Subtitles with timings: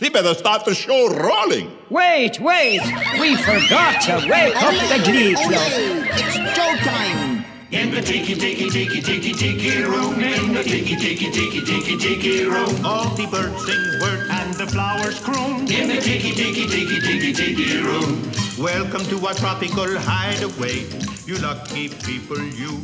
[0.00, 1.70] We better start the show rolling.
[1.88, 2.80] Wait, wait!
[3.20, 5.70] We forgot to wake up the Glee Club.
[6.10, 7.44] It's showtime!
[7.70, 12.44] In the tiki tiki tiki tiki tiki room, in the tiki tiki tiki tiki tiki
[12.44, 15.70] room, all the birds sing word and the flowers croon.
[15.70, 18.20] In the tiki tiki tiki tiki tiki room.
[18.58, 20.86] Welcome to our tropical hideaway,
[21.24, 22.80] you lucky people, you.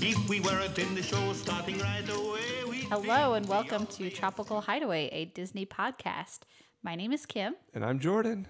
[0.00, 4.62] If we weren't in the show starting right away, we'd Hello and welcome to Tropical
[4.62, 6.40] Hideaway, a Disney podcast.
[6.82, 7.54] My name is Kim.
[7.74, 8.46] And I'm Jordan.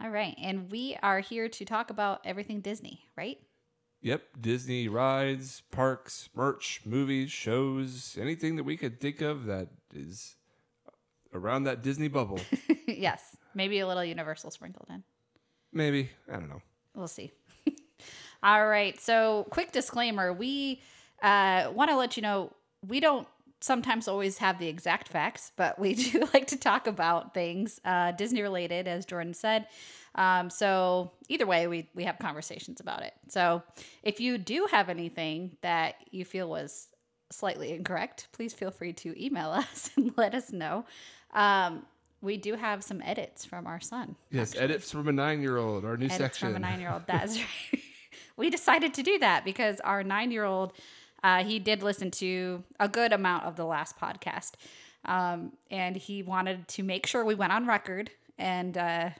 [0.00, 3.38] All right, and we are here to talk about everything Disney, right?
[4.00, 10.36] Yep, Disney rides, parks, merch, movies, shows, anything that we could think of that is
[11.34, 12.38] around that Disney bubble.
[12.86, 15.02] yes, maybe a little Universal sprinkled in.
[15.72, 16.10] Maybe.
[16.28, 16.62] I don't know.
[16.94, 17.32] We'll see.
[18.44, 20.80] All right, so quick disclaimer we
[21.24, 22.52] uh, want to let you know
[22.86, 23.26] we don't
[23.60, 28.12] sometimes always have the exact facts, but we do like to talk about things uh,
[28.12, 29.66] Disney related, as Jordan said.
[30.14, 33.14] Um, so either way, we we have conversations about it.
[33.28, 33.62] So
[34.02, 36.88] if you do have anything that you feel was
[37.30, 40.84] slightly incorrect, please feel free to email us and let us know.
[41.32, 41.86] Um,
[42.22, 44.16] we do have some edits from our son.
[44.30, 46.48] Yes, edits from a nine year old, our new Edits section.
[46.48, 47.02] from a nine-year-old.
[47.06, 47.38] That's
[47.72, 47.82] right.
[48.36, 50.72] we decided to do that because our nine-year-old,
[51.22, 54.52] uh, he did listen to a good amount of the last podcast,
[55.04, 59.10] um, and he wanted to make sure we went on record and uh,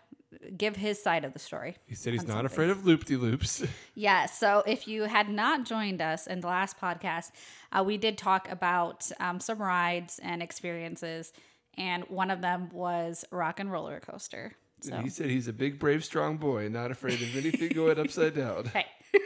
[0.56, 1.77] give his side of the story.
[1.87, 2.47] he said he's not something.
[2.47, 3.62] afraid of loop de loops.
[3.95, 4.27] Yeah.
[4.27, 7.33] So if you had not joined us in the last podcast,
[7.73, 11.33] uh, we did talk about um, some rides and experiences,
[11.77, 14.55] and one of them was Rock and Roller Coaster.
[14.83, 14.97] So.
[14.97, 18.65] He said he's a big, brave, strong boy, not afraid of anything going upside down.
[18.73, 18.87] Hey.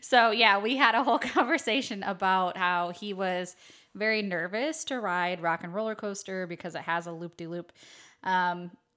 [0.00, 3.56] so yeah, we had a whole conversation about how he was
[3.94, 7.72] very nervous to ride Rock and Roller Coaster because it has a loop de loop.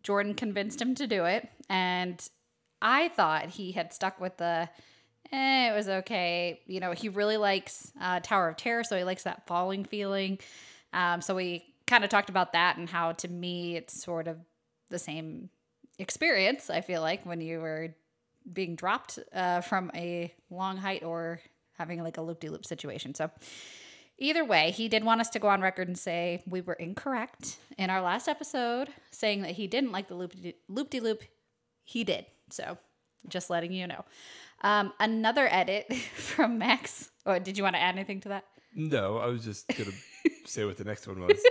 [0.04, 2.22] Jordan convinced him to do it, and
[2.82, 4.70] I thought he had stuck with the.
[5.32, 6.60] Eh, it was okay.
[6.66, 10.40] You know, he really likes uh, Tower of Terror, so he likes that falling feeling.
[10.94, 14.38] Um, so we kind of talked about that and how, to me, it's sort of
[14.90, 15.50] the same
[16.00, 16.70] experience.
[16.70, 17.96] I feel like when you were
[18.52, 21.42] being dropped uh, from a long height or
[21.78, 23.16] having like a loop de loop situation.
[23.16, 23.32] So,
[24.18, 27.58] either way, he did want us to go on record and say we were incorrect
[27.78, 31.24] in our last episode, saying that he didn't like the loop de loop.
[31.84, 32.26] He did.
[32.50, 32.78] So,
[33.28, 34.06] just letting you know.
[34.64, 37.12] Um, another edit from Max.
[37.26, 38.46] Or did you want to add anything to that?
[38.74, 39.92] No, I was just gonna
[40.46, 41.42] say what the next one was.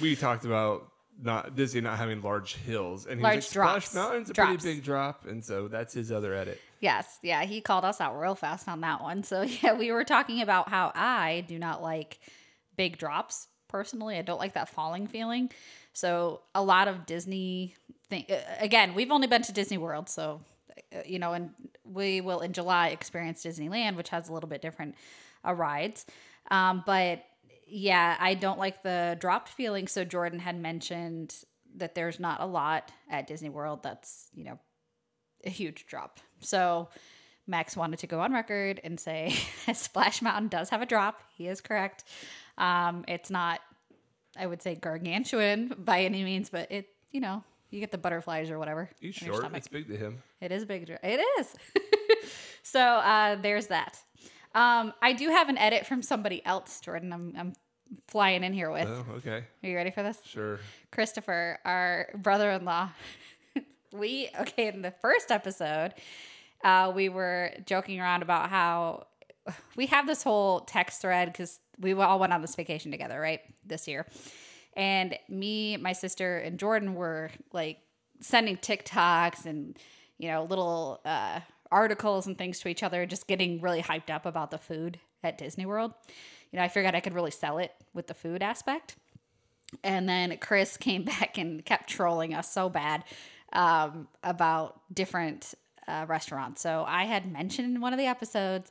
[0.00, 0.90] We talked about
[1.20, 3.90] not Disney not having large hills, and Large like, drops.
[3.90, 4.62] Splash Mountain's a Drops.
[4.62, 6.60] pretty big drop, and so that's his other edit.
[6.80, 9.22] Yes, yeah, he called us out real fast on that one.
[9.22, 12.18] So yeah, we were talking about how I do not like
[12.76, 14.18] big drops personally.
[14.18, 15.50] I don't like that falling feeling.
[15.92, 17.74] So a lot of Disney
[18.08, 18.26] thing
[18.58, 20.40] again, we've only been to Disney World, so
[20.94, 21.50] uh, you know, and
[21.84, 24.94] we will in July experience Disneyland, which has a little bit different
[25.46, 26.04] uh, rides.
[26.50, 27.24] Um, but
[27.66, 29.88] yeah, I don't like the dropped feeling.
[29.88, 31.34] So Jordan had mentioned
[31.76, 34.58] that there's not a lot at Disney World that's you know
[35.44, 36.20] a huge drop.
[36.40, 36.88] So
[37.46, 39.30] Max wanted to go on record and say
[39.72, 41.20] Splash Mountain does have a drop.
[41.36, 42.04] He is correct.
[42.58, 43.60] Um, it's not,
[44.36, 48.50] I would say, gargantuan by any means, but it, you know, you get the butterflies
[48.50, 48.90] or whatever.
[49.00, 49.36] Short.
[49.36, 49.58] stomach.
[49.58, 50.22] It's big to him.
[50.40, 50.88] It is a big.
[50.88, 51.54] It is.
[52.62, 53.98] so uh, there's that.
[54.56, 57.12] Um, I do have an edit from somebody else, Jordan.
[57.12, 57.52] I'm, I'm
[58.08, 58.88] flying in here with.
[58.88, 60.18] Oh, okay, Are you ready for this?
[60.24, 60.60] sure.
[60.90, 62.88] Christopher, our brother-in-law.
[63.92, 65.92] we okay in the first episode,
[66.64, 69.06] uh, we were joking around about how
[69.76, 73.40] we have this whole text thread because we all went on this vacation together, right?
[73.64, 74.06] This year,
[74.74, 77.78] and me, my sister, and Jordan were like
[78.20, 79.76] sending TikToks and
[80.16, 81.40] you know little uh,
[81.70, 85.38] articles and things to each other, just getting really hyped up about the food at
[85.38, 85.92] Disney World.
[86.50, 88.96] You know, I figured I could really sell it with the food aspect.
[89.82, 93.04] And then Chris came back and kept trolling us so bad
[93.52, 95.54] um, about different
[95.88, 96.60] uh, restaurants.
[96.60, 98.70] So I had mentioned in one of the episodes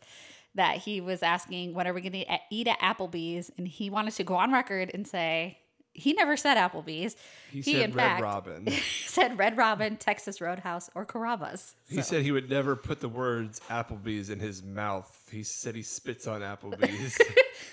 [0.55, 3.51] that he was asking, when are we going to eat at Applebee's?
[3.57, 5.59] And he wanted to go on record and say,
[5.95, 7.15] he never said Applebee's.
[7.49, 8.67] He, said Red Robin.
[9.05, 11.73] said Red Robin, Texas Roadhouse, or Carrabba's.
[11.87, 15.29] He said he would never put the words Applebee's in his mouth.
[15.31, 17.17] He said he spits on Applebee's.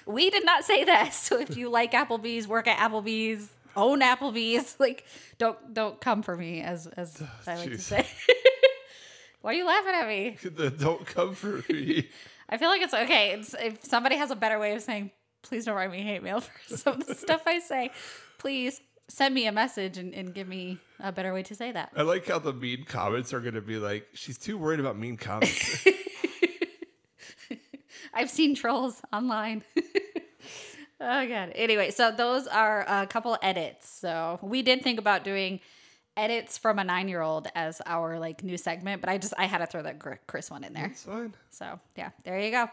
[0.06, 1.12] We did not say that.
[1.22, 5.04] So if you like Applebee's, work at Applebee's, own Applebee's, like
[5.38, 8.06] don't don't come for me as as oh, I like to say.
[9.40, 10.36] Why are you laughing at me?
[10.42, 12.08] the don't come for me.
[12.48, 13.32] I feel like it's okay.
[13.32, 15.10] It's, if somebody has a better way of saying,
[15.42, 17.90] please don't write me hate mail for some of the stuff I say.
[18.38, 21.92] Please send me a message and, and give me a better way to say that.
[21.96, 24.98] I like how the mean comments are going to be like, she's too worried about
[24.98, 25.86] mean comments.
[28.14, 29.64] I've seen trolls online.
[31.00, 31.52] oh god.
[31.54, 33.88] Anyway, so those are a couple edits.
[33.88, 35.60] So we did think about doing
[36.16, 39.66] edits from a nine-year-old as our like new segment, but I just I had to
[39.66, 40.86] throw that Chris one in there.
[40.86, 41.34] it's fine.
[41.50, 42.68] So yeah, there you go.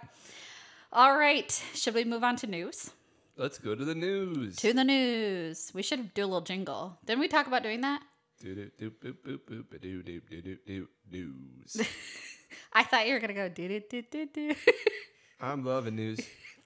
[0.92, 2.90] All right, should we move on to news?
[3.38, 4.56] Let's go to the news.
[4.58, 5.72] To the news.
[5.72, 6.98] We should do a little jingle.
[7.06, 8.02] Didn't we talk about doing that?
[8.42, 11.88] Do do do boop boop boop ba do do do do do news.
[12.74, 14.56] I thought you were gonna go do do do do do.
[15.40, 16.22] I'm loving news.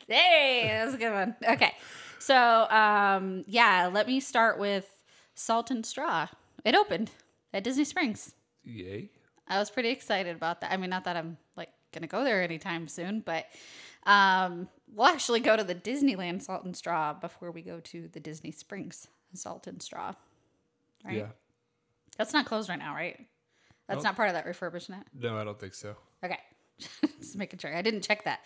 [0.07, 1.35] Hey, that was a good one.
[1.45, 1.73] Okay.
[2.19, 2.35] So,
[2.69, 4.89] um, yeah, let me start with
[5.35, 6.27] Salt and Straw.
[6.63, 7.11] It opened
[7.53, 8.33] at Disney Springs.
[8.63, 9.09] Yay.
[9.49, 10.71] I was pretty excited about that.
[10.71, 13.47] I mean, not that I'm like gonna go there anytime soon, but
[14.05, 18.19] um, we'll actually go to the Disneyland Salt and Straw before we go to the
[18.19, 20.13] Disney Springs Salt and Straw.
[21.05, 21.17] Right?
[21.17, 21.27] Yeah.
[22.17, 23.19] That's not closed right now, right?
[23.87, 24.03] That's Nope.
[24.05, 25.03] not part of that refurbishment.
[25.19, 25.95] No, I don't think so.
[26.23, 26.37] Okay.
[27.19, 27.75] Just making sure.
[27.75, 28.39] I didn't check that.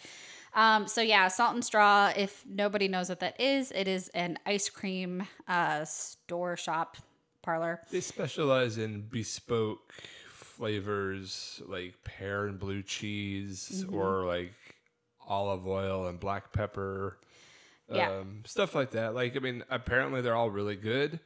[0.53, 2.11] Um, so yeah, salt and straw.
[2.15, 6.97] If nobody knows what that is, it is an ice cream uh, store shop
[7.43, 7.81] parlor.
[7.91, 9.93] They specialize in bespoke
[10.29, 13.95] flavors like pear and blue cheese Mm-hmm.
[13.95, 14.53] or like
[15.27, 17.17] olive oil and black pepper.
[17.91, 18.11] Yeah.
[18.11, 19.15] Um, stuff like that.
[19.15, 21.19] Like, I mean, apparently they're all really good.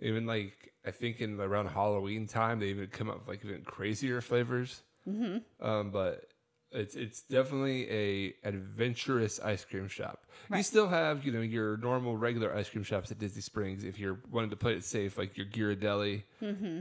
[0.00, 3.62] Even like, I think in around Halloween time, they even come up with like even
[3.62, 4.82] crazier flavors.
[5.08, 5.66] Mm-hmm.
[5.66, 6.26] Um, but
[6.72, 10.26] it's it's definitely a adventurous ice cream shop.
[10.54, 13.98] You still have you know your normal regular ice cream shops at Disney Springs if
[13.98, 16.22] you're wanting to play it safe, like your Ghirardelli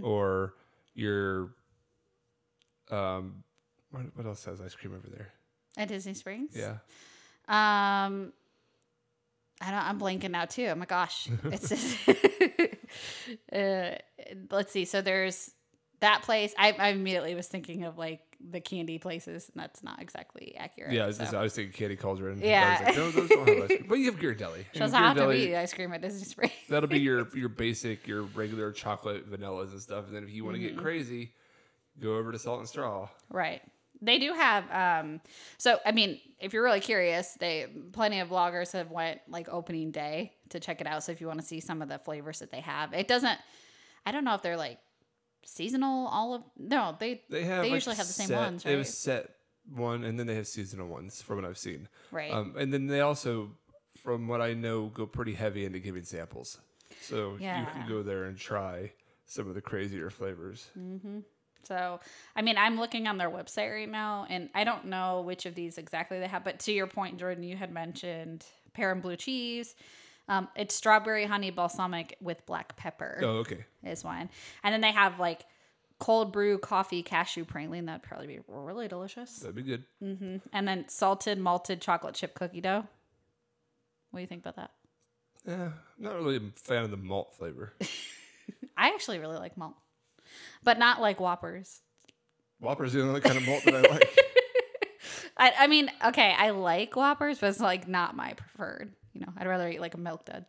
[0.03, 0.53] or
[0.93, 1.51] your
[2.91, 3.43] um,
[3.91, 5.31] what, what else has ice cream over there?
[5.77, 6.51] At Disney Springs.
[6.55, 6.77] Yeah,
[7.47, 8.31] Um,
[9.61, 9.79] I don't.
[9.83, 10.67] I'm blanking now too.
[10.67, 11.27] Oh my gosh.
[11.45, 11.95] It's.
[13.53, 13.95] uh,
[14.51, 14.85] let's see.
[14.85, 15.51] So there's
[16.01, 16.53] that place.
[16.57, 20.93] I, I immediately was thinking of like the candy places, and that's not exactly accurate.
[20.93, 21.05] yeah.
[21.05, 21.23] I was, so.
[21.23, 22.39] just, I was thinking Candy Cauldron.
[22.41, 22.81] Yeah.
[22.85, 23.85] Like, no, those don't have ice cream.
[23.87, 24.65] But you have Ghirardelli.
[24.73, 26.51] And doesn't have to be ice cream at Disney Springs.
[26.69, 30.07] That'll be your your basic, your regular chocolate vanillas and stuff.
[30.07, 30.75] And then if you want to Mm-hmm.
[30.75, 31.33] get crazy,
[31.99, 33.07] go over to Salt and Straw.
[33.29, 33.61] Right.
[34.01, 35.21] They do have um
[35.57, 39.91] so I mean, if you're really curious, they plenty of vloggers have went like opening
[39.91, 41.03] day to check it out.
[41.03, 42.93] So if you want to see some of the flavors that they have.
[42.93, 43.37] It doesn't
[44.05, 44.79] I don't know if they're like
[45.45, 48.63] seasonal all of no, they They have they like, usually have the same set- ones,
[48.63, 49.29] They have a set
[49.73, 51.87] one, and then they have seasonal ones from what I've seen.
[52.11, 52.31] Right.
[52.31, 53.51] Um, and then they also,
[53.97, 56.59] from what I know, go pretty heavy into giving samples.
[57.01, 58.91] So you can go there and try
[59.25, 60.69] some of the crazier flavors.
[61.65, 61.99] So,
[62.35, 65.55] I mean, I'm looking on their website right now, and I don't know which of
[65.55, 66.43] these exactly they have.
[66.43, 69.75] But to your point, Jordan, you had mentioned pear and blue cheese.
[70.27, 73.65] Um, it's strawberry honey balsamic with black pepper Oh, okay.
[73.83, 74.29] is one,
[74.63, 75.45] and then they have like
[75.99, 77.85] cold brew coffee cashew praline.
[77.85, 79.37] That'd probably be really delicious.
[79.37, 79.83] That'd be good.
[80.01, 82.87] And then salted malted chocolate chip cookie dough.
[84.11, 84.71] What do you think about that?
[85.47, 85.63] Yeah,
[85.97, 87.73] I'm not really a fan of the malt flavor.
[88.77, 89.75] I actually really like malt,
[90.63, 91.81] but not like Whoppers.
[92.59, 94.17] Whopper's is the only kind of malt that I like.
[95.37, 98.93] I, I mean, okay, I like Whoppers, but it's like not my preferred.
[99.13, 100.45] You know, I'd rather eat like a milk dud.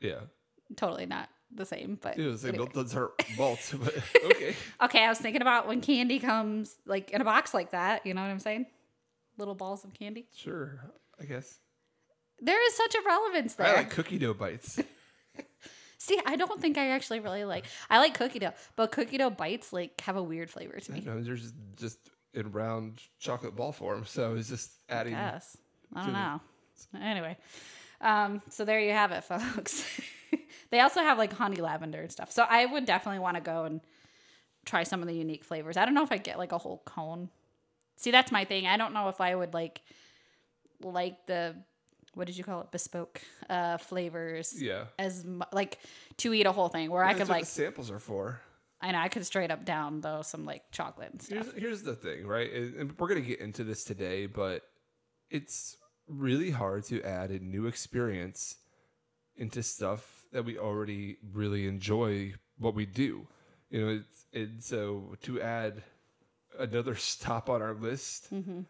[0.00, 0.20] yeah.
[0.76, 2.64] Totally not the same, but It was like anyway.
[2.66, 3.94] milk duds hurt malt, but
[4.26, 4.54] okay.
[4.82, 5.04] okay.
[5.04, 8.06] I was thinking about when candy comes like in a box like that.
[8.06, 8.66] You know what I'm saying?
[9.36, 10.26] Little balls of candy.
[10.36, 10.78] Sure,
[11.20, 11.58] I guess.
[12.40, 13.66] There is such a relevance there.
[13.66, 14.78] I like cookie dough bites.
[16.02, 17.66] See, I don't think I actually really like.
[17.90, 20.94] I like cookie dough, but cookie dough bites like have a weird flavor to I
[20.94, 21.00] me.
[21.02, 21.98] know, there's just just
[22.32, 25.12] in round chocolate ball form, so it's just adding.
[25.12, 25.58] Yes,
[25.94, 26.40] I to don't know.
[26.98, 27.36] Anyway,
[28.00, 29.84] um, so there you have it, folks.
[30.70, 32.32] they also have like honey lavender and stuff.
[32.32, 33.82] So I would definitely want to go and
[34.64, 35.76] try some of the unique flavors.
[35.76, 37.28] I don't know if I get like a whole cone.
[37.96, 38.66] See, that's my thing.
[38.66, 39.82] I don't know if I would like
[40.82, 41.56] like the
[42.14, 44.84] what did you call it bespoke uh flavors Yeah.
[44.98, 45.78] as mu- like
[46.18, 48.40] to eat a whole thing where I could like samples are for.
[48.82, 51.44] I know I could straight up down though some like chocolate and stuff.
[51.52, 52.52] Here's, here's the thing, right?
[52.52, 54.62] And and we're gonna get into this today, but
[55.30, 55.76] it's
[56.08, 58.56] really hard to add a new experience
[59.36, 63.26] into stuff that we already really enjoy what we do.
[63.70, 65.82] You know, it's, it's so to add
[66.58, 68.62] another stop on our list, Mm-hmm.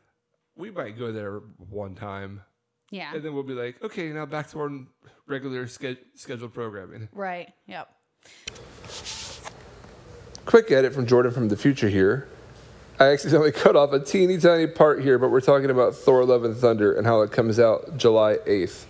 [0.57, 2.43] we might go there one time,
[2.91, 3.15] Yeah.
[3.15, 4.71] and then we'll be like, okay, now back to our
[5.27, 7.09] regular ske- scheduled programming.
[7.13, 7.53] Right.
[7.67, 7.89] Yep.
[10.45, 12.29] Quick edit from Jordan from the future here.
[12.99, 16.45] I accidentally cut off a teeny tiny part here, but we're talking about Thor Love
[16.45, 18.85] and Thunder and how it comes out July 8th.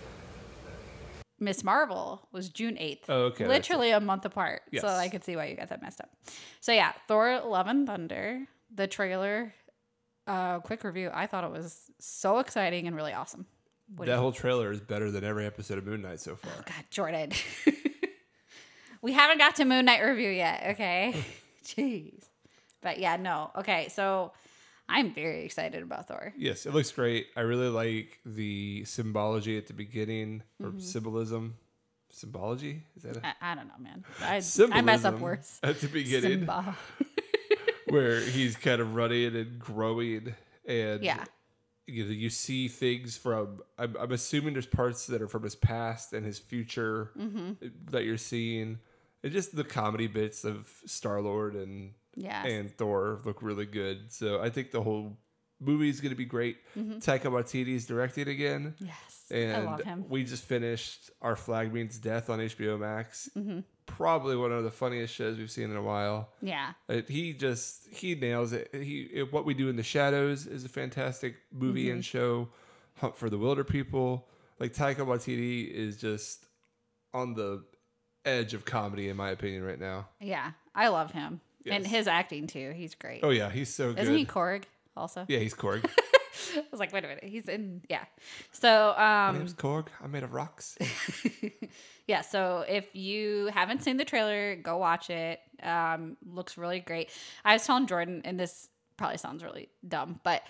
[1.39, 3.03] Miss Marvel was June 8th.
[3.09, 4.61] Oh, okay, Literally a month apart.
[4.71, 4.81] Yes.
[4.83, 6.09] So I could see why you got that messed up.
[6.59, 9.53] So yeah, Thor Love and Thunder, the trailer,
[10.27, 11.09] uh, quick review.
[11.13, 13.45] I thought it was so exciting and really awesome.
[13.95, 16.51] What That whole trailer is better than every episode of Moon Knight so far.
[16.57, 17.31] Oh God, Jordan.
[19.01, 21.25] we haven't got to Moon Knight review yet, okay?
[21.65, 22.23] Jeez.
[22.81, 23.51] But yeah, no.
[23.57, 24.31] Okay, so
[24.89, 26.33] I'm very excited about Thor.
[26.37, 27.27] Yes, it looks great.
[27.35, 30.79] I really like the symbology at the beginning or Mm-hmm.
[30.79, 31.55] symbolism.
[32.09, 32.83] Symbology?
[32.97, 34.03] Is that a I, I don't know, man.
[34.21, 34.41] I,
[34.77, 35.59] I mess up words.
[35.63, 36.45] at the beginning
[37.89, 41.23] where he's kind of running and growing and Yeah.
[41.91, 45.55] You, know, you see things from I'm, I'm assuming there's parts that are from his
[45.55, 47.51] past and his future Mm-hmm.
[47.91, 48.79] that you're seeing
[49.23, 52.45] and just the comedy bits of Star Lord and Yes.
[52.47, 54.11] and Thor look really good.
[54.11, 55.17] So I think the whole
[55.61, 56.57] movie is going to be great.
[56.77, 58.75] Taika Waititi is directing again.
[58.79, 58.97] Yes.
[59.31, 59.67] And Mm-hmm.
[59.67, 60.05] I love him.
[60.09, 63.29] we just finished Our Flag Means Death on HBO Max.
[63.37, 63.59] Mm-hmm.
[63.85, 66.29] Probably one of the funniest shows we've seen in a while.
[66.41, 66.73] Yeah.
[67.07, 68.69] He just he nails it.
[68.73, 71.93] He it- what we do in the shadows is a fantastic movie Mm-hmm.
[71.95, 72.49] and show.
[72.97, 74.23] Hunt for the Wilderpeople.
[74.59, 76.45] Like Taika Waititi is just
[77.13, 77.63] on the
[78.25, 80.09] edge of comedy in my opinion right now.
[80.19, 80.51] Yeah.
[80.75, 81.39] I love him.
[81.65, 82.71] And his acting too.
[82.75, 83.21] He's great.
[83.23, 84.01] Oh yeah, he's so good.
[84.03, 84.63] Isn't he Korg
[84.95, 85.25] also?
[85.27, 85.85] yeah, he's Korg.
[86.55, 87.23] I was like, wait a minute.
[87.23, 88.05] He's in yeah.
[88.51, 89.87] So My um name's Korg.
[90.03, 90.77] I'm made of rocks.
[92.07, 95.39] yeah, so if you haven't seen the trailer, go watch it.
[95.61, 97.09] Um looks really great.
[97.45, 100.41] I was telling Jordan, and this probably sounds really dumb, but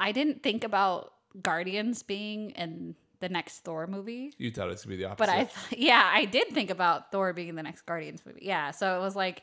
[0.00, 4.34] I didn't think about Guardians being in the next Thor movie.
[4.38, 5.26] You thought it was gonna be the opposite.
[5.26, 8.42] But I, th- yeah, I did think about Thor being the next Guardians movie.
[8.42, 9.42] Yeah, so it was like,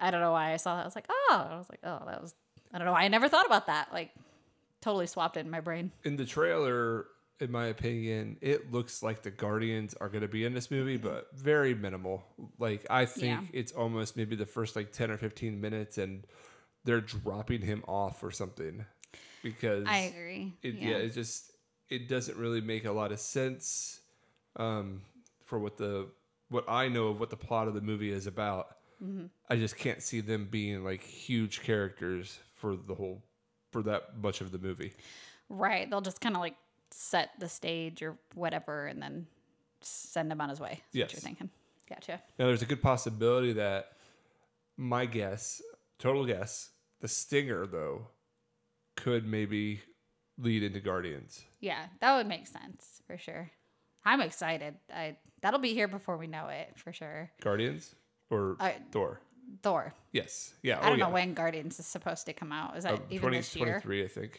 [0.00, 0.82] I don't know why I saw that.
[0.82, 2.34] I was like, oh, I was like, oh, that was,
[2.72, 3.92] I don't know why I never thought about that.
[3.92, 4.10] Like,
[4.80, 5.90] totally swapped it in my brain.
[6.04, 7.06] in the trailer,
[7.40, 10.96] in my opinion, it looks like the Guardians are going to be in this movie,
[10.96, 12.24] but very minimal.
[12.58, 13.40] Like I think Yeah.
[13.52, 16.26] it's almost maybe the first like ten or fifteen minutes, and
[16.84, 18.84] they're dropping him off or something
[19.42, 20.52] because I agree.
[20.62, 20.90] It, yeah.
[20.90, 20.96] yeah.
[20.96, 21.52] it just
[21.88, 24.00] it doesn't really make a lot of sense
[24.56, 25.02] um,
[25.44, 26.08] for what the
[26.48, 28.76] what I know of what the plot of the movie is about.
[29.02, 29.26] Mm-hmm.
[29.48, 33.22] I just can't see them being like huge characters for the whole
[33.72, 34.92] for that much of the movie.
[35.48, 35.88] Right.
[35.88, 36.56] They'll just kind of like
[36.90, 39.26] set the stage or whatever and then
[39.80, 40.82] send him on his way.
[40.92, 41.08] Yes.
[41.08, 41.50] what you're thinking.
[41.88, 42.20] Gotcha.
[42.38, 43.92] Now, there's a good possibility that
[44.76, 45.62] my guess,
[45.98, 48.08] total guess, the stinger though,
[48.96, 49.80] could maybe
[50.36, 51.44] lead into Guardians.
[51.60, 53.50] Yeah, that would make sense for sure.
[54.04, 54.74] I'm excited.
[54.94, 57.30] I that'll be here before we know it for sure.
[57.40, 57.94] Guardians
[58.30, 59.20] or I- Thor?
[59.62, 59.94] Thor.
[60.12, 60.54] Yes.
[60.62, 60.78] Yeah.
[60.78, 61.12] I don't oh, know yeah.
[61.14, 62.76] when Guardians is supposed to come out.
[62.76, 63.80] Is that Uh, even this year?
[63.80, 64.32] 2023, I think.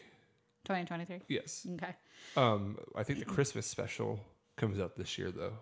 [0.64, 1.22] 2023.
[1.28, 1.66] Yes.
[1.74, 1.94] Okay.
[2.36, 4.20] Um, I think the Christmas special
[4.56, 5.54] comes out this year though.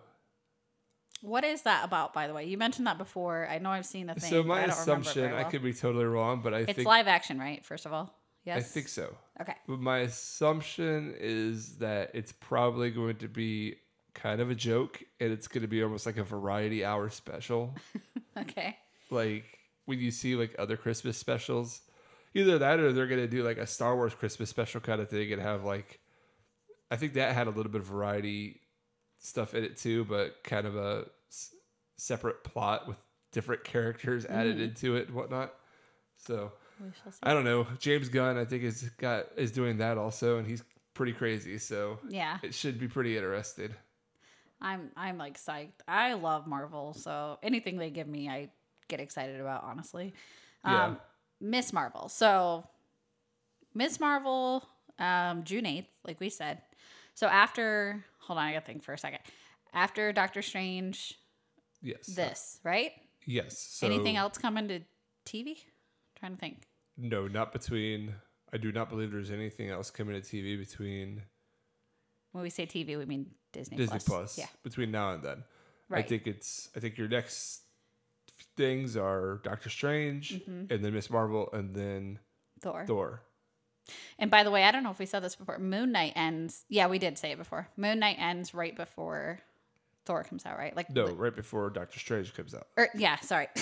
[1.21, 2.45] What is that about, by the way?
[2.45, 3.47] You mentioned that before.
[3.49, 4.29] I know I've seen the thing.
[4.29, 5.51] so but my I don't remember it assumption, very I well.
[5.51, 7.65] could be totally wrong, but I It's think live action, right?
[7.65, 8.13] First of all,
[8.45, 8.57] yes.
[8.57, 9.15] I think so.
[9.41, 9.55] Okay.
[9.67, 13.75] But my assumption is that it's probably going to be
[14.13, 17.75] kind of a joke and it's going to be almost like a variety hour special.
[18.37, 18.77] Okay.
[19.11, 21.81] Like when you see like other Christmas specials,
[22.33, 25.09] either that or they're going to do like a Star Wars Christmas special kind of
[25.09, 25.99] thing and have like,
[26.91, 28.61] I think that had a little bit of variety
[29.19, 31.53] stuff in it too, but kind of a s-
[31.97, 32.97] separate plot with
[33.31, 34.63] different characters added mm.
[34.63, 35.53] into it and whatnot.
[36.17, 37.19] So We shall see.
[37.23, 37.67] I don't know.
[37.79, 40.63] James Gunn, I think, is got is doing that also, and he's
[40.93, 41.57] pretty crazy.
[41.57, 42.37] So Yeah.
[42.43, 43.73] it should be pretty interesting.
[44.61, 45.81] I'm I'm like psyched.
[45.87, 48.49] I love Marvel, so anything they give me, I
[48.89, 49.63] get excited about.
[49.63, 50.13] Honestly,
[50.65, 50.97] um,
[51.39, 52.09] Miss Marvel.
[52.09, 52.67] So
[53.73, 54.67] Miss Marvel,
[54.97, 56.61] um, June eighth, like we said.
[57.13, 59.19] So after, hold on, I gotta think for a second.
[59.73, 61.13] After Doctor Strange,
[61.81, 62.07] Yes.
[62.07, 62.91] this right?
[63.25, 63.57] Yes.
[63.59, 64.81] So Anything else coming to
[65.25, 65.57] TV?
[66.19, 66.63] trying to think.
[66.97, 68.15] No, not between.
[68.51, 71.21] I do not believe there's anything else coming to TV between
[72.33, 74.03] When we say TV, we mean Disney, Disney Plus.
[74.05, 74.37] Plus.
[74.37, 74.47] Yeah.
[74.63, 75.43] Between now and then,
[75.87, 76.03] right.
[76.03, 76.69] I think it's.
[76.75, 77.61] I think your next
[78.57, 80.71] things are Doctor Strange, Mm-hmm.
[80.73, 82.19] and then Miss Marvel, and then
[82.61, 82.85] Thor.
[82.87, 83.21] Thor.
[84.19, 85.57] And by the way, I don't know if we said this before.
[85.57, 86.63] Moon Knight ends.
[86.69, 87.67] Yeah, we did say it before.
[87.75, 89.39] Moon Knight ends right before
[90.05, 90.75] Thor comes out, right?
[90.75, 92.67] Like No, li- right before Doctor Strange comes out.
[92.77, 93.47] or yeah, sorry.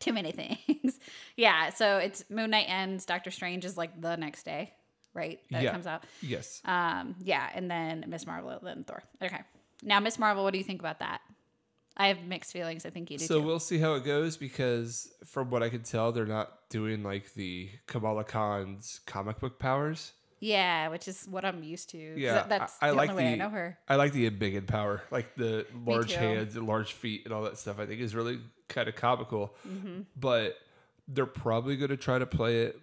[0.00, 0.98] Too many things.
[1.36, 3.04] yeah, so it's Moon Knight ends.
[3.04, 4.72] Doctor Strange is like the next day,
[5.12, 5.38] right?
[5.50, 5.72] That Yeah.
[5.72, 6.04] comes out.
[6.22, 6.62] Yes.
[6.64, 9.02] Um, yeah, and then Miss Marvel, then Thor.
[9.22, 9.40] Okay.
[9.82, 11.20] Now, Miss Marvel, what do you think about that?
[12.00, 12.86] I have mixed feelings.
[12.86, 13.46] I think you do So too.
[13.46, 17.34] we'll see how it goes because from what I can tell, they're not doing like
[17.34, 20.12] the Kamala Khan's comic book powers.
[20.40, 21.98] Yeah, which is what I'm used to.
[21.98, 23.78] Yeah, that- that's I, I the like only the way I know her.
[23.86, 27.42] I like the big in power, like the large hands and large feet and all
[27.42, 27.78] that stuff.
[27.78, 30.02] I think is really kind of comical, Mm-hmm.
[30.16, 30.56] but
[31.06, 32.80] they're probably going to try to play it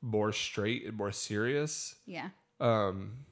[0.00, 1.96] more straight and more serious.
[2.06, 2.28] Yeah.
[2.60, 3.24] um,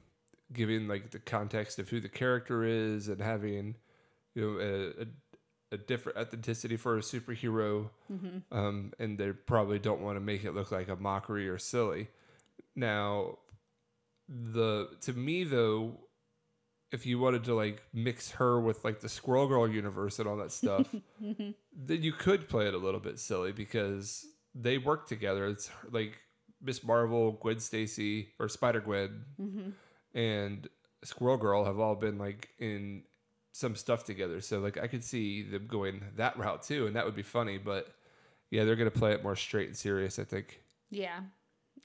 [0.53, 3.75] giving like the context of who the character is and having
[4.37, 8.57] you know a, a, a different authenticity for a superhero mm-hmm.
[8.57, 12.07] um, and they probably don't want to make it look like a mockery or silly.
[12.75, 13.39] Now
[14.29, 15.97] the to me though
[16.91, 20.37] if you wanted to like mix her with like the squirrel girl universe and all
[20.37, 20.87] that stuff
[21.23, 21.51] mm-hmm.
[21.75, 25.47] then you could play it a little bit silly because they work together.
[25.47, 26.19] It's like
[26.61, 29.69] miss marvel gwen stacy or spider gwen mm-hmm.
[30.17, 30.67] and
[31.03, 33.03] squirrel girl have all been like in
[33.57, 37.03] some stuff together so like i could see them going that route too and that
[37.05, 37.87] would be funny but
[38.51, 40.61] yeah they're gonna play it more straight and serious i think
[40.91, 41.21] Yeah.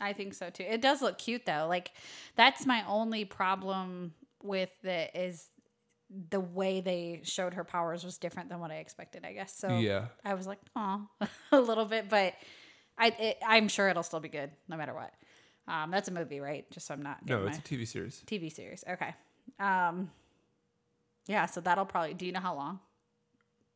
[0.00, 0.64] I think so too.
[0.64, 1.66] It does look cute though.
[1.68, 1.92] Like
[2.34, 5.48] that's my only problem with it is
[6.30, 9.54] the way they showed her powers was different than what I expected, I guess.
[9.54, 10.06] So Yeah.
[10.24, 11.06] I was like, oh,
[11.52, 12.34] a little bit, but
[12.98, 15.12] I it, I'm sure it'll still be good no matter what.
[15.68, 16.68] Um, that's a movie, right?
[16.70, 18.82] Just so I'm not no it's a tv series TV series.
[18.88, 19.14] Okay.
[19.60, 20.10] Um,
[21.26, 22.14] yeah, so that'll probably.
[22.14, 22.80] Do you know how long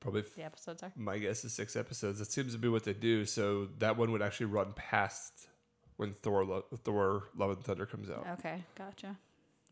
[0.01, 0.93] probably f- the episodes are?
[0.97, 4.13] my guess is six episodes that seems to be what they do so that one
[4.13, 5.49] would actually run past
[5.97, 9.17] when thor Lo- thor love and thunder comes out Okay, gotcha.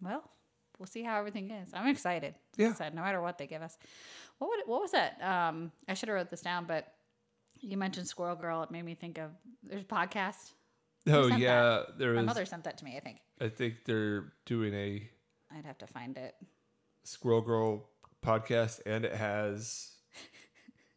[0.02, 0.23] Well,
[0.78, 1.69] we'll see how everything is.
[1.75, 2.35] I'm excited.
[2.57, 2.71] Yeah.
[2.71, 3.76] Excited, no matter what they give us.
[4.38, 5.21] What would what was that?
[5.23, 6.87] Um, I should have wrote this down, but
[7.61, 8.62] you mentioned Squirrel Girl.
[8.62, 9.31] It made me think of
[9.62, 10.52] there's a podcast.
[11.09, 12.97] oh sent yeah there My is mother sent that to me.
[12.97, 15.09] I think i think they're doing a
[15.57, 16.35] I'd have to find it.
[17.04, 17.88] Squirrel girl
[18.25, 19.92] podcast and it has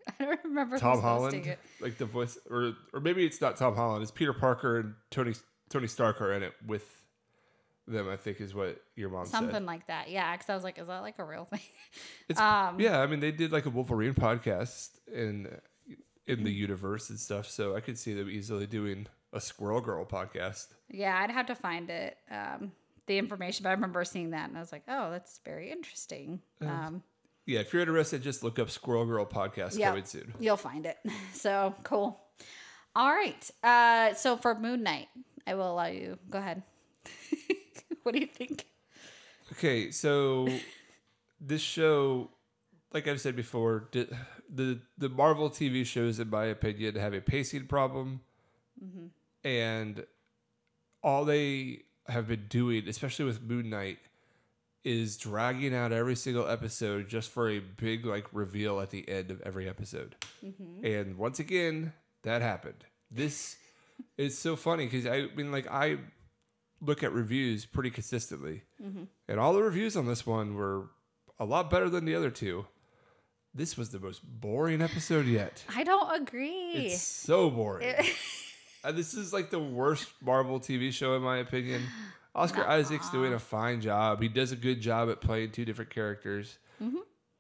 [0.20, 1.60] I don't remember Tom Holland, it.
[1.82, 4.02] like the voice, or or maybe it's not Tom Holland.
[4.02, 5.34] It's Peter Parker and Tony
[5.70, 6.86] Tony Stark are in it with
[7.88, 8.08] them.
[8.10, 9.66] I think is what your mom Something said.
[9.66, 10.10] like that.
[10.10, 11.60] Yeah, because I was like, is that like a real thing?
[12.30, 15.50] It's, um, yeah, I mean they did like a Wolverine podcast in
[16.26, 20.06] in the universe and stuff, so I could see them easily doing a Squirrel Girl
[20.06, 20.68] podcast.
[20.90, 22.18] Yeah, I'd have to find it.
[22.32, 22.72] Um,
[23.08, 26.42] the information, but I remember seeing that and I was like, oh, that's very interesting.
[26.62, 27.04] Um,
[27.46, 29.90] Yeah, if you're interested, just look up Squirrel Girl podcast Yeah.
[29.90, 30.34] coming soon.
[30.40, 30.98] You'll find it.
[31.34, 32.20] So cool.
[32.96, 33.50] All right.
[33.64, 35.08] Uh, so for Moon Knight,
[35.46, 36.18] I will allow you.
[36.30, 36.64] Go ahead.
[38.04, 38.66] what do you think?
[39.54, 40.48] Okay, so
[41.40, 42.30] this show,
[42.94, 44.08] like I've said before, di-
[44.54, 48.22] the the Marvel TV shows, in my opinion, have a pacing problem,
[49.44, 50.06] and
[51.04, 54.00] all they have been doing, especially with Moon Knight,
[54.84, 59.32] is dragging out every single episode just for a big like reveal at the end
[59.32, 60.16] of every episode.
[60.46, 60.86] Mm-hmm.
[60.86, 61.94] And once again,
[62.24, 62.86] that happened.
[63.12, 63.58] This
[64.18, 65.98] is so funny because I mean, like I
[66.82, 69.04] look at reviews pretty consistently, mm-hmm.
[69.28, 70.90] and all the reviews on this one were
[71.40, 72.66] a lot better than the other two.
[73.54, 75.64] This was the most boring episode yet.
[75.76, 76.72] I don't agree.
[76.74, 77.94] It's so boring.
[78.84, 81.82] Uh, this is like the worst Marvel TV show in my opinion.
[82.36, 84.22] Oscar Isaac's doing a fine job.
[84.22, 86.60] He does a good job at playing two different characters,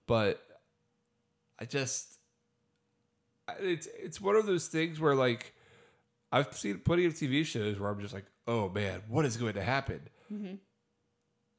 [0.08, 0.42] but
[1.60, 2.18] I just
[3.60, 5.54] it's it's one of those things where like
[6.32, 9.54] I've seen plenty of TV shows where I'm just like, oh man, what is going
[9.54, 10.02] to happen?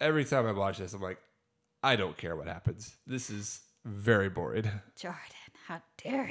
[0.01, 1.19] Every time I watch this, I'm like,
[1.83, 2.97] I don't care what happens.
[3.07, 4.69] This is very boring.
[5.01, 5.21] Jordan,
[5.67, 6.31] how dare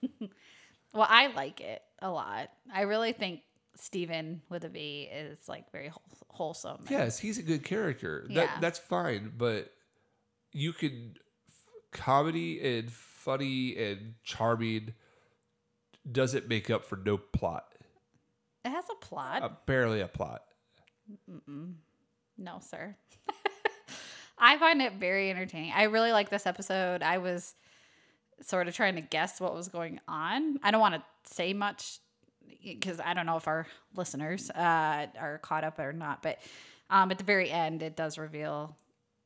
[0.00, 0.28] you?
[0.92, 2.50] well, I like it a lot.
[2.72, 3.40] I really think
[3.74, 5.90] Stephen with a V is like very
[6.28, 6.84] wholesome.
[6.88, 8.26] Yes, he's a good character.
[8.28, 8.46] Yeah.
[8.46, 9.72] That that's fine, but
[10.52, 11.18] you could
[11.92, 14.94] comedy and funny and charming
[16.10, 17.64] doesn't make up for no plot.
[18.64, 19.42] It has a plot.
[19.42, 20.42] Uh, barely a plot.
[22.36, 22.96] No, sir.
[24.38, 25.72] I find it very entertaining.
[25.74, 27.02] I really like this episode.
[27.02, 27.54] I was
[28.44, 30.58] sort of trying to guess what was going on.
[30.62, 31.02] I don't want to
[31.32, 31.98] say much
[32.62, 36.22] because I don't know if our listeners uh, are caught up or not.
[36.22, 36.38] But
[36.90, 38.76] um, at the very end, it does reveal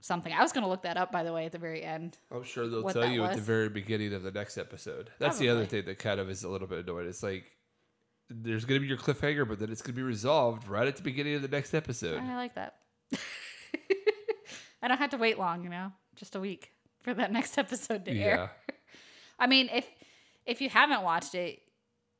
[0.01, 0.33] something.
[0.33, 2.19] I was going to look that up, by the way, at the very end.
[2.31, 5.11] I'm sure they'll tell you at the very beginning of the next episode.
[5.19, 7.09] That's the other thing that kind of is a little bit annoying.
[7.09, 7.45] It's like
[8.31, 10.97] there's going to be your cliffhanger, but then it's going to be resolved right at
[10.97, 12.21] the beginning of the next episode.
[12.23, 12.77] I like that.
[14.83, 16.71] I don't have to wait long, you know, just a week
[17.03, 18.51] for that next episode to air.
[19.39, 19.87] I mean, if
[20.47, 21.63] if you haven't watched it,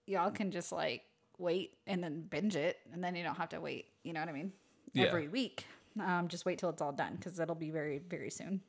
[0.07, 1.03] y'all can just like
[1.39, 3.87] wait and then binge it, and then you don't have to wait.
[4.03, 4.53] You know what I mean?
[4.93, 5.05] Yeah.
[5.07, 5.67] Every week,
[6.01, 8.61] um, just wait till it's all done because it'll be very very soon.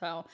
[0.00, 0.26] So,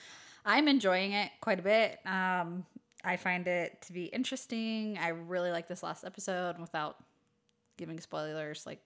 [0.45, 1.99] I'm enjoying it quite a bit.
[2.05, 2.65] Um,
[3.03, 4.97] I find it to be interesting.
[4.99, 6.97] I really like this last episode without
[7.77, 8.65] giving spoilers.
[8.65, 8.81] Like,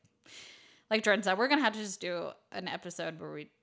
[0.92, 3.52] like Jordan said, we're gonna have to just do an episode where we s- just
[3.52, 3.63] let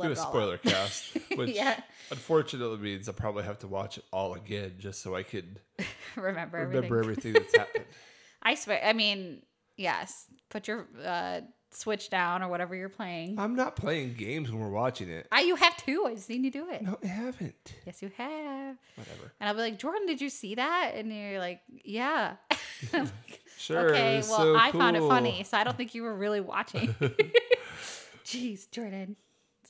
[0.00, 1.80] Do a spoiler cast, which Yeah.
[2.10, 5.58] unfortunately means I'll probably have to watch it all again just so I can
[6.16, 6.76] remember everything.
[6.82, 7.84] remember everything that's happened.
[8.42, 8.80] I swear.
[8.84, 9.42] I mean,
[9.76, 10.26] yes.
[10.50, 13.38] Put your uh, switch down or whatever you're playing.
[13.38, 15.26] I'm not playing games when we're watching it.
[15.32, 16.06] Ah, you have to.
[16.06, 16.82] I've seen you do it.
[16.82, 17.74] No, I haven't.
[17.86, 18.76] Yes, you have.
[18.96, 19.32] Whatever.
[19.40, 20.92] And I'll be like, Jordan, did you see that?
[20.96, 22.34] And you're like, yeah.
[22.92, 23.08] Like,
[23.58, 23.90] Sure.
[23.90, 26.94] okay, well, so I found it funny, so I don't think you were really watching.
[28.24, 29.16] Jeez, Jordan.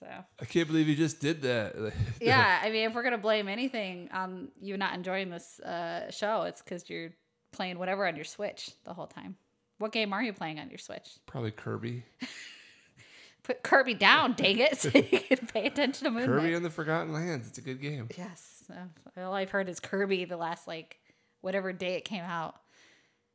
[0.02, 0.08] So
[0.40, 1.76] I can't believe you just did that.
[2.20, 6.42] yeah, I mean, if we're gonna blame anything on you not enjoying this uh, show,
[6.42, 7.10] it's because you're
[7.52, 9.36] playing whatever on your Switch the whole time.
[9.78, 11.18] What game are you playing on your Switch?
[11.26, 12.02] Probably Kirby.
[13.44, 16.54] Put Kirby down, dang it, so you can pay attention to Moon Kirby Knight.
[16.54, 17.46] and the Forgotten Lands.
[17.48, 18.08] It's a good game.
[18.18, 20.98] Yes, uh, all I've heard is Kirby the last like
[21.42, 22.56] whatever day it came out.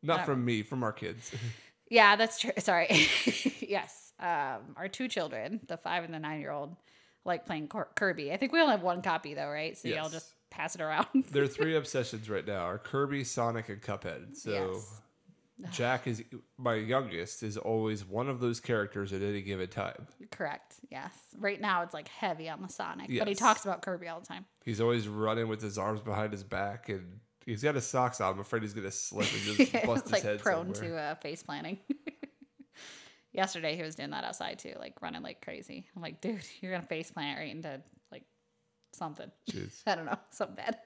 [0.03, 1.31] Not from me, from our kids.
[1.89, 2.51] Yeah, that's true.
[2.59, 2.87] Sorry.
[3.61, 4.06] yes.
[4.19, 6.75] Um, our two children, the five and the nine year old,
[7.25, 8.31] like playing Kirby.
[8.31, 9.77] I think we only have one copy though, right?
[9.77, 10.11] So y'all Yes.
[10.11, 11.07] just pass it around.
[11.31, 14.35] there are three obsessions right now: are Kirby, Sonic, and Cuphead.
[14.37, 15.01] So Yes.
[15.71, 16.23] Jack is
[16.59, 17.41] my youngest.
[17.41, 20.05] Is always one of those characters at any given time.
[20.31, 20.75] Correct.
[20.91, 21.11] Yes.
[21.39, 24.25] Right now it's like heavy on the Sonic, but he talks about Kirby all the
[24.27, 24.45] time.
[24.63, 28.33] He's always running with his arms behind his back, and he's got his socks on.
[28.35, 30.91] I'm afraid he's gonna slip and just bust it's his like head prone somewhere.
[30.91, 31.79] to uh, face planting.
[33.37, 35.85] Yesterday he was doing that outside too, like running like crazy.
[35.95, 38.23] I'm like, dude, you're gonna face plant right into like
[38.91, 39.31] something.
[39.49, 39.83] Jeez.
[39.87, 40.77] I don't know, something bad.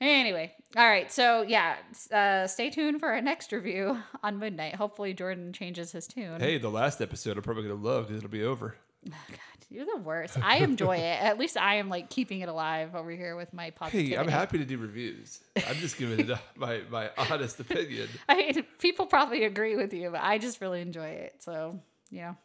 [0.00, 1.12] Anyway, all right.
[1.12, 1.76] So yeah,
[2.10, 4.74] uh, stay tuned for our next review on Moon Knight.
[4.74, 6.40] Hopefully Jordan changes his tune.
[6.40, 8.76] Hey, the last episode I'm probably gonna love because it'll be over.
[9.06, 10.36] Oh, God, you're the worst.
[10.42, 11.22] I enjoy it.
[11.22, 14.10] At least I am like keeping it alive over here with my positivity.
[14.10, 15.40] Hey, I'm happy to do reviews.
[15.56, 18.08] I'm just giving it my my honest opinion.
[18.28, 21.36] I mean, people probably agree with you, but I just really enjoy it.
[21.38, 21.80] So
[22.10, 22.36] you know,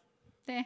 [0.48, 0.64] eh.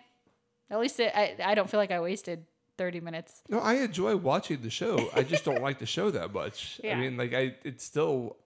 [0.70, 2.46] At least it, I I don't feel like I wasted
[2.78, 3.42] 30 minutes.
[3.50, 5.10] No, I enjoy watching the show.
[5.14, 6.80] I just don't like the show that much.
[6.82, 6.96] Yeah.
[6.96, 8.38] I mean, like I, it's still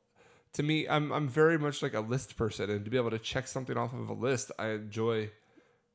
[0.54, 0.88] to me.
[0.88, 3.78] I'm I'm very much like a list person, and to be able to check something
[3.78, 5.30] off of a list, I enjoy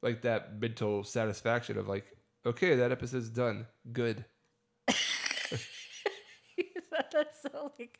[0.03, 2.05] like that mental satisfaction of like,
[2.47, 3.67] okay, that episode's done.
[3.93, 4.25] Good.
[7.13, 7.99] That's so like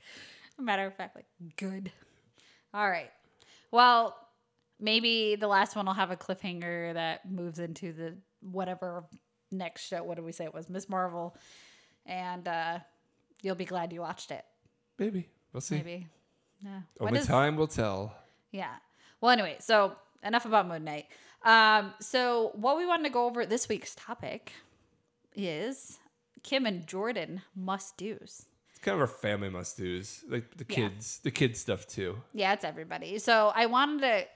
[0.59, 1.91] a matter of fact, like good.
[2.75, 3.11] All right.
[3.71, 4.17] Well,
[4.81, 9.05] maybe the last one will have a cliffhanger that moves into the whatever
[9.51, 10.03] next show.
[10.03, 10.69] What did we say it was?
[10.69, 11.37] Miss Marvel.
[12.07, 12.79] And uh
[13.43, 14.45] you'll be glad you watched it.
[14.99, 15.77] Maybe we'll see.
[15.77, 16.07] Maybe.
[16.65, 16.81] Yeah.
[17.01, 18.15] Only is- time will tell.
[18.53, 18.75] Yeah.
[19.21, 21.07] Well, anyway, so enough about Moon Knight.
[21.45, 24.53] Um, so what we wanted to go over this week's topic
[25.35, 25.99] is
[26.43, 28.47] Kim and Jordan must do's.
[28.71, 30.89] It's kind of our family must do's, like the Yeah.
[30.89, 32.19] kids, the kids stuff too.
[32.33, 33.19] Yeah, it's everybody.
[33.19, 34.27] So I wanted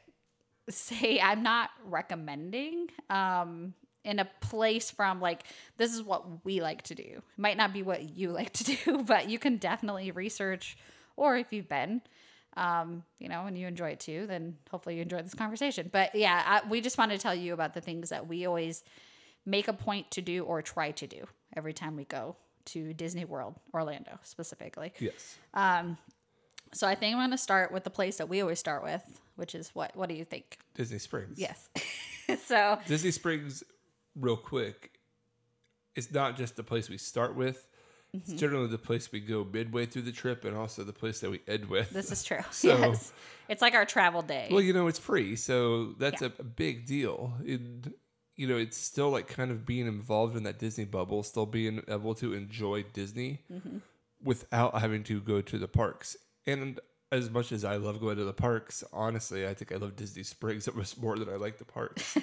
[0.67, 5.45] to say I'm not recommending um in a place from like
[5.77, 7.03] this is what we like to do.
[7.03, 10.77] It might not be what you like to do, but you can definitely research
[11.17, 12.01] or if you've been
[12.57, 15.89] um, you know, and you enjoy it too, then hopefully you enjoy this conversation.
[15.93, 18.85] But yeah, I, we just wanted to tell you about the things that we always
[19.47, 21.25] make a point to do or try to do
[21.57, 22.37] every time we go
[22.67, 24.93] to Disney World, Orlando specifically.
[24.99, 25.37] Yes.
[25.55, 25.97] Um,
[26.75, 29.03] So I think I'm going to start with the place that we always start with,
[29.37, 29.95] which is what?
[29.97, 30.59] What do you think?
[30.75, 31.39] Disney Springs.
[31.39, 31.69] Yes.
[32.47, 33.63] so Disney Springs,
[34.15, 34.93] real quick,
[35.97, 37.69] it's not just the place we start with.
[38.15, 38.31] Mm-hmm.
[38.33, 41.31] It's generally the place we go midway through the trip and also the place that
[41.31, 41.91] we end with.
[41.91, 42.41] this is true.
[42.51, 43.13] So- yes,
[43.49, 44.49] it's like our travel day.
[44.51, 46.29] well, you know, it's free, so that's Yeah.
[46.39, 47.35] a, a big deal.
[47.41, 47.93] And
[48.37, 51.83] you know, it's still like kind of being involved in that Disney bubble, still being
[51.89, 53.79] able to enjoy Disney Mm-hmm.
[54.23, 56.17] without having to go to the parks.
[56.47, 59.97] And as much as I love going to the parks, honestly, I think I love
[59.97, 62.17] Disney Springs almost more than I like the parks.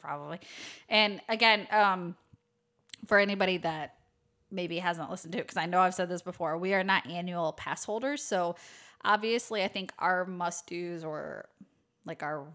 [0.00, 0.40] probably.
[0.88, 2.16] And again, um,
[3.06, 3.94] for anybody that
[4.52, 7.06] maybe hasn't listened to it, because I know I've said this before, we are not
[7.08, 8.22] annual pass holders.
[8.22, 8.56] So
[9.04, 11.48] obviously, I think our must dos or
[12.04, 12.46] like our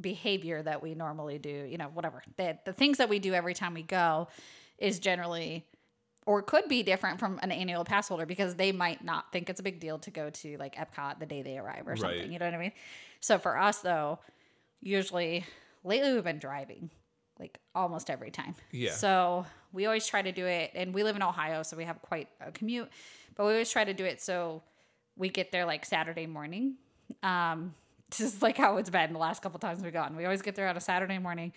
[0.00, 3.54] behavior that we normally do, you know, whatever, the, the things that we do every
[3.54, 4.28] time we go
[4.78, 5.66] is generally
[6.26, 9.60] or could be different from an annual pass holder because they might not think it's
[9.60, 12.18] a big deal to go to like Epcot the day they arrive or something.
[12.18, 12.28] Right.
[12.28, 12.72] You know what I mean?
[13.20, 14.18] So for us though,
[14.80, 15.46] usually
[15.84, 16.90] lately we've been driving
[17.38, 18.54] like almost every time.
[18.72, 18.92] Yeah.
[18.92, 22.00] So we always try to do it and we live in Ohio so we have
[22.02, 22.88] quite a commute,
[23.36, 24.62] but we always try to do it so
[25.16, 26.74] we get there like Saturday morning.
[27.22, 27.74] Um
[28.10, 30.16] just like how it's been the last couple times we've gone.
[30.16, 31.52] We always get there on a Saturday morning.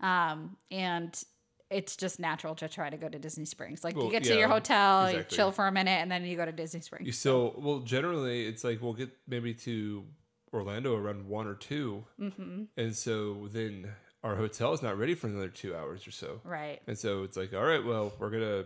[0.00, 1.22] Um and
[1.70, 3.84] it's just natural to try to go to Disney Springs.
[3.84, 6.36] Like Well, you get to your hotel, you chill for a minute, and then you
[6.36, 7.16] go to Disney Springs.
[7.18, 10.04] So well generally it's like we'll get maybe to
[10.52, 12.62] Orlando around one or 2 mm-hmm.
[12.76, 13.88] and so then
[14.22, 16.40] our hotel is not ready for another two hours or so.
[16.44, 16.80] Right.
[16.86, 18.64] And so it's like, all right, well, we're gonna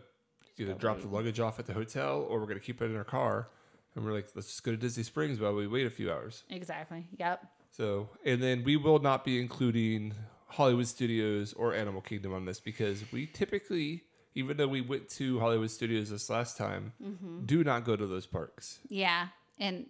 [0.58, 3.04] either drop the luggage off at the hotel or we're gonna keep it in our
[3.04, 3.48] car.
[3.94, 6.42] And we're like, let's just go to Disney Springs while we wait a few hours.
[6.50, 7.06] Exactly.
[7.18, 7.46] Yep.
[7.70, 10.14] So, and then we will not be including
[10.48, 15.38] Hollywood Studios or Animal Kingdom on this because we typically, even though we went to
[15.38, 17.44] Hollywood Studios this last time, mm-hmm.
[17.44, 18.80] do not go to those parks.
[18.88, 19.28] Yeah.
[19.58, 19.86] And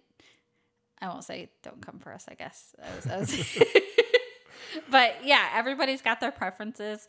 [1.01, 2.75] I won't say don't come for us, I guess.
[2.81, 3.31] I was, I was
[4.95, 7.07] but yeah, everybody's got their preferences.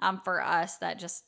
[0.00, 1.24] Um, for us, that just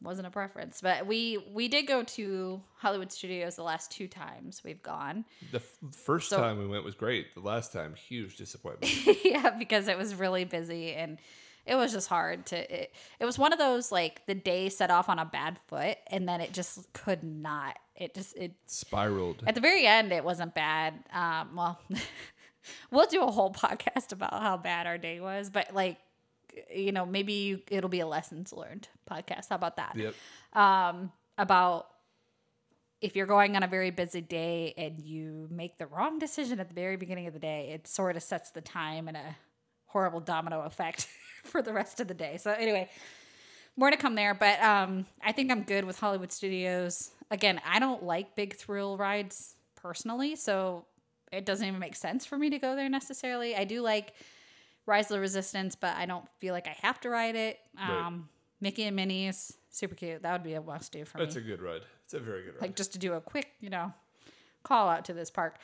[0.00, 0.80] wasn't a preference.
[0.80, 5.24] But we we did go to Hollywood Studios the last two times we've gone.
[5.52, 7.34] The f- first So- time we went was great.
[7.34, 8.92] The last time, huge disappointment.
[9.24, 11.18] yeah, because it was really busy and
[11.64, 14.90] it was just hard to it, it was one of those like the day set
[14.90, 19.44] off on a bad foot and then it just could not it just it Spiraled.
[19.46, 21.78] at the very end it wasn't bad um well
[22.90, 25.98] we'll do a whole podcast about how bad our day was but like
[26.74, 30.14] you know maybe you, it'll be a lessons learned podcast how about that Yep.
[30.54, 31.86] um, about
[33.00, 36.68] if you're going on a very busy day and you make the wrong decision at
[36.68, 39.36] the very beginning of the day, it sort of sets the time in a
[39.86, 41.08] horrible domino effect
[41.44, 42.36] for the rest of the day.
[42.36, 42.88] So anyway,
[43.76, 47.10] more to come there, but um, I think I'm good with Hollywood Studios.
[47.28, 50.84] Again, I don't like big thrill rides personally, so
[51.32, 53.56] it doesn't even make sense for me to go there necessarily.
[53.56, 54.14] I do like
[54.86, 57.58] Rise of the Resistance, but I don't feel like I have to ride it.
[57.76, 58.06] Right.
[58.06, 58.28] Um,
[58.60, 60.22] Mickey and Minnie's super cute.
[60.22, 61.40] That would be a must do for That's me.
[61.40, 61.82] That's a good ride.
[62.04, 62.60] It's a very good ride.
[62.62, 63.92] like just to do a quick, you know,
[64.62, 65.56] call out to this park.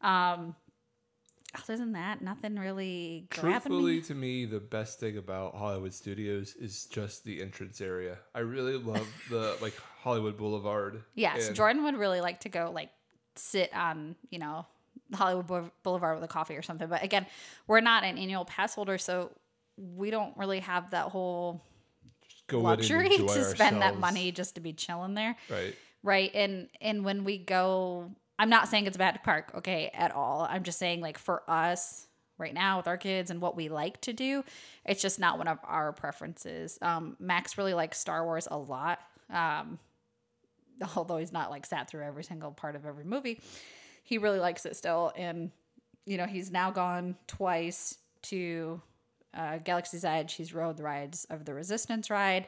[0.00, 0.54] Um,
[1.54, 4.00] other than that, nothing really Truthfully, me.
[4.02, 8.18] to me, the best thing about Hollywood Studios is just the entrance area.
[8.34, 11.02] I really love the like Hollywood Boulevard.
[11.14, 12.90] Yes, Jordan would really like to go like
[13.36, 14.66] sit on, you know,
[15.14, 16.88] Hollywood Boulevard with a coffee or something.
[16.88, 17.26] But again,
[17.66, 19.30] we're not an annual pass holder, so
[19.76, 21.62] we don't really have that whole
[22.46, 25.36] go luxury to spend that money just to be chilling there.
[25.50, 25.74] Right.
[26.02, 26.30] Right.
[26.34, 30.46] And and when we go I'm not saying it's a bad park, okay, at all.
[30.48, 32.06] I'm just saying like for us
[32.38, 34.44] right now with our kids and what we like to do,
[34.84, 36.78] it's just not one of our preferences.
[36.82, 39.00] Um Max really likes Star Wars a lot.
[39.30, 39.78] Um
[40.96, 43.40] although he's not like sat through every single part of every movie.
[44.06, 45.50] He really likes it still and
[46.06, 48.80] you know, he's now gone twice to
[49.34, 50.34] uh, Galaxy's Edge.
[50.34, 52.46] He's rode the Rise of the Resistance ride.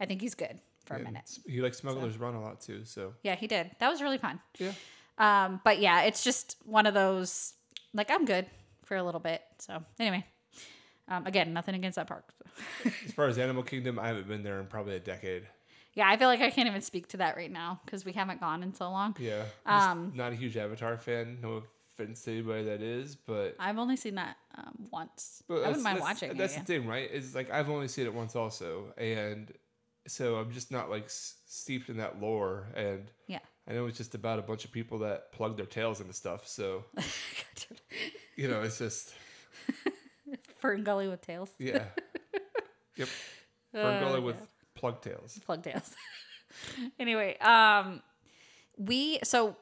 [0.00, 1.38] I think he's good for a minute.
[1.46, 2.80] He likes Smuggler's Run a lot too.
[2.84, 3.70] So Yeah, he did.
[3.78, 4.40] That was really fun.
[4.58, 4.72] yeah.
[5.18, 7.54] Um, but yeah, it's just one of those
[7.92, 8.46] like I'm good
[8.84, 9.42] for a little bit.
[9.58, 10.24] So anyway,
[11.08, 12.24] um, again, nothing against that park.
[12.84, 15.44] As far as Animal Kingdom, I haven't been there in probably a decade.
[15.94, 18.40] Yeah, I feel like I can't even speak to that right now because we haven't
[18.40, 19.16] gone in so long.
[19.18, 19.44] Yeah.
[19.66, 21.38] Um, not a huge Avatar fan.
[21.42, 21.62] No
[21.96, 23.54] offense to anybody that is, but.
[23.58, 25.42] I've only seen that um, once.
[25.48, 26.36] but I wouldn't mind watching it.
[26.38, 27.10] That's the thing, right?
[27.10, 29.52] Is like I've only seen it once also, and
[30.06, 33.38] so I'm just not like steeped in that lore, and Yeah.
[33.66, 36.46] I know it's just about a bunch of people that plug their tails into stuff.
[36.46, 36.84] So
[38.36, 39.14] you know, it's just
[40.58, 41.50] Fern Gully with tails.
[41.58, 41.84] yeah,
[42.96, 43.08] yep.
[43.74, 44.36] Oh, Ferngully with
[44.74, 45.38] plug tails.
[45.44, 45.94] plug tails.
[46.98, 48.02] anyway, um,
[48.76, 49.56] we so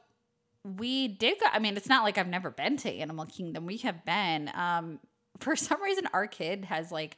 [0.63, 1.47] we did go.
[1.51, 3.65] I mean, it's not like I've never been to Animal Kingdom.
[3.65, 4.51] We have been.
[4.53, 4.99] Um,
[5.39, 7.17] for some reason, our kid has like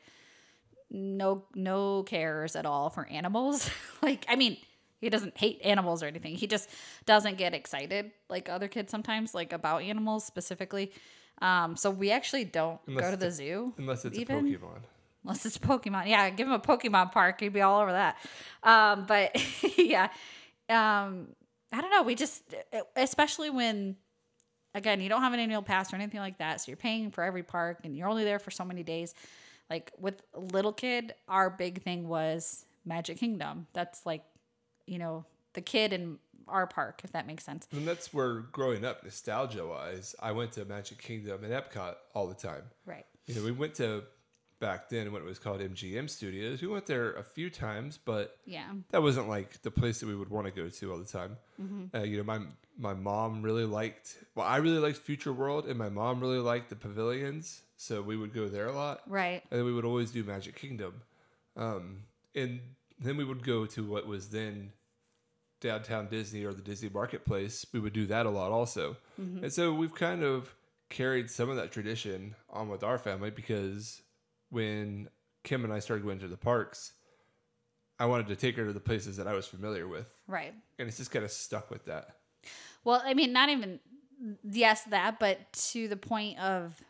[0.90, 3.70] no no cares at all for animals.
[4.02, 4.58] like, I mean,
[5.00, 6.36] he doesn't hate animals or anything.
[6.36, 6.70] He just
[7.06, 10.92] doesn't get excited like other kids sometimes, like about animals specifically.
[11.42, 13.74] Um, so we actually don't Unless go to the zoo.
[13.78, 14.38] Unless it's even.
[14.38, 14.80] a Pokemon.
[15.26, 16.08] Unless it's Pokemon.
[16.08, 17.40] Yeah, give him a Pokemon park.
[17.40, 18.16] He'd be all over that.
[18.62, 19.36] Um, but
[19.78, 20.10] yeah,
[20.70, 21.30] um,
[21.74, 22.04] I don't know.
[22.04, 22.44] We just,
[22.96, 23.96] especially when,
[24.76, 26.62] again, you don't have an annual pass or anything like that.
[26.62, 29.16] So you're paying for every park and you're only there for so many days.
[29.68, 33.66] Like with little kid, our big thing was Magic Kingdom.
[33.74, 34.24] That's like,
[34.86, 37.68] you know, the kid in our park, if that makes sense.
[37.72, 42.28] And that's where growing up, nostalgia wise, I went to Magic Kingdom and Epcot all
[42.28, 42.62] the time.
[42.86, 43.08] Right.
[43.26, 44.04] You know, we went to
[44.65, 46.60] back then when it was called MGM Studios.
[46.60, 48.71] We went there a few times, but Yeah.
[48.89, 51.38] that wasn't like the place that we would want to go to all the time.
[51.93, 52.39] Uh, you know, my
[52.78, 54.17] my mom really liked.
[54.34, 58.17] Well, I really liked Future World, and my mom really liked the pavilions, so we
[58.17, 59.01] would go there a lot.
[59.08, 59.43] Right.
[59.49, 61.04] And then we would always do Magic Kingdom,
[61.56, 62.60] um, and
[62.99, 64.71] then we would go to what was then
[65.62, 67.65] downtown Disney or the Disney Marketplace.
[67.71, 70.56] We would do that a lot also, and so we've kind of
[70.89, 74.01] carried some of that tradition on with our family because
[74.50, 75.10] when
[75.44, 76.94] Kim and I started going to the parks,
[78.00, 80.54] I wanted to take her to the places that I was familiar with, Right.
[80.80, 82.18] and it's just kind of stuck with that.
[82.84, 83.80] Well, I mean, not even
[84.44, 86.82] yes, that, but to the point of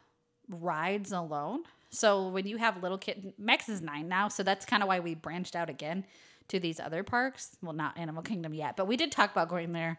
[0.49, 1.63] rides alone.
[1.89, 4.99] So when you have little kid, Max is nine now, so that's kind of why
[4.99, 6.05] we branched out again
[6.49, 7.55] to these other parks.
[7.61, 9.97] Well, not Animal Kingdom yet, but we did talk about going there.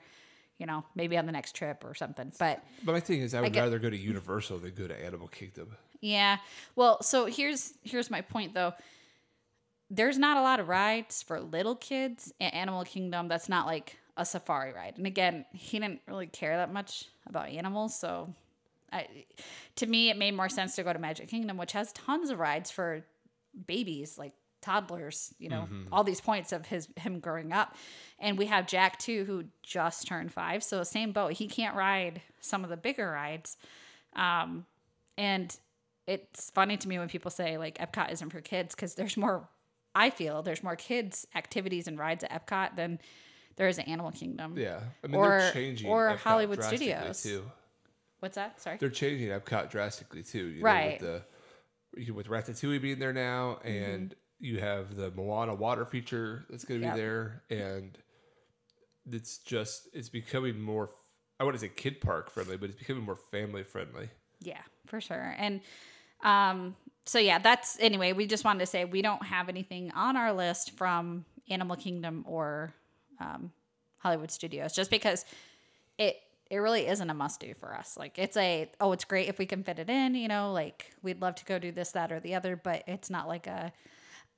[0.59, 2.33] You know, maybe on the next trip or something.
[2.39, 4.87] But But my thing is, I would get- uh, rather go to Universal than go
[4.89, 5.77] to Animal Kingdom.
[6.01, 6.39] yeah,
[6.75, 8.73] well, so here's here's my point though.
[9.91, 13.29] There's not a lot of rides for little kids in Animal Kingdom.
[13.29, 14.95] That's not like a safari ride.
[14.97, 18.33] And again, he didn't really care that much about animals, so
[18.93, 19.07] I,
[19.77, 22.39] to me, it made more sense to go to Magic Kingdom, which has tons of
[22.39, 23.05] rides for
[23.67, 24.33] babies, like
[24.67, 25.33] toddlers.
[25.39, 27.75] You know, all these points of his him growing up,
[28.19, 31.33] and we have Jack too, who just turned five, so same boat.
[31.33, 33.57] He can't ride some of the bigger rides,
[34.15, 34.67] um,
[35.17, 35.57] and
[36.07, 39.49] it's funny to me when people say like Epcot isn't for kids because there's more.
[39.95, 42.99] I feel there's more kids activities and rides at Epcot than
[43.57, 44.55] there is at Animal Kingdom.
[44.59, 47.23] Yeah, I mean Or- they're changing or Epcot Hollywood Studios.
[47.23, 47.51] too.
[48.21, 48.61] What's that?
[48.61, 48.77] Sorry.
[48.79, 50.47] They're changing Epcot drastically too.
[50.47, 51.01] You Right.
[51.01, 51.13] Know,
[51.95, 53.69] with the with Ratatouille being there now, Mm-hmm.
[53.69, 56.95] and you have the Moana water feature that's going to Yep.
[56.95, 57.99] be there, and
[59.11, 60.91] it's just it's becoming more.
[61.39, 64.09] I want to say kid park friendly, but it's becoming more family friendly.
[64.41, 65.35] Yeah, for sure.
[65.39, 65.61] And
[66.23, 70.17] um so yeah, that's anyway, we just wanted to say we don't have anything on
[70.17, 72.75] our list from Animal Kingdom or
[73.21, 73.53] um
[73.99, 75.25] Hollywood Studios just because
[75.99, 76.17] it
[76.51, 77.97] it really isn't a must do for us.
[77.97, 80.93] Like it's a oh, it's great if we can fit it in, you know, like
[81.03, 83.73] we'd love to go do this that or the other, but it's not like a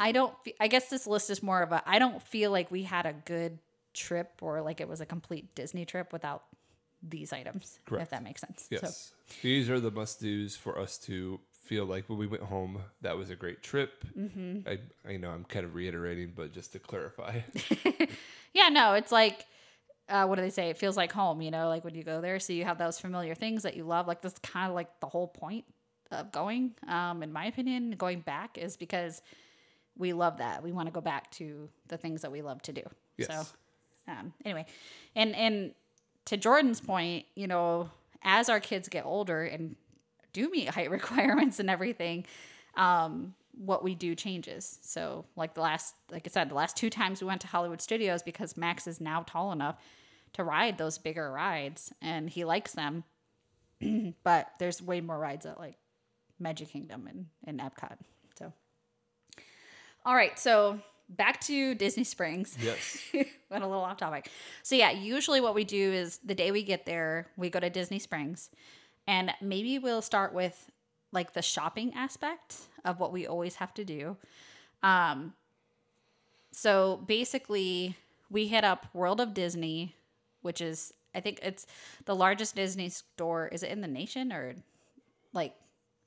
[0.01, 2.83] I don't I guess this list is more of a I don't feel like we
[2.83, 3.59] had a good
[3.95, 6.45] trip or like it was a complete Disney trip without
[7.03, 8.67] these items, if that makes sense.
[8.71, 12.81] Yes, these are the must dos for us to feel like when we went home
[13.03, 14.05] that was a great trip.
[14.17, 14.69] Mm-hmm.
[14.69, 17.41] I I know I'm kind of reiterating, but just to clarify,
[18.55, 19.47] Yeah, no, it's like
[20.09, 20.71] uh, what do they say?
[20.71, 22.41] It feels like home, you know, like when you go there.
[22.41, 24.07] So you have those familiar things that you love.
[24.09, 25.67] Like that's kind of like the whole point
[26.11, 29.21] of going, um, in my opinion, going back is because
[29.99, 30.63] we love that.
[30.63, 32.83] We want to go back to the things that we love to do.
[33.17, 33.29] Yes.
[33.29, 33.47] So
[34.09, 34.67] um, anyway,
[35.15, 35.75] and and
[36.27, 37.91] to Jordan's point, you know,
[38.23, 39.77] as our kids get older and
[40.33, 42.25] do meet height requirements and everything,
[42.77, 44.79] um, what we do changes.
[44.83, 47.81] So, like the last, like I said, the last two times we went to Hollywood
[47.81, 49.77] Studios because Max is now tall enough
[50.35, 53.05] to ride those bigger rides and he likes them.
[54.25, 55.77] but there's way more rides at like
[56.39, 57.97] Magic Kingdom and, and Epcot.
[60.09, 60.39] All right.
[60.39, 62.57] So, back to Disney Springs.
[62.59, 64.31] yes, went a little off topic.
[64.63, 67.69] So yeah, usually what we do is the day we get there, we go to
[67.69, 68.49] Disney Springs,
[69.07, 70.71] and maybe we'll start with
[71.13, 74.17] like the shopping aspect of what we always have to do.
[74.83, 75.35] Um,
[76.53, 77.95] so basically,
[78.31, 79.95] we hit up World of Disney,
[80.41, 81.67] which is I think it's
[82.07, 83.49] the largest Disney store.
[83.49, 84.55] Is it in the nation or
[85.35, 85.55] like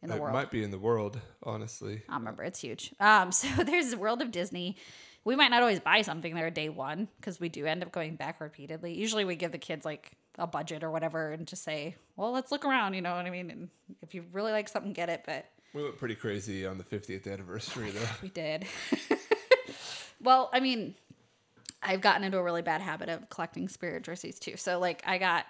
[0.01, 0.33] in the it world?
[0.33, 2.01] might be in the world, honestly.
[2.09, 2.43] I remember.
[2.43, 2.93] It's huge.
[2.99, 4.77] Um, so there's the World of Disney.
[5.23, 8.15] We might not always buy something there day one because we do end up going
[8.15, 8.93] back repeatedly.
[8.95, 12.51] Usually we give the kids like a budget or whatever and just say, well, let's
[12.51, 12.95] look around.
[12.95, 13.51] You know what I mean?
[13.51, 13.69] And
[14.01, 15.21] if you really like something, get it.
[15.25, 18.07] But We went pretty crazy on the 50th anniversary, though.
[18.23, 18.65] we did.
[20.23, 20.95] well, I mean,
[21.83, 24.57] I've gotten into a really bad habit of collecting Spirit jerseys too.
[24.57, 25.45] So like I got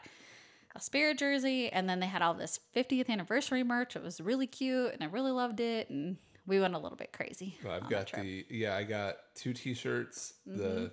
[0.75, 3.95] a Spirit jersey and then they had all this 50th anniversary merch.
[3.95, 7.11] It was really cute and I really loved it and we went a little bit
[7.13, 7.57] crazy.
[7.63, 10.57] Well, I've got the yeah, I got two T-shirts, Mm-hmm.
[10.57, 10.91] the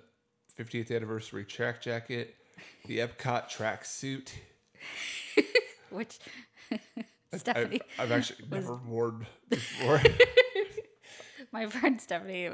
[0.57, 2.35] 50th anniversary track jacket,
[2.85, 4.33] the Epcot track suit.
[5.89, 6.19] which
[7.33, 10.01] I've, Stephanie, I've actually never worn before.
[11.51, 12.49] my friend Stephanie,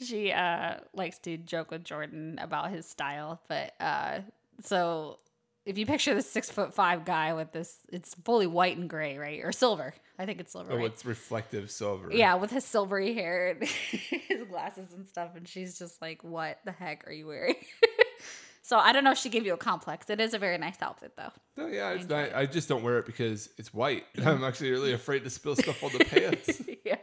[0.00, 4.20] she uh likes to joke with Jordan about his style, but uh
[4.62, 5.18] so
[5.66, 9.18] if you picture this six foot five guy with this, it's fully white and gray,
[9.18, 9.92] right, or silver.
[10.18, 10.72] I think it's silver.
[10.72, 10.86] oh, right?
[10.86, 12.08] it's reflective silver.
[12.12, 16.60] Yeah, with his silvery hair and his glasses and stuff, and she's just like, "What
[16.64, 17.56] the heck are you wearing?"
[18.62, 20.08] so I don't know if she gave you a complex.
[20.08, 21.32] It is a very nice outfit, though.
[21.56, 22.32] No, yeah, it's not.
[22.32, 24.04] I just don't wear it because it's white.
[24.24, 26.62] I'm actually really afraid to spill stuff on the pants.
[26.84, 26.98] yeah,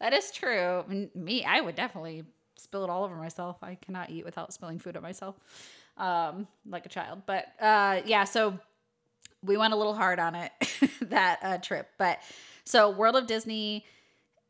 [0.00, 1.10] that is true.
[1.14, 2.22] Me, I would definitely
[2.54, 3.56] spill it all over myself.
[3.62, 5.36] I cannot eat without spilling food on myself,
[5.98, 7.22] um, like a child.
[7.26, 8.58] But uh, yeah, so
[9.42, 10.52] we went a little hard on it
[11.02, 11.88] that uh, trip.
[11.98, 12.18] But
[12.64, 13.84] so World of Disney.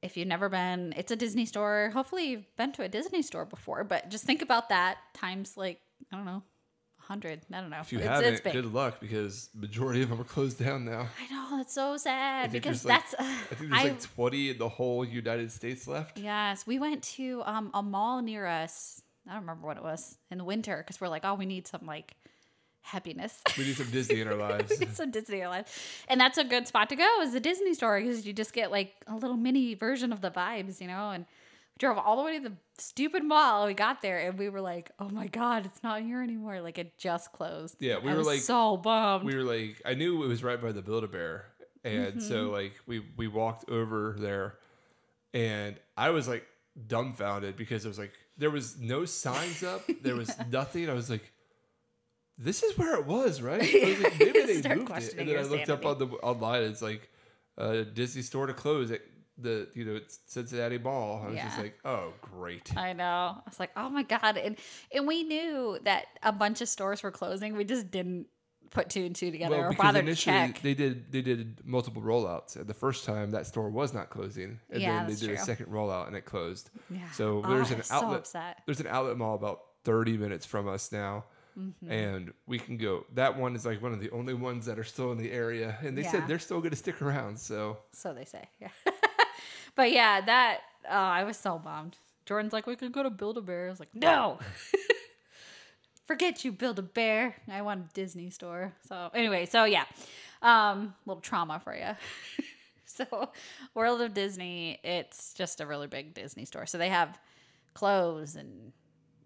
[0.01, 1.91] If you've never been, it's a Disney store.
[1.93, 5.81] Hopefully, you've been to a Disney store before, but just think about that times like
[6.13, 6.45] I don't know,
[7.09, 7.41] hundred.
[7.53, 7.81] I don't know.
[7.81, 11.09] If you it's, haven't, it's good luck because majority of them are closed down now.
[11.19, 13.15] I know it's so sad because like, that's.
[13.19, 16.19] I think there's like 20 in the whole United States left.
[16.19, 19.03] Yes, we went to um, a mall near us.
[19.29, 21.67] I don't remember what it was in the winter because we're like, oh, we need
[21.67, 22.15] some like
[22.83, 23.41] happiness.
[23.59, 24.71] We need some Disney in our lives.
[24.81, 27.21] it's a Disney life, and that's a good spot to go.
[27.23, 30.31] Is the Disney store because you just get like a little mini version of the
[30.31, 31.11] vibes, you know.
[31.11, 33.67] And we drove all the way to the stupid mall.
[33.67, 36.79] We got there and we were like, "Oh my god, it's not here anymore!" Like
[36.79, 37.77] it just closed.
[37.81, 39.25] Yeah, we I were like- so bummed.
[39.25, 41.47] we were like I knew it was right by the Build a Bear,
[41.85, 42.21] and Mm-hmm.
[42.21, 44.55] so like we we walked over there,
[45.35, 46.47] and I was like
[46.87, 50.89] dumbfounded because it was like there was no signs up, there was nothing.
[50.89, 51.33] I was like,
[52.39, 55.43] "This is where it was, right?" Was like, Maybe they moved it, and then I
[55.43, 56.63] looked up on the online.
[56.63, 57.11] It's like
[57.59, 59.01] uh, Disney store to close at
[59.37, 61.23] the you know Cincinnati Mall.
[61.27, 63.37] I was just like, "Oh, great." I know.
[63.37, 64.57] I was like, "Oh my god!" And
[64.95, 67.57] and we knew that a bunch of stores were closing.
[67.57, 68.27] We just didn't
[68.71, 70.61] put two and two together or because bother to initially check.
[70.63, 72.55] they did they did multiple rollouts.
[72.67, 75.67] The first time that store was not closing, and Yeah, then they did a second
[75.67, 76.71] rollout and it closed.
[76.91, 77.11] Yeah.
[77.13, 78.19] So Oh, there's an so outlet.
[78.21, 78.63] upset.
[78.67, 81.25] There's an outlet mall about 30 minutes from us now.
[81.59, 81.91] Mm-hmm.
[81.91, 83.05] And we can go.
[83.15, 85.77] That one is like one of the only ones that are still in the area,
[85.83, 86.13] and they Yeah.
[86.13, 87.39] said they're still going to stick around.
[87.41, 88.45] So So they say.
[88.61, 88.69] Yeah.
[89.75, 91.97] but yeah, that oh, I was so bummed.
[92.27, 93.67] Jordan's like, we could go to Build a Bear.
[93.67, 94.39] I was like, no.
[96.09, 97.37] Forget you, Build a Bear.
[97.53, 98.73] I want a Disney store.
[98.89, 99.85] So anyway, so yeah.
[100.41, 101.91] Um, little trauma for you.
[102.87, 103.31] so
[103.75, 106.65] World of Disney, it's just a really big Disney store.
[106.65, 107.19] So they have
[107.75, 108.73] clothes and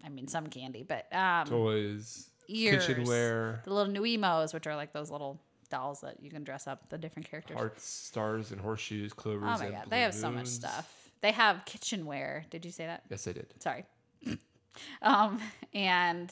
[0.03, 4.91] I mean some candy, but um toys, ears, kitchenware, the little Nuimos, which are like
[4.91, 7.55] those little dolls that you can dress up the different characters.
[7.55, 9.43] hearts, stars, and horseshoes, clovers.
[9.43, 11.11] Oh my god, they have so much stuff.
[11.21, 12.43] They have kitchenware.
[12.49, 13.03] Did you say that?
[13.09, 13.53] Yes, I did.
[13.59, 13.85] Sorry.
[15.01, 15.39] um,
[15.73, 16.29] and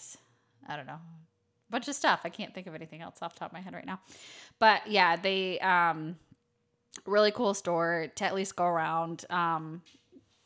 [0.72, 2.22] I don't know, a bunch of stuff.
[2.24, 3.99] I can't think of anything else off the top of my head right now.
[4.59, 6.15] But yeah, they um,
[7.05, 9.26] really cool store to at least go around.
[9.30, 9.82] Um,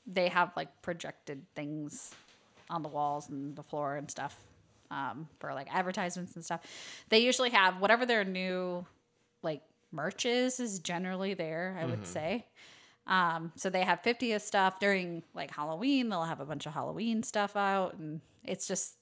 [0.08, 2.12] they have like projected things
[2.70, 4.38] on the walls and the floor and stuff
[4.92, 6.62] um, for like advertisements and stuff.
[7.10, 8.86] They usually have whatever their new
[9.42, 9.62] like
[9.92, 11.78] merch is is generally there.
[11.80, 12.46] I would say.
[13.08, 16.10] Um, so they have 50th stuff during like Halloween.
[16.10, 18.95] They'll have a bunch of Halloween stuff out, and it's just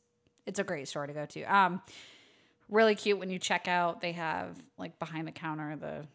[0.45, 1.43] it's a great store to go to.
[1.43, 1.81] Um,
[2.69, 4.01] really cute when you check out.
[4.01, 6.05] They have like behind the counter the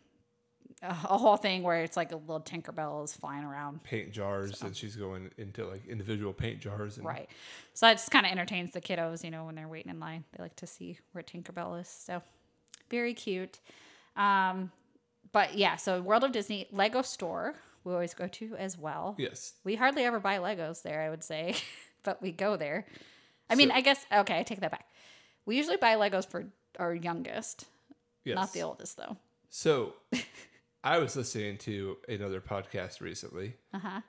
[0.81, 3.83] a whole thing where it's like a little Tinkerbell is flying around.
[3.83, 6.99] Paint jars, and she's going into like individual paint jars.
[6.99, 7.29] And Right.
[7.75, 10.25] So that just kind of entertains the kiddos, you know, when they're waiting in line.
[10.33, 11.89] They like to see where Tinkerbell is.
[11.89, 12.23] So
[12.91, 13.59] very cute.
[14.17, 14.71] Um,
[15.33, 19.15] but yeah, so World of Disney Lego store we always go to as well.
[19.19, 21.55] Yes, We hardly ever buy Legos there, I would say,
[22.03, 22.87] but we go there.
[23.51, 24.87] I mean, So- I guess okay, I take that back.
[25.47, 26.47] We usually buy Legos for
[26.79, 27.65] our youngest,
[28.25, 28.35] yes.
[28.37, 29.17] not the oldest though.
[29.51, 29.95] So,
[30.85, 34.01] I was listening to another podcast recently, Uh huh.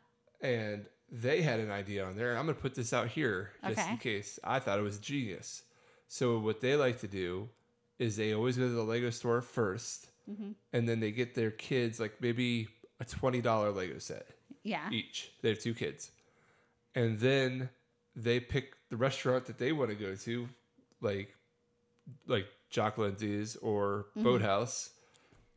[0.42, 2.38] and they had an idea on there.
[2.38, 3.92] I'm going to put this out here just Okay.
[3.92, 4.38] in case.
[4.44, 5.64] I thought it was genius.
[6.08, 7.50] So, what they like to do
[7.98, 10.52] is they always go to the Lego store 1st Mm-hmm.
[10.74, 12.68] and then they get their kids like maybe
[13.00, 14.28] a twenty dollar Lego set
[14.62, 14.88] Yeah.
[14.92, 15.32] each.
[15.42, 16.12] They have two kids,
[16.94, 17.70] and then
[18.24, 20.50] they pick the restaurant that they want to go to,
[21.02, 21.34] like
[22.28, 24.24] like Jock Lindsay's or Mm-hmm.
[24.24, 24.92] Boathouse.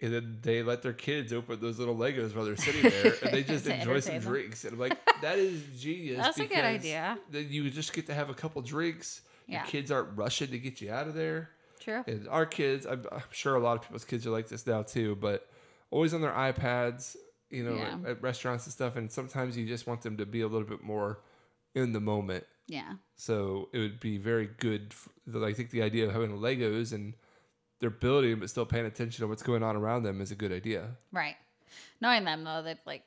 [0.00, 3.32] And then they let their kids open those little Legos while they're sitting there, and
[3.32, 4.22] they just enjoy some them.
[4.24, 4.64] drinks.
[4.64, 6.18] And I'm like, that is genius.
[6.18, 7.18] That's a good idea.
[7.30, 9.22] Then you just get to have a couple drinks.
[9.46, 9.58] Yeah.
[9.62, 11.50] Your kids aren't rushing to get you out of there.
[11.78, 12.02] True.
[12.08, 14.82] And our kids, I'm, I'm sure a lot of people's kids are like this now
[14.82, 15.48] too, but
[15.92, 17.14] always on their iPads,
[17.50, 17.96] you know, Yeah.
[18.04, 18.96] at, at restaurants and stuff.
[18.96, 21.20] And sometimes you just want them to be a little bit more
[21.76, 22.44] in the moment.
[22.68, 22.94] Yeah.
[23.16, 24.88] So it would be very good.
[24.90, 27.14] f the, I think the idea of having Legos and
[27.80, 30.52] they're building, but still paying attention to what's going on around them is a good
[30.52, 30.96] idea.
[31.10, 31.36] Right.
[32.00, 33.02] Knowing them though, they'd like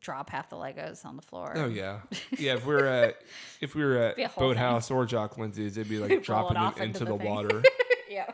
[0.00, 1.52] drop half the Legos on the floor.
[1.56, 2.00] Oh yeah,
[2.38, 2.54] yeah.
[2.54, 3.16] If we're at
[3.60, 4.28] if we were a at thing.
[4.36, 7.62] Boathouse or Jock Lindsay's, it'd be like dropping them into, into the, the water.
[8.10, 8.26] yeah.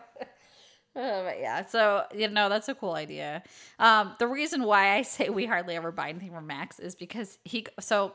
[0.95, 3.43] Uh, but yeah, so you know that's a cool idea.
[3.79, 7.39] Um, the reason why I say we hardly ever buy anything from Max is because
[7.45, 7.67] he.
[7.81, 8.13] So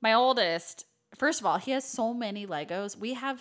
[0.00, 0.86] my oldest,
[1.16, 2.96] first of all, he has so many Legos.
[2.96, 3.40] We have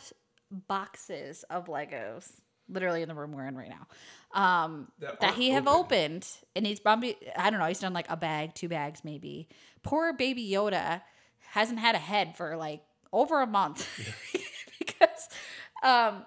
[0.68, 2.32] boxes of Legos,
[2.70, 5.80] literally in the room we're in right now, um, That that, he have open.
[6.14, 7.66] opened, and he's probably I don't know.
[7.66, 9.48] He's done like a bag, two bags, maybe.
[9.84, 11.02] Poor baby Yoda
[11.52, 13.88] hasn't had a head for like over a month
[14.80, 15.28] because
[15.84, 16.26] um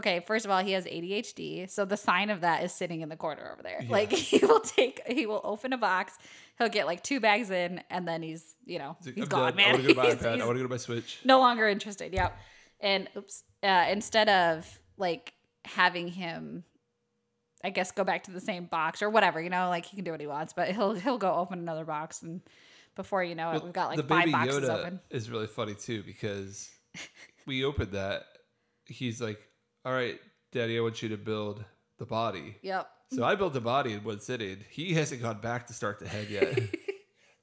[0.00, 3.08] okay first of all he has adhd so the sign of that is sitting in
[3.08, 6.18] the corner over there like he will take he will open a box
[6.58, 9.56] he'll get like two bags in and then he's you know he's I'm gone done.
[9.56, 10.40] man I want to go to my iPad.
[10.40, 11.20] I want to go to my Switch.
[11.24, 12.36] no longer interested yep
[12.80, 15.34] and oops uh, instead of like
[15.64, 16.64] having him
[17.62, 20.04] i guess go back to the same box or whatever you know like he can
[20.04, 22.40] do what he wants but he'll he'll go open another box and
[22.96, 25.46] before you know it we've got like the five baby boxes Yoda open is really
[25.46, 26.70] funny too because
[27.46, 28.24] we opened that.
[28.86, 29.38] He's like,
[29.84, 30.18] all right,
[30.52, 31.64] Daddy, I want you to build
[31.98, 32.56] the body.
[32.62, 32.88] Yep.
[33.12, 34.58] So I built the body in one sitting.
[34.70, 36.58] He hasn't gone back to start the head yet.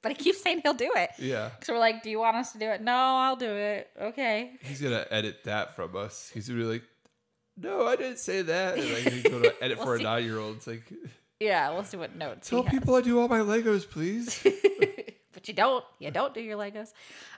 [0.00, 1.10] But he keeps saying he'll do it.
[1.18, 1.50] yeah.
[1.64, 2.80] So we're like, do you want us to do it?
[2.80, 3.90] No, I'll do it.
[4.00, 4.52] Okay.
[4.62, 6.30] He's gonna edit that from us.
[6.32, 6.84] He's gonna be like,
[7.56, 10.38] "No, I didn't say that." And like he's gonna edit We'll for a nine year
[10.38, 10.58] old.
[10.58, 10.84] It's like,
[11.40, 12.48] Yeah, we'll see what notes.
[12.48, 14.40] tell people I do all my Legos, please.
[15.38, 15.84] but you don't.
[16.00, 16.92] You don't do your Legos.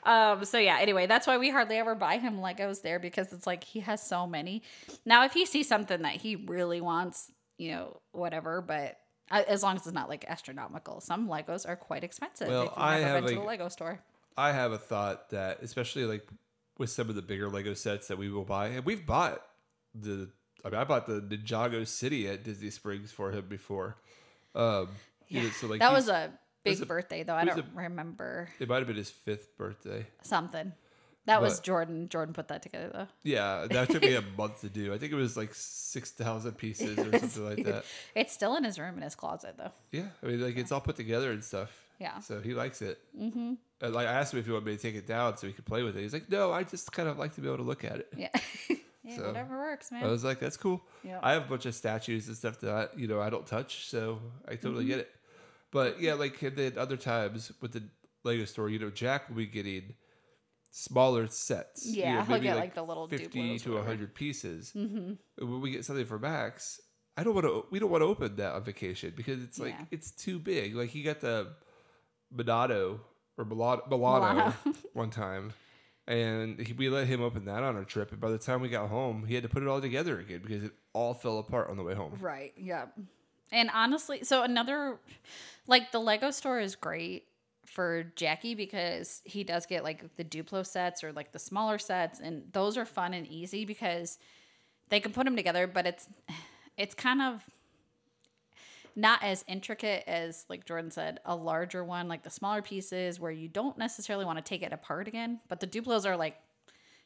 [0.04, 0.78] Um, so yeah.
[0.80, 4.02] Anyway, that's why we hardly ever buy him Legos there because it's like he has
[4.02, 4.62] so many.
[5.04, 8.62] Now, if he sees something that he really wants, you know, whatever.
[8.62, 8.96] But
[9.30, 12.48] as long as it's not like astronomical, some Legos are quite expensive.
[12.48, 14.00] Well, if you've I have, been to the Lego store.
[14.34, 16.26] I have a thought that, especially like
[16.78, 19.42] with some of the bigger Lego sets that we will buy, and we've bought
[19.94, 20.30] the.
[20.64, 23.96] I mean, I bought the Ninjago City at Disney Springs for him before.
[24.54, 24.88] Um,
[25.28, 26.32] you know, so like that was a
[26.64, 27.34] big a- birthday though.
[27.34, 30.06] I don't a- remember It might have been his fifth birthday.
[30.22, 30.72] something.
[31.26, 32.08] That was Jordan.
[32.08, 33.06] Jordan put that together though.
[33.22, 34.92] Yeah, that took me a month to do.
[34.92, 37.84] I think it was like six thousand pieces or something like that.
[38.16, 39.70] It's still in his room in his closet though.
[39.92, 41.70] Yeah, I mean, like it's all put together and stuff.
[42.00, 42.18] Yeah.
[42.20, 42.98] So he likes it.
[43.16, 43.52] Mm-hmm.
[43.82, 45.66] Like I asked him if he wanted me to take it down so he could
[45.66, 46.00] play with it.
[46.00, 48.08] He's like, "No, I just kind of like to be able to look at it."
[48.16, 48.28] Yeah.
[49.04, 50.02] yeah So, whatever works, man.
[50.02, 51.20] I was like, "That's cool." Yeah.
[51.22, 53.86] I have a bunch of statues and stuff that I, you know I don't touch,
[53.88, 54.88] so I totally Mm-hmm.
[54.88, 55.10] get it.
[55.72, 57.82] But yeah, like then other times with the
[58.24, 59.94] Lego store, you know, Jack will be getting
[60.72, 61.86] smaller sets.
[61.86, 64.72] you Yeah, know, he'll get, like, the little fifty to hundred pieces.
[64.76, 65.12] Mm-hmm.
[65.46, 66.80] When we get something for Max,
[67.16, 67.66] I don't want to.
[67.70, 69.84] We don't want to open that on vacation because it's like Yeah.
[69.90, 70.74] it's too big.
[70.74, 71.48] Like he got the
[72.34, 73.00] Monado
[73.36, 74.54] or Milano Milano.
[74.92, 75.52] one time.
[76.06, 78.10] And he, we let him open that on our trip.
[78.10, 80.40] And by the time we got home, he had to put it all together again
[80.42, 82.16] because it all fell apart on the way home.
[82.20, 82.52] Right.
[82.56, 82.86] Yeah.
[83.52, 84.98] And honestly, so another,
[85.66, 87.24] like the Lego store is great
[87.66, 92.20] for Jackie because he does get like the Duplo sets or like the smaller sets,
[92.20, 94.18] and those are fun and easy because
[94.88, 95.66] they can put them together.
[95.66, 96.08] But it's
[96.76, 97.44] it's kind of
[98.96, 103.30] not as intricate as like Jordan said, a larger one, like the smaller pieces where
[103.30, 105.40] you don't necessarily want to take it apart again.
[105.48, 106.36] But the Duplos are like.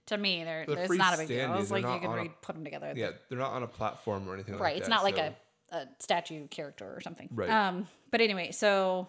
[0.09, 1.55] To me, they're, They're it's not a big deal.
[1.55, 2.93] It's like you can a- put them together.
[2.95, 4.81] Yeah, they're not on a platform or anything like right that.
[4.81, 5.35] it's not like so- a,
[5.75, 7.29] a statue character or something.
[7.33, 7.51] Right.
[7.51, 9.09] um but anyway so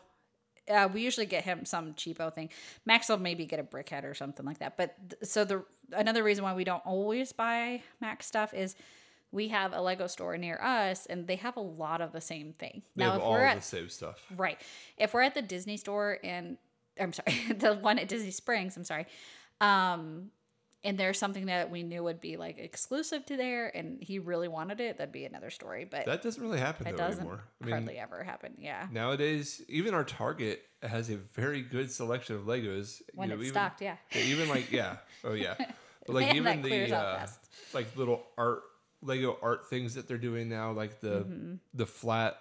[0.68, 2.50] uh, we usually get him some cheapo thing.
[2.88, 4.78] Max will maybe get a brick head or something like that.
[4.78, 5.64] But th- so the
[5.94, 8.76] another reason why we don't always buy max stuff is
[9.32, 12.54] we have a lego store near us and they have a lot of the same
[12.54, 12.82] thing.
[12.96, 14.26] They now have if all we're at, the same stuff.
[14.36, 14.60] right.
[14.98, 16.58] If we're at the disney store and
[17.00, 19.06] i'm sorry the one at disney springs i'm sorry
[19.62, 20.32] um
[20.86, 24.48] and there's something that we knew would be like exclusive to there and he really
[24.48, 27.44] wanted it that'd be another story but That doesn't really happen it though doesn't anymore.
[27.62, 28.54] I mean, hardly ever happen.
[28.58, 28.88] Yeah.
[28.92, 33.02] nowadays, even our Target has a very good selection of Legos.
[33.14, 33.98] When you know, it's even, stocked, yeah.
[34.14, 35.56] yeah, Even like yeah, oh yeah,
[36.06, 37.28] but like Man, even the uh,
[37.74, 38.62] like little art
[39.02, 41.56] Lego art things that they're doing now, like the Mm-hmm.
[41.74, 42.38] the flat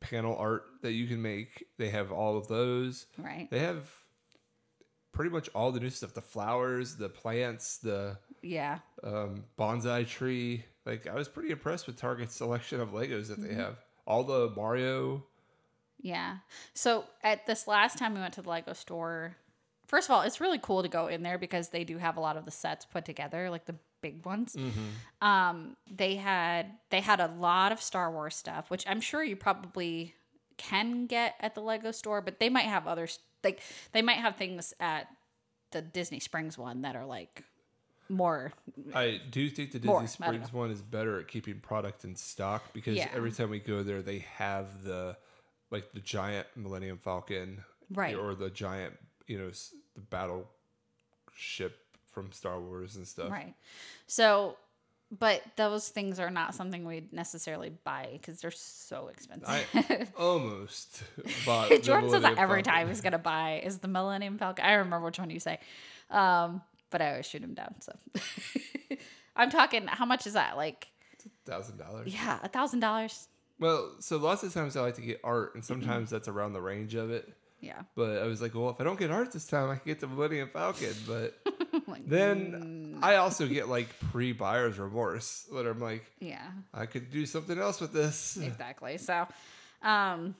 [0.00, 1.66] panel art that you can make.
[1.78, 3.06] They have all of those.
[3.16, 3.48] Right.
[3.50, 3.88] They have
[5.18, 8.78] pretty much all the new stuff: the flowers, the plants, the Yeah.
[9.02, 10.64] um, bonsai tree.
[10.86, 13.58] Like I was pretty impressed with Target's selection of Legos that they Mm-hmm.
[13.60, 13.76] have.
[14.06, 15.24] All the Mario.
[16.00, 16.36] Yeah.
[16.72, 19.36] So at this last time we went to the Lego store,
[19.86, 22.20] first of all, it's really cool to go in there because they do have a
[22.20, 24.56] lot of the sets put together, like the big ones.
[25.20, 29.34] Um, they had they had a lot of Star Wars stuff, which I'm sure you
[29.36, 30.14] probably
[30.56, 33.60] can get at the Lego store, but they might have others like
[33.92, 35.08] they might have things at
[35.70, 37.44] the Disney Springs one that are like
[38.08, 38.52] more
[38.94, 42.72] I do think the Disney More, Springs one is better at keeping product in stock
[42.72, 43.10] because Yeah.
[43.14, 45.16] every time we go there, they have the
[45.70, 48.14] like the giant Millennium Falcon, Right.
[48.16, 48.94] or the giant,
[49.26, 49.50] you know,
[49.94, 50.48] the battle
[51.34, 53.30] ship from Star Wars and stuff.
[53.30, 53.54] Right.
[54.06, 54.56] So,
[55.10, 59.48] but those things are not something we'd necessarily buy because they're so expensive.
[59.74, 61.02] I almost
[61.46, 61.70] bought.
[61.70, 62.72] the Jordan says that every Falcon.
[62.72, 64.64] time he's gonna buy is the Millennium Falcon.
[64.64, 65.60] I remember which one you say,
[66.10, 67.74] um, but I always shoot him down.
[67.80, 67.92] So
[69.36, 69.86] I'm talking.
[69.86, 70.56] How much is that?
[70.56, 70.88] Like,
[71.46, 72.12] thousand dollars.
[72.12, 73.28] yeah, a thousand dollars.
[73.60, 76.60] Well, so lots of times I like to get art, and sometimes that's around the
[76.60, 77.32] range of it.
[77.60, 77.82] Yeah.
[77.96, 80.00] But I was like, well, if I don't get art this time, I can get
[80.00, 80.94] the Millennium Falcon.
[81.06, 81.34] But
[81.86, 86.46] Like, then I also get like pre-buyer's remorse that I'm like, yeah.
[86.72, 88.36] I could do something else with this.
[88.40, 88.98] exactly.
[88.98, 89.26] So,
[89.82, 90.34] um,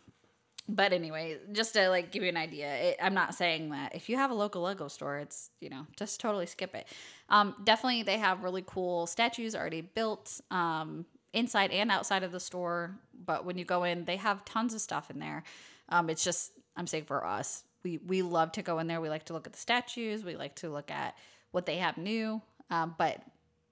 [0.68, 4.08] but anyway, just to like give you an idea, it, I'm not saying that if
[4.08, 6.86] you have a local Lego store, it's you know just totally skip it.
[7.30, 12.40] Um, definitely, they have really cool statues already built um, inside and outside of the
[12.40, 12.98] store.
[13.24, 15.42] But when you go in, they have tons of stuff in there.
[15.88, 19.00] Um, it's just I'm saying for us, we we love to go in there.
[19.00, 20.24] We like to look at the statues.
[20.24, 21.16] We like to look at
[21.50, 22.40] what they have new.
[22.70, 23.20] Um, but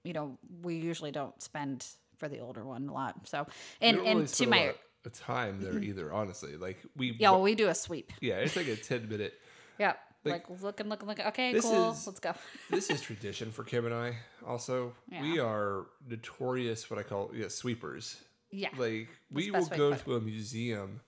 [0.03, 1.85] you know, we usually don't spend
[2.17, 3.27] for the older one a lot.
[3.27, 3.47] So,
[3.81, 4.73] and and really to spend a my
[5.13, 6.11] time there either.
[6.13, 8.11] Honestly, like we yeah, well, we do a sweep.
[8.21, 9.33] yeah, it's like a ten minute.
[9.79, 9.93] Yeah,
[10.23, 11.25] Like, like, looking, looking, looking.
[11.27, 11.91] Okay, cool.
[11.91, 12.33] is- Let's go.
[12.71, 14.15] this is tradition for Kim and I.
[14.43, 18.17] Also, we are notorious what I call yeah, sweepers.
[18.49, 21.01] Yeah, Like we will best way to go to a museum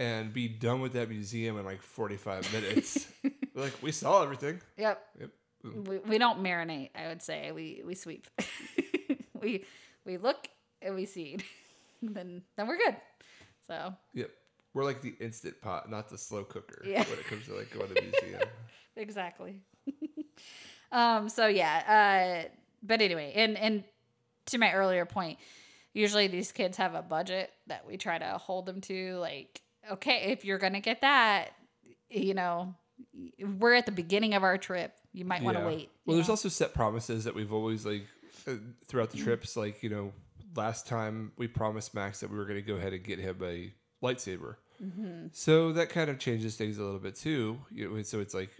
[0.00, 3.06] and be done with that museum in like forty five minutes.
[3.54, 4.60] like we saw everything.
[4.76, 5.06] yep.
[5.20, 5.30] Yep.
[5.86, 6.88] We, we don't marinate.
[6.96, 8.26] I would say we we sweep.
[9.40, 9.64] we
[10.06, 10.48] we look
[10.82, 11.44] and we seed.
[12.02, 12.96] then then we're good.
[13.66, 14.30] So Yep.
[14.72, 17.02] We're like the instant pot, not the slow cooker Yeah.
[17.08, 18.42] when it comes to like going to museum.
[18.96, 19.60] exactly.
[20.92, 21.28] um.
[21.28, 22.44] So yeah.
[22.46, 22.48] Uh.
[22.82, 23.84] But anyway, and and
[24.46, 25.38] to my earlier point,
[25.92, 29.16] usually these kids have a budget that we try to hold them to.
[29.18, 29.60] Like,
[29.92, 31.50] okay, if you're gonna get that,
[32.08, 32.74] you know,
[33.58, 34.94] we're at the beginning of our trip.
[35.12, 35.66] You might want to Yeah.
[35.68, 35.90] wait.
[36.06, 36.32] Well, there's know?
[36.32, 38.06] also set promises that we've always like
[38.46, 38.54] uh,
[38.86, 39.24] throughout the Mm.
[39.24, 39.56] trips.
[39.56, 40.12] Like you know,
[40.54, 43.38] last time we promised Max that we were going to go ahead and get him
[43.42, 43.72] a
[44.02, 44.56] lightsaber.
[44.82, 45.26] Mm-hmm.
[45.32, 47.60] So that kind of changes things a little bit too.
[47.70, 48.50] You know, so it's like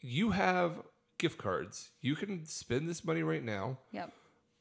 [0.00, 0.82] you have
[1.18, 1.90] gift cards.
[2.00, 4.12] You can spend this money right now, Yep.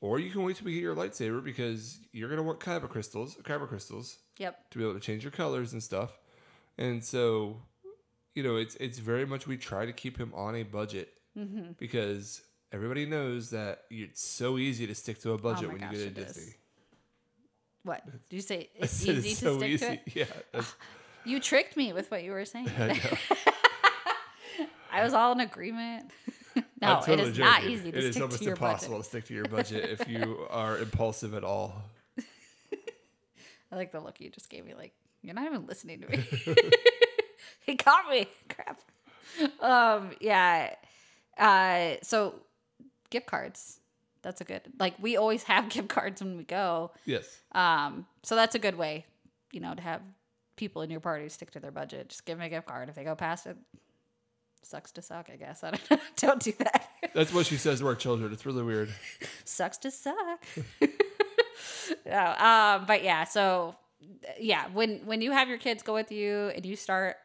[0.02, 2.90] Or you can wait till we get your lightsaber because you're going to want kyber
[2.90, 4.72] crystals, kyber crystals Yep.
[4.72, 6.12] to be able to change your colors and stuff.
[6.78, 7.62] And so,
[8.36, 11.72] you know, it's it's very much we try to keep him on a budget Mm-hmm.
[11.80, 12.42] because
[12.74, 16.06] everybody knows that it's so easy to stick to a budget Oh when gosh, you
[16.10, 16.56] get to is.
[17.84, 18.04] What?
[18.30, 19.86] Do you say it's easy it's to so stick easy.
[19.86, 20.02] to it?
[20.56, 20.62] Yeah,
[21.26, 22.70] You tricked me with what you were saying.
[22.78, 23.00] I.
[24.92, 26.12] I was all in agreement.
[26.82, 29.04] no, totally it is not easy to It is almost impossible budget.
[29.04, 31.84] to stick to your budget if you are impulsive at all.
[33.72, 34.74] I like the look you just gave me.
[34.74, 34.92] Like
[35.22, 36.24] you're not even listening to me.
[37.66, 38.28] he caught me.
[38.50, 38.82] Crap.
[39.62, 40.12] Um.
[40.20, 40.76] Yeah.
[41.38, 41.96] Uh.
[42.04, 42.36] So,
[43.10, 43.80] gift cards.
[44.24, 44.62] That's a good.
[44.80, 46.92] Like we always have gift cards when we go.
[47.06, 47.40] Yes.
[47.54, 48.06] Um.
[48.24, 49.06] So that's a good way,
[49.52, 50.02] you know, to have
[50.58, 52.10] people in your party stick to their budget.
[52.10, 52.90] Just give them a gift card.
[52.90, 53.58] If they go past it,
[54.64, 55.30] sucks to suck.
[55.32, 55.92] I guess I don't.
[55.92, 55.98] Know.
[56.18, 56.90] don't do that.
[57.14, 58.32] That's what she says to our children.
[58.32, 58.90] It's really weird.
[59.46, 60.46] sucks to suck.
[62.06, 63.76] no, um, but yeah, so
[64.40, 67.18] yeah, when when you have your kids go with you and you start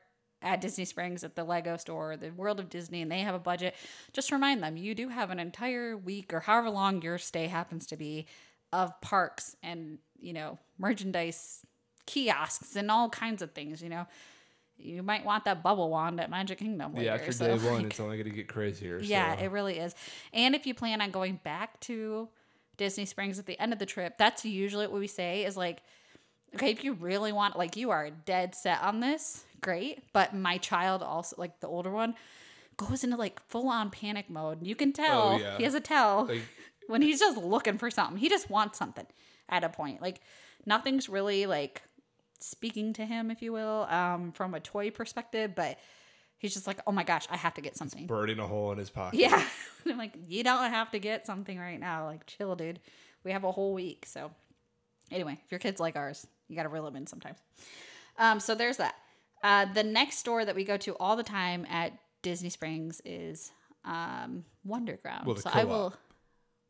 [0.43, 3.39] at Disney Springs at the Lego store, the World of Disney, and they have a
[3.39, 3.75] budget,
[4.13, 7.87] just remind them you do have an entire week or however long your stay happens
[7.87, 8.27] to be
[8.73, 11.63] of parks and you know merchandise
[12.07, 13.83] kiosks and all kinds of things.
[13.83, 14.07] You know,
[14.79, 16.95] you might want that bubble wand at Magic Kingdom.
[16.95, 18.99] Later, yeah, after so, day one, it's only going to get crazier.
[19.03, 19.45] yeah, so.
[19.45, 19.95] it really is.
[20.33, 22.29] And if you plan on going back to
[22.77, 25.83] Disney Springs at the end of the trip, that's usually what we say is like,
[26.55, 30.03] okay, if you really want, like, you are dead set on this, great.
[30.13, 32.15] But my child also, like the older one,
[32.77, 34.67] goes into like full on panic mode.
[34.67, 35.57] You can tell Oh, yeah.
[35.57, 36.43] he has a tell Like-
[36.89, 38.19] when he's just looking for something.
[38.19, 39.07] He just wants something
[39.49, 40.03] at a point.
[40.03, 40.21] Like,
[40.67, 41.83] nothing's really like
[42.41, 45.79] speaking to him, if you will, um, from a toy perspective, but.
[46.39, 48.07] He's just like, oh my gosh, I have to get something.
[48.07, 49.19] burning a hole in his pocket.
[49.19, 49.43] Yeah.
[49.87, 52.05] I'm like, you don't have to get something right now.
[52.05, 52.79] Like, chill, dude.
[53.25, 54.05] We have a whole week.
[54.07, 54.31] So,
[55.11, 57.39] anyway, if your kid's like ours, you got to reel them in sometimes.
[58.19, 58.97] Um, so, there's that.
[59.43, 63.51] Uh, the next store that we go to all the time at Disney Springs is
[63.87, 65.25] um, Wonderground.
[65.25, 65.95] Well, so, I will.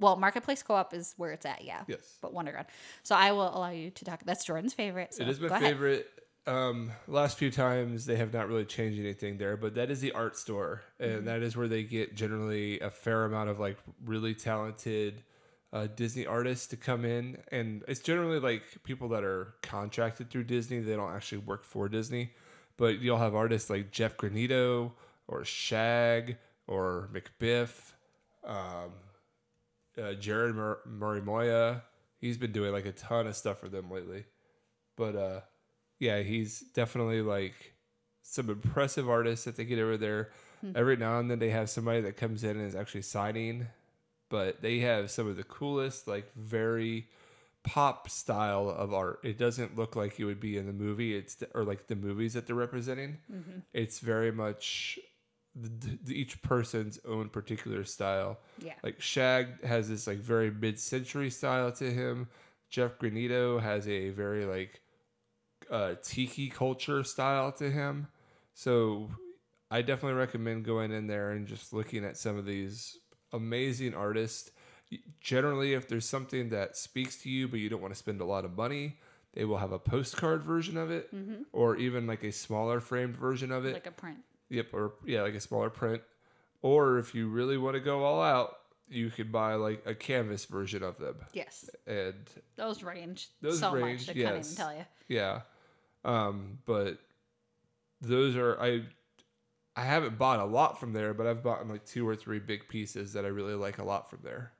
[0.01, 1.83] Well, Marketplace Co op is where it's at, yeah.
[1.87, 2.19] Yes.
[2.21, 2.67] But Wonderground.
[3.03, 4.23] So, I will allow you to talk.
[4.25, 5.15] That's Jordan's favorite.
[5.15, 6.09] So It is my favorite.
[6.47, 10.13] Um, last few times they have not really changed anything there, but that is the
[10.13, 11.25] art store, and Mm-hmm.
[11.25, 15.25] that is where they get generally a fair amount of like really talented
[15.73, 20.45] uh, Disney artists to come in, and it's generally like people that are contracted through
[20.45, 20.79] Disney.
[20.79, 22.33] They don't actually work for Disney,
[22.77, 24.93] but you'll have artists like Jeff Granito
[25.27, 26.37] or Shag
[26.69, 27.93] or McBiff,
[28.45, 28.93] um,
[30.03, 31.83] uh, Jared Mur- Murray Moya.
[32.19, 34.25] He's been doing like a ton of stuff for them lately.
[34.97, 35.41] But uh
[35.99, 37.75] yeah, he's definitely like
[38.23, 40.31] some impressive artists that they get over there.
[40.75, 43.69] Every now and then they have somebody that comes in and is actually signing,
[44.31, 47.09] but they have some of the coolest, like very
[47.63, 49.21] pop style of art.
[49.23, 51.15] It doesn't look like it would be in the movie.
[51.15, 53.19] It's or like the movies that they're representing.
[53.73, 54.99] It's very much
[55.59, 58.39] the, the, each person's own particular style.
[58.63, 58.75] Yeah.
[58.83, 62.29] Like Shag has this like very mid-century style to him.
[62.71, 64.81] Jeff Granito has a very like
[65.71, 68.09] uh, tiki culture style to him.
[68.55, 69.11] So
[69.71, 72.99] I definitely recommend going in there and just looking at some of these
[73.33, 74.51] amazing artists.
[75.21, 78.25] Generally, if there's something that speaks to you, but you don't want to spend a
[78.25, 78.99] lot of money,
[79.35, 81.11] they will have a postcard version of it,
[81.53, 83.75] or even like a smaller framed version of it.
[83.75, 84.19] Like a print.
[84.51, 86.03] Yep, or yeah, like a smaller print.
[86.63, 88.57] Or if you really want to go all out,
[88.89, 91.69] you could buy like a canvas version of them, Yes.
[91.87, 92.15] and
[92.57, 94.17] Those range Those so range, much.
[94.17, 94.47] I yes.
[94.53, 94.85] even tell you.
[95.09, 95.41] yeah,
[96.05, 96.99] um, but
[98.01, 98.83] those are I.
[99.79, 102.67] I haven't bought a lot from there, but I've bought like two or three big
[102.67, 104.53] pieces that I really like a lot from there.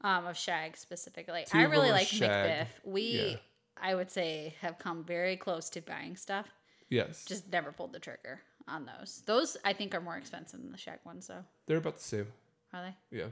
[0.00, 1.44] Um, of shag specifically.
[1.46, 2.66] Two I really like shag.
[2.66, 2.68] McBiff.
[2.84, 3.36] We, Yeah.
[3.76, 6.46] I would say, have come very close to buying stuff.
[6.90, 9.22] Yes, Just never pulled the trigger on those.
[9.26, 11.44] Those I think are more expensive than the shag ones, though.
[11.66, 12.26] they're about the same.
[12.72, 13.16] Are they?
[13.18, 13.26] Yeah,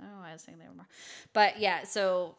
[0.00, 0.86] Oh, I was thinking they were more.
[1.32, 2.34] But yeah, so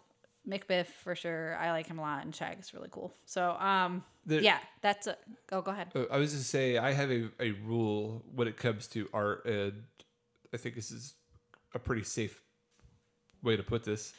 [0.48, 1.58] McBiff for sure.
[1.58, 3.12] I like him a lot, and Shag is really cool.
[3.26, 5.18] So um, The- yeah, that's a.
[5.52, 5.88] Oh, go ahead.
[5.96, 9.46] Uh, I was just say I have a, a rule when it comes to art,
[9.46, 9.84] and
[10.54, 11.16] I think this is
[11.74, 12.42] a pretty safe
[13.44, 14.14] way to put this.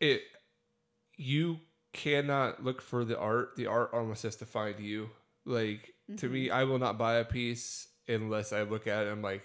[0.00, 0.22] It
[1.16, 1.58] you
[1.98, 5.10] cannot look for the art; the art almost has to find you.
[5.44, 9.02] Like to me, I will not buy a piece unless I look at it.
[9.02, 9.44] and I'm like,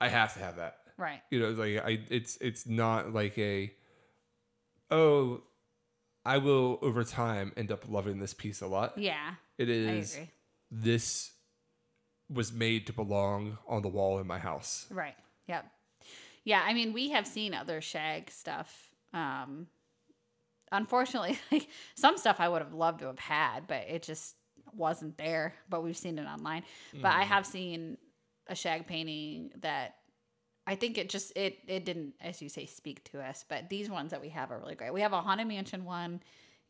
[0.00, 0.76] I have to have that.
[0.96, 1.20] Right.
[1.30, 3.72] You know, like I, it's it's not like a,
[4.90, 5.42] oh,
[6.24, 8.96] I will over time end up loving this piece a lot.
[8.98, 10.14] Yeah, It is.
[10.14, 10.30] I agree.
[10.70, 11.32] this
[12.30, 14.86] was made to belong on the wall in my house.
[14.90, 15.14] Right.
[15.48, 15.66] Yep.
[16.44, 18.90] Yeah, I mean, we have seen other shag stuff.
[19.12, 19.66] Um,
[20.74, 24.36] unfortunately, like some stuff I would have loved to have had, but it just
[24.72, 25.54] wasn't there.
[25.68, 26.64] But we've seen it online.
[26.92, 27.32] But I mm-hmm.
[27.32, 27.98] have seen
[28.46, 29.96] a shag painting that
[30.66, 33.44] I think it just it it didn't, as you say, speak to us.
[33.48, 34.92] But these ones that we have are really great.
[34.92, 36.20] We have a haunted mansion one.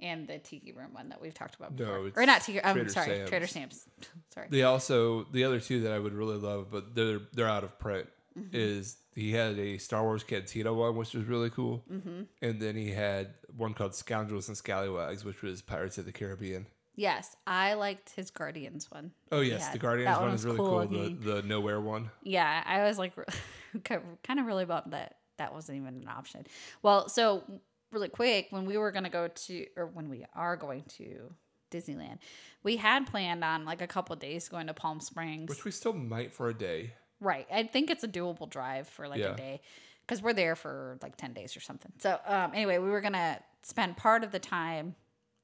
[0.01, 2.63] And the tiki room one that we've talked about No, before, it's or not tiki.
[2.63, 3.29] I'm Trader sorry, Sam's.
[3.29, 3.89] Trader Sam's.
[4.35, 4.49] sorry.
[4.51, 7.79] They also the other two that I would really love, but they're they're out of
[7.79, 8.09] print.
[8.39, 8.49] Mm-hmm.
[8.53, 12.23] Is he had a Star Wars Cantina one, which was really cool, mm-hmm.
[12.43, 16.67] and then he had one called Scoundrels and Scallywags, which was Pirates of the Caribbean.
[16.97, 19.13] Yes, I liked his Guardians one.
[19.33, 20.77] Oh yes, the Guardians That one, was is really cool.
[20.81, 21.21] looking.
[21.21, 22.11] The the Nowhere one.
[22.23, 23.13] yeah, I was like
[23.85, 26.47] kind of really bummed that that wasn't even an option.
[26.83, 27.43] Well, so
[27.91, 31.33] really quick, when we were going to go to, or when we are going to
[31.71, 32.19] Disneyland,
[32.63, 35.49] we had planned on like a couple of days going to Palm Springs.
[35.49, 36.93] Which we still might for a day.
[37.25, 37.47] Right.
[37.53, 39.33] I think it's a doable drive for like Yeah.
[39.33, 39.61] a day
[40.07, 41.91] because we're there for like 10 days or something.
[41.99, 44.95] So, um, anyway, we were going to spend part of the time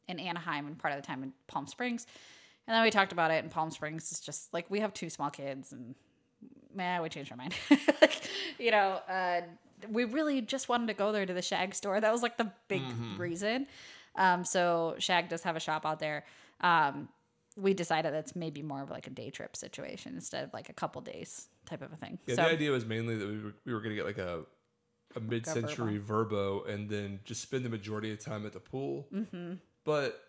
[0.07, 2.07] in Anaheim and part of the time in Palm Springs.
[2.67, 5.09] And then we talked about it, and Palm Springs is just like we have two
[5.11, 5.95] small kids, and
[6.75, 7.55] man, we changed our mind.
[8.03, 8.21] like,
[8.59, 9.41] you know, uh,
[9.91, 11.99] we really just wanted to go there to the Shag store.
[12.01, 12.83] That was like the big
[13.17, 13.67] reason.
[14.15, 16.25] Um, so Shag does have a shop out there.
[16.61, 17.09] Um,
[17.57, 20.73] we decided that's maybe more of like a day trip situation instead of like a
[20.73, 22.19] couple days type of a thing.
[22.27, 24.19] Yeah, so the idea was mainly that we were, we were going to get like
[24.19, 24.45] a
[25.17, 29.09] a mid-century Vrbo and then just spend the majority of the time at the pool.
[29.13, 29.55] Mm-hmm.
[29.85, 30.21] But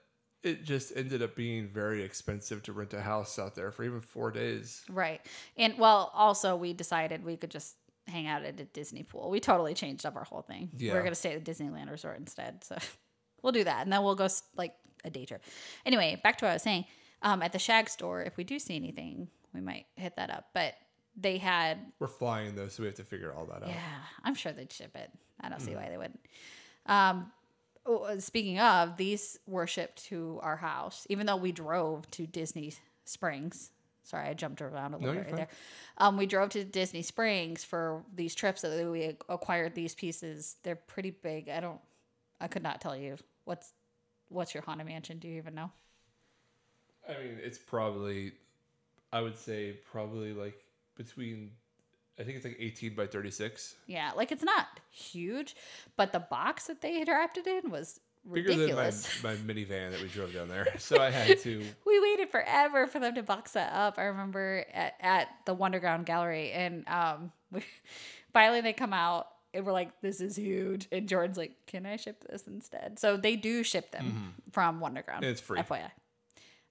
[0.43, 4.01] it just ended up being very expensive to rent a house out there for even
[4.01, 4.83] four days.
[4.89, 5.21] right,
[5.55, 7.75] and well, also we decided we could just
[8.07, 9.29] hang out at a Disney pool.
[9.29, 10.69] We totally changed up our whole thing.
[10.77, 10.93] Yeah.
[10.93, 12.63] We're gonna stay at the Disneyland Resort instead.
[12.63, 12.77] So
[13.43, 15.43] we'll do that, and then we'll go like a day trip.
[15.85, 16.85] Anyway, back to what I was saying.
[17.23, 20.49] Um, at the Shag store, if we do see anything, we might hit that up.
[20.53, 20.75] But
[21.15, 23.69] they had We're flying though, so we have to figure all that out.
[23.69, 25.11] Yeah, I'm sure they'd ship it.
[25.39, 26.19] I don't see why they wouldn't.
[26.85, 27.31] Um,
[27.85, 32.73] oh, speaking of, these were shipped to our house, even though we drove to Disney
[33.05, 33.71] Springs.
[34.03, 35.47] Sorry, I jumped around a little you're bit right there.
[35.97, 40.57] Um, we drove to Disney Springs for these trips that we acquired these pieces.
[40.63, 41.49] They're pretty big.
[41.49, 41.79] I don't.
[42.39, 43.73] I could not tell you what's
[44.29, 45.19] what's your haunted mansion.
[45.19, 45.71] Do you even know?
[47.11, 48.33] I mean, it's probably,
[49.11, 50.63] I would say, probably like
[50.95, 51.51] between,
[52.19, 53.75] I think it's like 18 by 36.
[53.87, 55.55] Yeah, like it's not huge,
[55.97, 57.99] but the box that they wrapped it in was
[58.31, 59.21] Bigger ridiculous.
[59.21, 60.67] than my, my minivan that we drove down there.
[60.77, 61.65] So I had to.
[61.85, 63.97] we waited forever for them to box that up.
[63.97, 67.63] I remember at, at the Wonderground Gallery, and um, we,
[68.31, 71.95] finally they come out and we're like, "This is huge." And Jordan's like, "Can I
[71.95, 75.17] ship this instead?" So they do ship them from Wonderground.
[75.17, 75.59] And it's free.
[75.59, 75.89] FYI.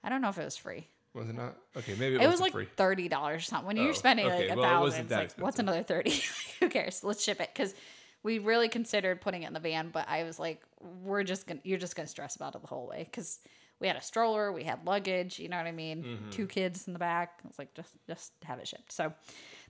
[0.04, 0.86] I don't know if it was free.
[1.14, 1.56] Was it not?
[1.76, 2.68] Okay, maybe it, It was like free.
[2.76, 3.66] thirty dollars or something.
[3.66, 4.48] When you're Oh, spending okay.
[4.48, 6.22] like a Well, it thousand, wasn't it's like, what's another thirty?
[6.60, 7.02] Who cares?
[7.02, 7.74] Let's ship it because
[8.22, 11.60] we really considered putting it in the van, but I was like, we're just gonna,
[11.64, 13.40] you're just gonna stress about it the whole way because
[13.80, 16.04] we had a stroller, we had luggage, you know what I mean?
[16.04, 16.30] Mm-hmm.
[16.30, 17.40] Two kids in the back.
[17.44, 18.92] I was like, just just have it shipped.
[18.92, 19.12] So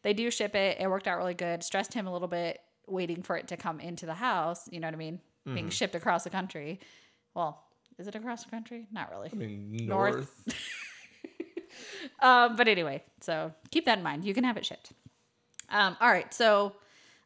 [0.03, 0.79] they do ship it.
[0.81, 1.63] It worked out really good.
[1.63, 4.69] Stressed him a little bit waiting for it to come into the house.
[4.71, 5.21] You know what I mean?
[5.47, 5.55] Mm-hmm.
[5.55, 6.81] Being shipped across the country.
[7.35, 7.63] Well,
[8.01, 8.87] is it across the country?
[8.91, 9.31] Not really.
[9.33, 10.15] I mean, North.
[10.17, 10.55] north.
[12.21, 14.25] Um, but anyway, so keep that in mind.
[14.25, 14.93] You can have it shipped.
[15.71, 16.75] Um, all right, so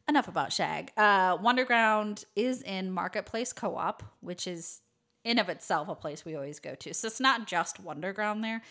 [0.07, 0.91] enough about Shag.
[0.95, 4.81] Uh, Wonderground is in Marketplace Co-op, which is
[5.23, 6.93] in of itself a place we always go to.
[6.93, 8.61] So it's not just Wonderground there.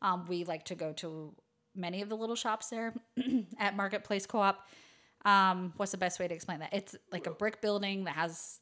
[0.00, 1.34] Um, we like to go to
[1.74, 2.94] many of the little shops there
[3.58, 4.66] at Marketplace Co-op.
[5.24, 6.72] Um, what's the best way to explain that?
[6.72, 8.60] It's like a brick building that has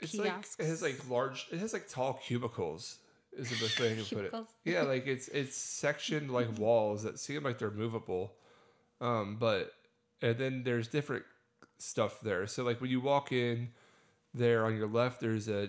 [0.00, 1.46] It's like it has like large.
[1.52, 2.98] It has like tall cubicles.
[3.36, 4.32] Is the best way I can put it.
[4.64, 8.34] Yeah, like it's it's sectioned like walls that seem like they're movable,
[9.00, 9.72] um, but
[10.22, 11.24] and then there's different
[11.78, 12.46] stuff there.
[12.46, 13.68] So like when you walk in,
[14.34, 15.68] there on your left, there's a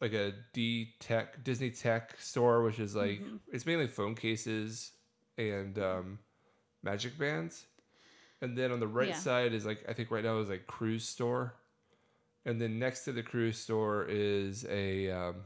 [0.00, 3.36] like a D Tech Disney Tech store, which is like Mm-hmm.
[3.52, 4.92] it's mainly phone cases
[5.36, 6.18] and um,
[6.82, 7.66] magic bands.
[8.40, 9.14] And then on the right Yeah.
[9.18, 11.54] side is like I think right now is like cruise store,
[12.44, 15.36] and then next to the cruise store is a um,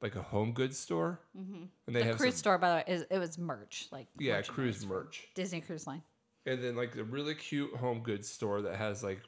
[0.00, 1.64] like a home goods store, mm-hmm.
[1.86, 2.58] and they the have cruise some, store.
[2.58, 6.02] By the way, is it was merch like yeah cruise merch, Disney Cruise Line.
[6.44, 9.20] and then like the really cute home goods store that has like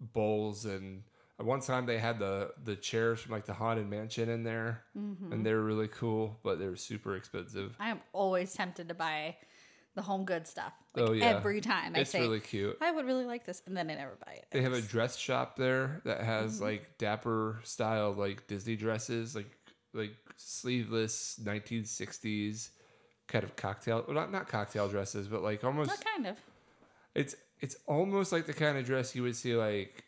[0.00, 1.02] bowls and
[1.38, 4.82] at one time they had the the chairs from like the haunted mansion in there,
[4.96, 5.32] Mm-hmm.
[5.32, 7.74] and they were really cool, but they were super expensive.
[7.80, 9.36] I am always tempted to buy
[10.00, 10.72] the home good stuff.
[10.94, 12.76] Like oh yeah, every time I say, it's say really cute.
[12.80, 14.46] I would really like this, and then I never buy it.
[14.50, 16.64] They have a dress shop there that has Mm-hmm.
[16.64, 19.50] like dapper style like Disney dresses, like
[19.92, 22.70] like sleeveless 1960s
[23.28, 26.36] kind of cocktail, well, not not cocktail dresses, but like almost What kind of?
[27.14, 30.04] it's it's almost like the kind of dress you would see like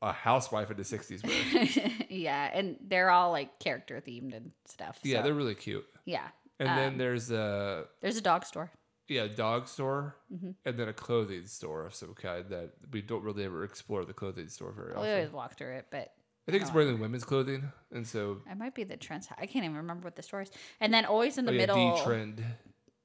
[0.00, 5.00] a housewife in the 60s yeah, and they're all like character themed and stuff.
[5.02, 5.84] yeah, so, they're really cute.
[6.04, 6.28] yeah.
[6.58, 8.70] And Um, then there's a there's a dog store.
[9.08, 10.50] yeah dog store, Mm-hmm.
[10.64, 14.12] and then a clothing store of some kind that we don't really ever explore the
[14.12, 15.02] clothing store very often.
[15.02, 16.12] We always walk through it, but
[16.46, 19.28] I think it's more than women's clothing, and so it might be the trends.
[19.36, 20.50] I can't even remember what the store is.
[20.80, 22.42] And then always in the oh, yeah, middle, trend.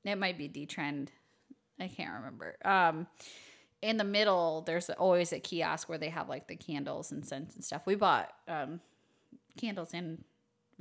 [0.05, 1.11] it might be D Trend.
[1.79, 2.55] I can't remember.
[2.63, 3.07] Um,
[3.81, 7.55] in the middle, there's always a kiosk where they have like the candles and scents
[7.55, 7.81] and stuff.
[7.85, 8.79] We bought um,
[9.59, 10.23] candles and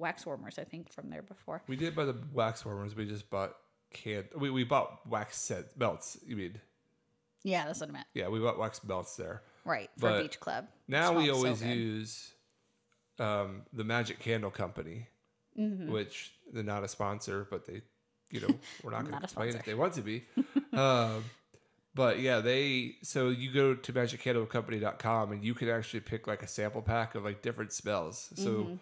[0.02, 1.62] wax warmers, I think, from there before.
[1.68, 2.94] We did buy the wax warmers.
[2.94, 3.54] We just bought
[3.94, 4.24] can.
[4.36, 6.18] We, we bought wax set melts.
[6.26, 6.60] You mean?
[7.44, 8.06] Yeah, that's what I meant.
[8.14, 9.42] Yeah, we bought wax belts there.
[9.64, 10.66] Right for But Beach Club.
[10.88, 12.34] Now we Smells so always use
[13.18, 15.06] um, the Magic Candle Company,
[15.58, 15.92] Mm-hmm.
[15.92, 17.82] which they're not a sponsor, but they,
[18.30, 18.48] you know,
[18.82, 20.24] we're not going to a complain if they want to be.
[20.72, 21.24] um,
[21.94, 26.46] but yeah, they so you go to magiccandlecompany.com and you can actually pick like a
[26.48, 28.30] sample pack of like different smells.
[28.34, 28.74] So Mm-hmm.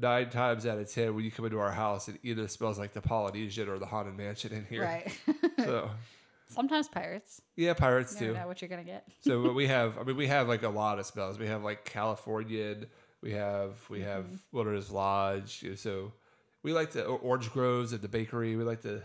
[0.00, 2.92] Nine times out of ten, when you come into our house, it either smells like
[2.92, 4.82] the Polynesian or the haunted mansion in here.
[4.82, 5.12] Right.
[5.64, 5.90] So
[6.50, 7.42] Sometimes pirates.
[7.56, 8.32] yeah, pirates You too.
[8.34, 9.06] know what you're gonna get.
[9.20, 11.38] So what we have, I mean, we have like a lot of smells.
[11.38, 12.86] We have like Californian.
[13.22, 14.36] We have we have Mm-hmm.
[14.52, 15.62] Wilderness Lodge.
[15.62, 16.12] you know, So
[16.62, 18.56] we like the Orange Groves at the bakery.
[18.56, 19.02] We like to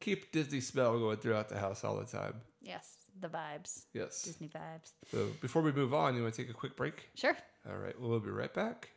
[0.00, 2.34] keep Disney smell going throughout the house all the time.
[2.60, 3.84] Yes, the vibes.
[3.94, 4.22] Yes.
[4.22, 4.90] Disney vibes.
[5.12, 7.10] So before we move on, you want to take a quick break?
[7.14, 7.36] Sure.
[7.68, 8.88] All right, well, we'll be right back.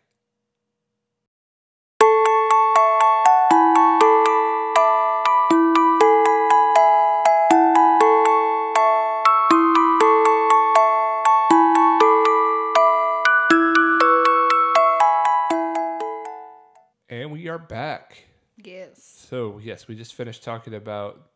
[17.50, 18.26] We are back.
[18.64, 19.26] Yes.
[19.28, 21.30] So yes, we just finished talking about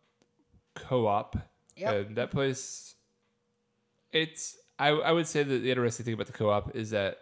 [0.75, 1.37] co-op,
[1.75, 1.95] Yep.
[1.95, 2.93] and that place.
[4.11, 7.19] It's I I would say that the interesting thing about the co-op is that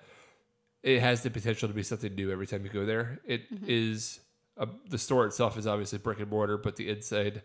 [0.83, 3.21] it has the potential to be something new every time you go there.
[3.25, 3.65] It mm-hmm.
[3.65, 4.19] is
[4.57, 7.43] a, the store itself is obviously brick and mortar, but the inside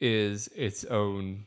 [0.00, 1.46] is its own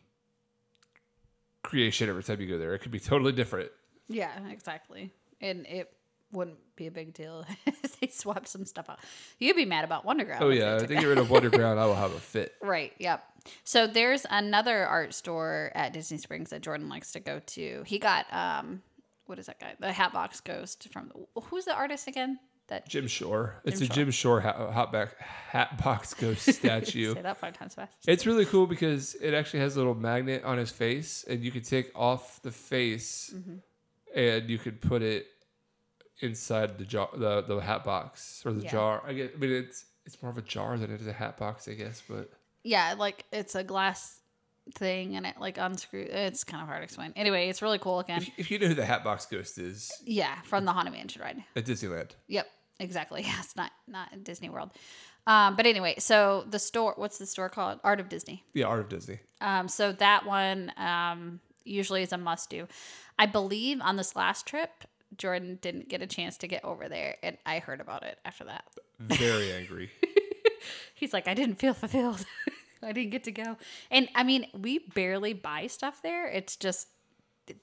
[1.64, 2.74] creation every time you go there.
[2.74, 3.72] It could be totally different.
[4.10, 5.14] Yeah, exactly.
[5.40, 5.94] And it
[6.32, 9.00] wouldn't be a big deal if they swapped some stuff out.
[9.40, 10.42] You'd be mad about Wonderground.
[10.42, 12.54] Oh yeah, if they get rid of Wonderground, I will have a fit.
[12.62, 12.94] Right.
[13.00, 13.24] Yep.
[13.64, 17.84] So there's another art store at Disney Springs that Jordan likes to go to.
[17.86, 18.82] He got um,
[19.26, 19.74] what is that guy?
[19.80, 21.12] The Hatbox Ghost from
[21.44, 22.40] who's the artist again?
[22.68, 23.56] That Jim Shore.
[23.66, 27.16] It's Jim a Jim Shore hat, hotback, hat box ghost statue.
[27.16, 27.92] say that five times fast.
[28.08, 31.50] It's really cool because it actually has a little magnet on his face, and you
[31.50, 33.56] can take off the face, Mm-hmm.
[34.16, 35.26] and you could put it
[36.22, 38.72] inside the jar, the the hat box or the Yeah.
[38.72, 39.04] jar.
[39.06, 39.30] I guess.
[39.36, 41.74] I mean, it's it's more of a jar than it is a hat box, I
[41.74, 42.02] guess.
[42.08, 42.30] But
[42.64, 44.20] Yeah, like it's a glass
[44.76, 46.10] thing and it like unscrews.
[46.12, 47.14] It's kind of hard to explain.
[47.16, 48.22] Anyway, it's really cool again.
[48.22, 51.22] if, if you know who the hat box ghost is Yeah, from the Haunted Mansion
[51.22, 51.44] ride.
[51.56, 52.48] at Disneyland, Yep,
[52.80, 53.22] exactly.
[53.26, 54.72] Yeah, it's not not in Disney World.
[55.28, 57.80] Um, but anyway, so the store, what's the store called?
[57.84, 58.44] Art of Disney.
[58.54, 59.20] Yeah, Art of Disney.
[59.42, 62.68] Um, so that one um, usually is a must do.
[63.20, 64.86] I believe on this last trip,
[65.18, 68.44] Jordan didn't get a chance to get over there, and I heard about it after
[68.46, 68.66] that.
[69.00, 69.90] Very angry.
[70.96, 72.26] He's like, I didn't feel fulfilled.
[72.84, 73.58] I didn't get to go.
[73.92, 76.28] And I mean, we barely buy stuff there.
[76.28, 76.88] It's just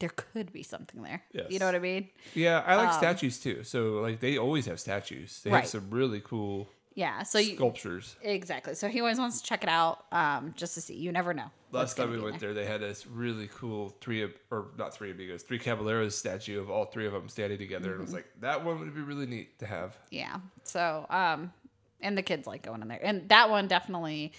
[0.00, 1.22] there could be something there.
[1.48, 2.08] You know what I mean?
[2.34, 3.62] Yeah, I like statues too.
[3.62, 5.40] So like they always have statues.
[5.42, 5.60] They Um, Right.
[5.62, 6.68] have some really cool.
[6.94, 7.22] Yeah.
[7.22, 8.16] So you, sculptures.
[8.22, 8.74] exactly.
[8.74, 10.94] So he always wants to check it out, um, just to see.
[10.96, 11.50] You never know.
[11.78, 15.10] Last time we went there, they had this really cool three of- or not three
[15.10, 18.16] amigos, three caballeros statue of all three of them standing together, and it was Mm-hmm.
[18.16, 19.96] like that one would be really neat to have.
[20.10, 20.36] Yeah.
[20.64, 21.52] So, um,
[22.00, 24.32] and the kids like going in there, and that one definitely,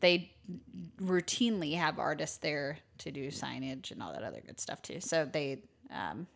[0.00, 0.30] they
[1.00, 5.00] routinely have artists there to do signage and all that other good stuff too.
[5.00, 6.26] So they, um,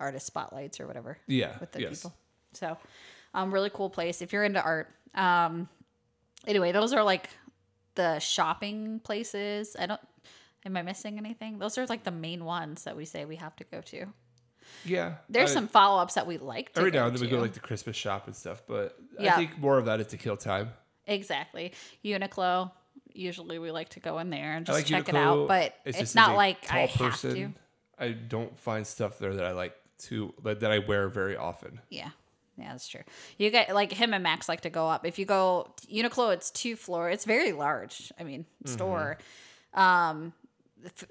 [0.00, 1.18] artist spotlights or whatever.
[1.26, 2.02] Yeah, With the yes.
[2.02, 2.14] people.
[2.52, 2.76] So,
[3.32, 4.88] um, really cool place if you're into art.
[5.14, 5.68] Um,
[6.46, 7.30] anyway, those are like
[7.94, 9.76] the shopping places.
[9.78, 10.00] I don't.
[10.66, 11.58] Am I missing anything?
[11.58, 14.06] Those are like the main ones that we say we have to go to.
[14.84, 17.28] Yeah, There's I- some follow ups that we like to every now and then we
[17.28, 19.34] go like the Christmas shop and stuff, but Yeah.
[19.34, 20.70] I think more of that is to kill time.
[21.06, 21.72] Exactly.
[22.02, 22.70] Uniqlo.
[23.12, 26.00] Usually we like to go in there and just like check it out, but it's,
[26.00, 27.52] as not like I have to.
[27.98, 29.74] I don't find stuff there that I like
[30.04, 31.80] to that I wear very often.
[31.90, 32.08] Yeah.
[32.56, 33.02] Yeah, that's true.
[33.38, 35.04] You get like him and Max like to go up.
[35.04, 37.10] If you go Uniqlo, it's two floor.
[37.10, 38.12] It's very large.
[38.18, 38.72] I mean, Mm-hmm.
[38.72, 39.18] store.
[39.74, 40.32] Um,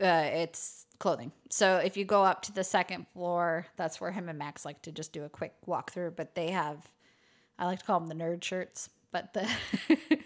[0.01, 1.31] uh, it's clothing.
[1.49, 4.81] So if you go up to the second floor, that's where him and Max like
[4.83, 6.15] to just do a quick walkthrough.
[6.15, 6.89] But they have,
[7.59, 8.89] I like to call them the nerd shirts.
[9.11, 9.47] But the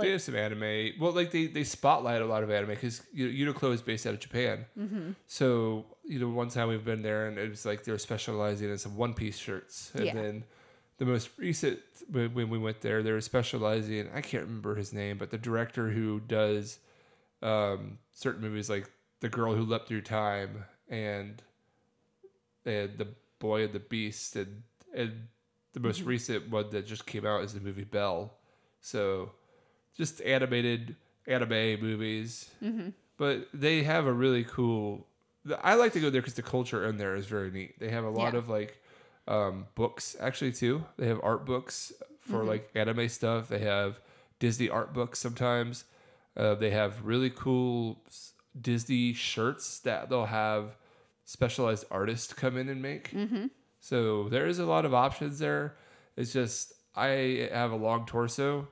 [0.00, 0.92] they have some anime.
[0.98, 4.06] Well, like they, they spotlight a lot of anime because you know, Uniqlo is based
[4.06, 4.64] out of Japan.
[4.78, 5.10] Mm-hmm.
[5.26, 8.78] So you know, one time we've been there and it was like they're specializing in
[8.78, 10.14] some One Piece shirts, and Yeah.
[10.14, 10.44] then
[10.98, 11.80] the most recent
[12.10, 14.08] when, when we went there, they were specializing.
[14.14, 16.78] I can't remember his name, but the director who does
[17.42, 18.90] um, certain movies like
[19.20, 21.42] The Girl Who Leapt Through Time and
[22.64, 24.62] and The Boy and the Beast and
[24.94, 25.28] and
[25.72, 26.08] the most Mm-hmm.
[26.08, 28.34] recent one that just came out is the movie Belle.
[28.80, 29.32] So
[29.96, 32.50] just animated anime movies.
[32.62, 32.90] Mm-hmm.
[33.18, 35.06] But they have a really cool.
[35.62, 37.78] I like to go there because the culture in there is very neat.
[37.80, 38.38] They have a lot Yeah.
[38.38, 38.78] of like
[39.28, 40.84] um, books actually too.
[40.96, 42.48] They have art books for Mm-hmm.
[42.48, 43.48] like anime stuff.
[43.48, 44.00] They have
[44.38, 45.84] Disney art books sometimes.
[46.36, 48.02] Uh, they have really cool
[48.60, 50.76] Disney shirts that they'll have
[51.24, 53.10] specialized artists come in and make.
[53.12, 53.46] Mm-hmm.
[53.80, 55.76] So there is a lot of options there.
[56.16, 58.68] It's just I have a long torso,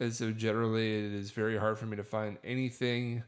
[0.00, 3.22] and so generally it is very hard for me to find anything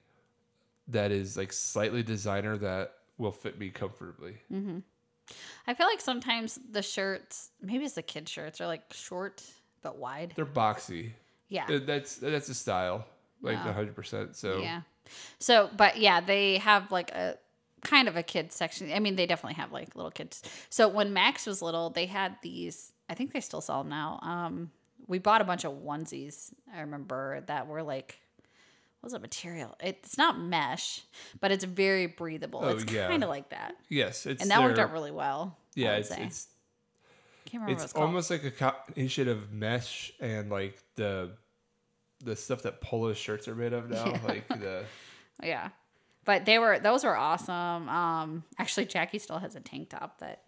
[0.89, 4.37] that is like slightly designer that will fit me comfortably.
[5.67, 9.43] I feel like sometimes the shirts, maybe it's the kid shirts, are like short
[9.83, 10.33] but wide.
[10.35, 11.13] They're boxy.
[11.49, 11.67] Yeah.
[11.69, 13.07] Uh, That's that's a style,
[13.43, 14.37] like hundred percent.
[14.37, 14.83] So Yeah.
[15.39, 17.37] So, but yeah, they have like a
[17.83, 18.93] kind of a kid section.
[18.93, 20.43] I mean, they definitely have like little kids.
[20.69, 22.93] So when Max was little, they had these.
[23.09, 24.21] I think they still sell them now.
[24.23, 24.71] Um,
[25.07, 26.53] we bought a bunch of onesies.
[26.75, 28.19] I remember that were like,
[29.01, 29.77] what was the material?
[29.81, 31.03] It's not mesh,
[31.41, 32.61] but it's very breathable.
[32.63, 33.09] Oh, it's yeah.
[33.09, 35.57] kind of like that, yes, it's and that worked out really well.
[35.75, 36.49] Yeah, it's it's
[37.47, 41.31] Can't remember it's it's almost like a combination of mesh and like the
[42.23, 44.85] the stuff that polo shirts are made of now, like the
[45.43, 45.71] Yeah.
[46.25, 47.89] But they were those were awesome.
[47.89, 50.43] Um actually Jackie still has a tank top that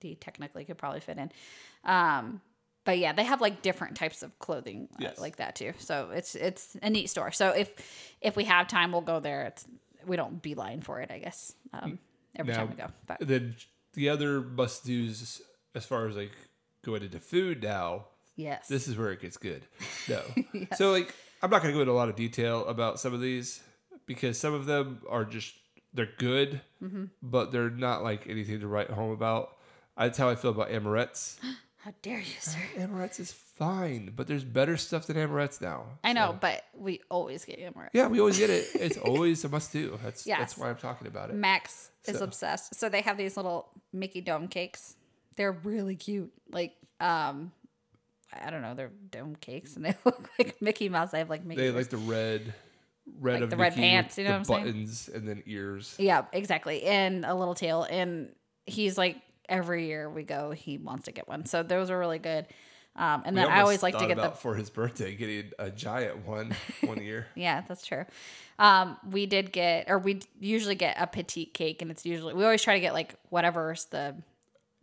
[0.00, 1.30] he technically could probably fit in.
[1.84, 2.40] Um
[2.84, 5.18] but yeah, they have like different types of clothing uh, Yes.
[5.18, 5.72] like that too.
[5.78, 7.30] So it's it's a neat store.
[7.32, 7.70] So if
[8.20, 9.44] if we have time, we'll go there.
[9.44, 9.64] It's
[10.06, 11.54] we don't beeline for it, I guess.
[11.72, 11.98] Um
[12.34, 12.86] every time we go.
[13.06, 13.56] But then
[13.94, 15.42] the other must dos
[15.74, 16.32] as far as like
[16.82, 18.06] going into food now
[18.36, 18.66] yes.
[18.66, 19.62] this is where it gets good
[20.08, 20.20] no
[20.76, 23.20] so like i'm not going to go into a lot of detail about some of
[23.20, 23.62] these
[24.06, 25.54] because some of them are just
[25.94, 27.04] they're good Mm-hmm.
[27.22, 29.56] but they're not like anything to write home about
[29.96, 31.38] that's how i feel about Amorette's
[31.84, 32.58] How dare you, sir?
[32.78, 37.44] Amorette's is fine but there's better stuff than Amorette's now I know, but we always
[37.44, 37.90] get Amorette.
[37.92, 40.38] yeah we always get it it's always a must do that's Yes.
[40.40, 42.74] that's why i'm talking about it Max is obsessed.
[42.74, 44.96] So they have these little Mickey dome cakes.
[45.36, 46.32] They're really cute.
[46.50, 47.52] Like, um,
[48.32, 51.12] I don't know, they're dome cakes and they look like Mickey Mouse.
[51.12, 51.60] They have like Mickey.
[51.60, 51.76] they ears.
[51.76, 52.54] like the red
[53.20, 54.64] red Like of the red pants, you know what I'm saying?
[54.64, 57.86] buttons and then ears yeah, exactly, and a little tail.
[57.88, 58.34] And
[58.66, 59.18] he's like,
[59.48, 61.46] every year we go, he wants to get one.
[61.46, 62.46] So those are really good.
[62.94, 65.70] Um, and We then I always like to get the for his birthday getting a
[65.70, 67.26] giant one one year.
[67.34, 68.04] Yeah, that's true.
[68.58, 72.44] Um, we did get, or we usually get a petite cake, and it's usually we
[72.44, 74.14] always try to get like whatever's the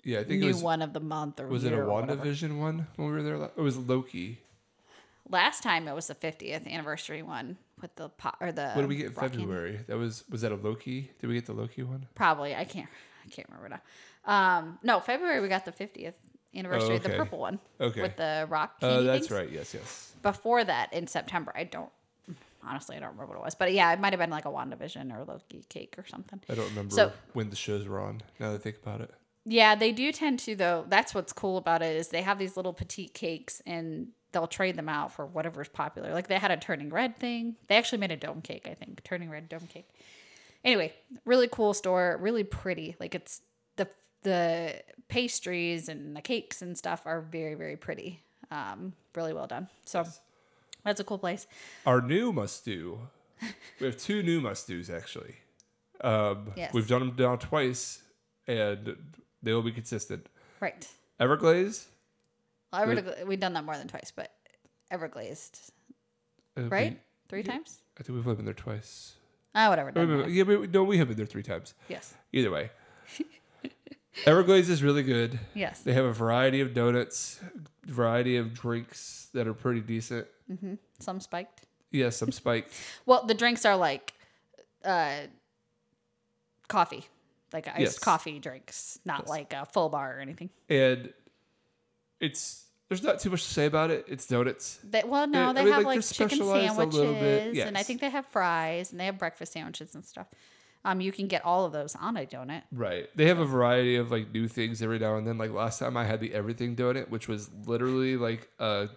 [0.04, 1.78] Yeah, I think new it was one of the month or was it a.
[1.78, 3.38] WandaVision one when we were there?
[3.38, 4.40] la- It was Loki.
[5.30, 8.72] Last time it was the 50th anniversary one with the pot or the.
[8.72, 9.38] What did we get in candy.
[9.38, 9.80] February?
[9.88, 11.12] That was was that a Loki?
[11.20, 12.08] Did we get the Loki one?
[12.16, 12.90] Probably I can't
[13.24, 13.82] I can't remember now.
[14.26, 16.14] Um, no, February we got the 50th
[16.56, 17.18] anniversary, the Oh, okay.
[17.18, 17.60] purple one.
[17.80, 18.02] Okay.
[18.02, 18.76] With the rock.
[18.82, 19.32] Oh, that's things.
[19.32, 19.50] right.
[19.52, 20.14] Yes, yes.
[20.22, 21.90] Before that, in September, I don't.
[22.62, 24.50] Honestly, I don't remember what it was, but yeah, it might have been like a
[24.50, 26.42] WandaVision or Loki cake or something.
[26.50, 28.22] I don't remember So- when the shows were on.
[28.40, 29.12] Now that I think about it.
[29.46, 30.86] Yeah, they do tend to though.
[30.88, 34.76] That's what's cool about it is they have these little petite cakes and they'll trade
[34.76, 36.14] them out for whatever's popular.
[36.14, 37.56] Like they had a turning red thing.
[37.68, 39.04] They actually made a dome cake, I think.
[39.06, 39.88] Turning red dome cake.
[40.66, 40.94] Anyway,
[41.24, 42.98] really cool store, really pretty.
[43.00, 43.42] Like it's
[43.78, 43.88] the
[44.24, 48.22] the pastries and the cakes and stuff are very very pretty.
[48.52, 49.68] Um, really well done.
[49.86, 50.06] So
[50.84, 51.46] that's a cool place.
[51.86, 53.00] Our new must do.
[53.80, 55.36] We have two new must dos actually.
[56.02, 56.74] Um, Yes.
[56.74, 58.02] We've done them now twice,
[58.48, 58.96] and
[59.44, 60.28] they will be consistent.
[60.60, 60.88] Right.
[61.20, 61.86] Everglaze,
[62.72, 64.34] Well, Evergla- we've done that more than twice, but
[64.92, 65.72] Everglazed,
[66.58, 66.94] uh, right?
[66.94, 67.82] we- Three times?
[68.00, 69.16] I think we've only been there twice.
[69.54, 69.92] Ah, whatever.
[69.92, 70.28] Doesn't wait, matter.
[70.30, 71.74] wait, Yeah, but no, we have been there three times.
[71.90, 72.14] Yes.
[72.32, 72.72] Either way,
[74.26, 75.40] Everglazed is really good.
[75.54, 75.82] Yes.
[75.82, 77.40] They have a variety of donuts,
[77.86, 80.28] variety of drinks that are pretty decent.
[81.00, 81.66] Some spiked.
[81.92, 82.74] Yeah, some spiked.
[83.06, 84.14] Well, the drinks are like
[84.84, 85.22] uh,
[86.68, 87.06] coffee,
[87.54, 88.00] like iced Yes.
[88.00, 89.30] coffee drinks, not Yes.
[89.30, 90.50] like a full bar or anything.
[90.70, 91.14] and
[92.20, 94.06] it's there's not too much to say about it.
[94.08, 94.80] It's donuts.
[94.84, 97.68] They, well, no, I they mean, have like, like chicken specialized a little sandwiches, bit,
[97.68, 100.28] and I think they have fries, and they have breakfast sandwiches and stuff.
[100.86, 102.64] Um, you can get all of those on a donut.
[102.72, 103.10] Right.
[103.16, 105.38] They have a variety of like new things every now and then.
[105.38, 108.88] Like last time I had the everything donut, which was literally like a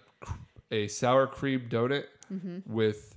[0.71, 2.05] a sour cream donut
[2.65, 3.15] with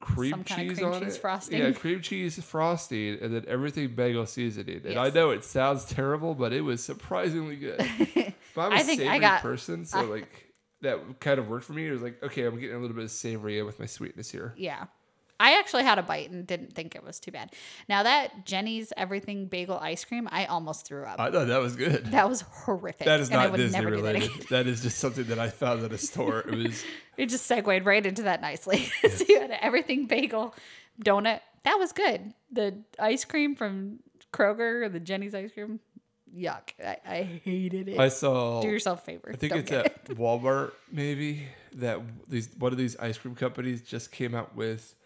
[0.00, 0.40] cream Mm-hmm.
[0.40, 1.20] Some kind of cheese cream on cheese it.
[1.20, 1.58] frosting.
[1.60, 4.82] Yeah, cream cheese frosting and then everything bagel seasoning.
[4.84, 7.78] And I know it sounds terrible, but it was surprisingly good.
[8.54, 10.46] but I'm a I think I savory got- person, so like
[10.82, 11.86] that kind of worked for me.
[11.86, 14.54] It was like, okay, I'm getting a little bit of savory with my sweetness here.
[14.56, 14.86] Yeah.
[15.40, 17.50] I actually had a bite and didn't think it was too bad.
[17.88, 21.18] Now that Jeni's everything bagel ice cream, I almost threw up.
[21.18, 22.06] I thought that was good.
[22.12, 23.06] that was horrific.
[23.06, 24.48] That is not would Disney never do that related.
[24.50, 26.40] That is just something that I found at a store.
[26.40, 26.84] It was
[27.16, 28.90] It just segued right into that nicely.
[29.10, 30.54] so you had an everything bagel
[31.02, 31.40] donut.
[31.64, 32.34] That was good.
[32.52, 34.00] The ice cream from
[34.34, 35.80] Kroger, the Jeni's ice cream,
[36.36, 36.72] yuck.
[36.84, 37.98] I, I hated it.
[37.98, 38.60] I saw.
[38.60, 39.30] Do yourself a favor.
[39.32, 43.80] I think Don't it's at Walmart maybe that these one of these ice cream companies
[43.80, 44.96] just came out with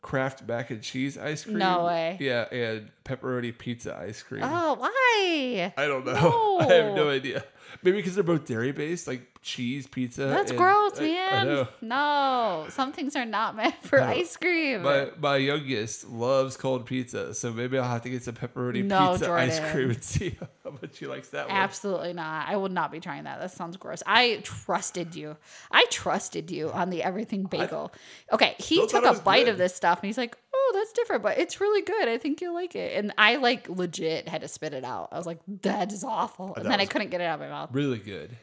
[0.00, 1.58] Kraft mac and cheese ice cream.
[1.58, 2.16] No way.
[2.20, 4.42] Yeah, and pepperoni pizza ice cream.
[4.44, 5.72] Oh, why?
[5.76, 6.58] I don't know.
[6.60, 7.10] I have no No.
[7.10, 7.44] idea.
[7.82, 10.26] Maybe because they're both dairy based, like cheese pizza.
[10.26, 11.68] That's and- gross, I- I man.
[11.80, 14.82] No, some things are not meant for ice cream.
[14.82, 19.12] My my youngest loves cold pizza, so maybe I'll have to get some pepperoni No,
[19.12, 21.56] pizza ice cream and see how much she likes that one.
[21.56, 22.48] Absolutely not.
[22.48, 23.40] I would not be trying that.
[23.40, 24.02] That sounds gross.
[24.06, 25.36] I trusted you.
[25.70, 27.92] I trusted you on the everything bagel.
[28.32, 29.52] Okay, he took a bite good.
[29.52, 32.08] of this stuff and he's like, "Oh, that's different, but it's really good.
[32.08, 35.08] I think you'll like it." And I like legit had to spit it out.
[35.12, 37.40] I was like, "That is awful," and that then I couldn't get it out of
[37.40, 37.70] my mouth.
[37.72, 38.36] Really good.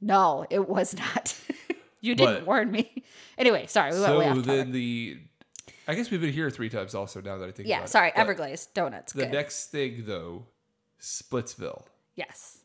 [0.00, 1.34] No, it was not.
[2.00, 3.04] you didn't But- warn me.
[3.38, 5.18] Anyway, sorry, we went way So off then the,
[5.88, 7.20] I guess we've been here three times also.
[7.20, 7.90] Now that I think Yeah, about it.
[7.90, 9.12] sorry, But Everglazed donuts.
[9.12, 9.32] The Good.
[9.32, 10.46] next thing though,
[11.00, 11.84] Splitsville.
[12.16, 12.58] yes.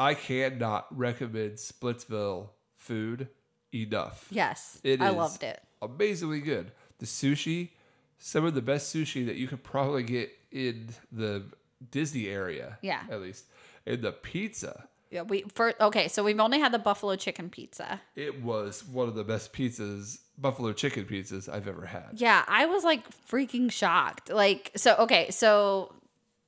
[0.00, 3.28] I cannot recommend Splitsville food
[3.74, 4.28] enough.
[4.30, 4.80] Yes.
[4.84, 5.60] It I loved it.
[5.82, 6.70] Amazingly good.
[6.98, 7.70] The sushi,
[8.18, 11.44] some of the best sushi that you could probably get in the
[11.90, 12.78] Disney area.
[12.82, 13.02] Yeah.
[13.10, 13.46] At least.
[13.86, 14.87] And the pizza.
[15.10, 18.00] Yeah, we for okay, so we've only had the buffalo chicken pizza.
[18.14, 22.10] It was one of the best pizzas, buffalo chicken pizzas I've ever had.
[22.14, 24.30] Yeah, I was like freaking shocked.
[24.30, 25.94] Like, so okay, so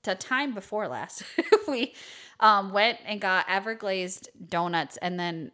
[0.02, 1.22] the time before last,
[1.68, 1.94] we
[2.40, 5.52] um went and got Everglazed donuts, and then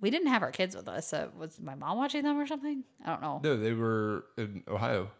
[0.00, 1.06] we didn't have our kids with us.
[1.06, 2.82] So was my mom watching them or something?
[3.04, 3.40] I don't know.
[3.42, 5.10] No, they were in Ohio.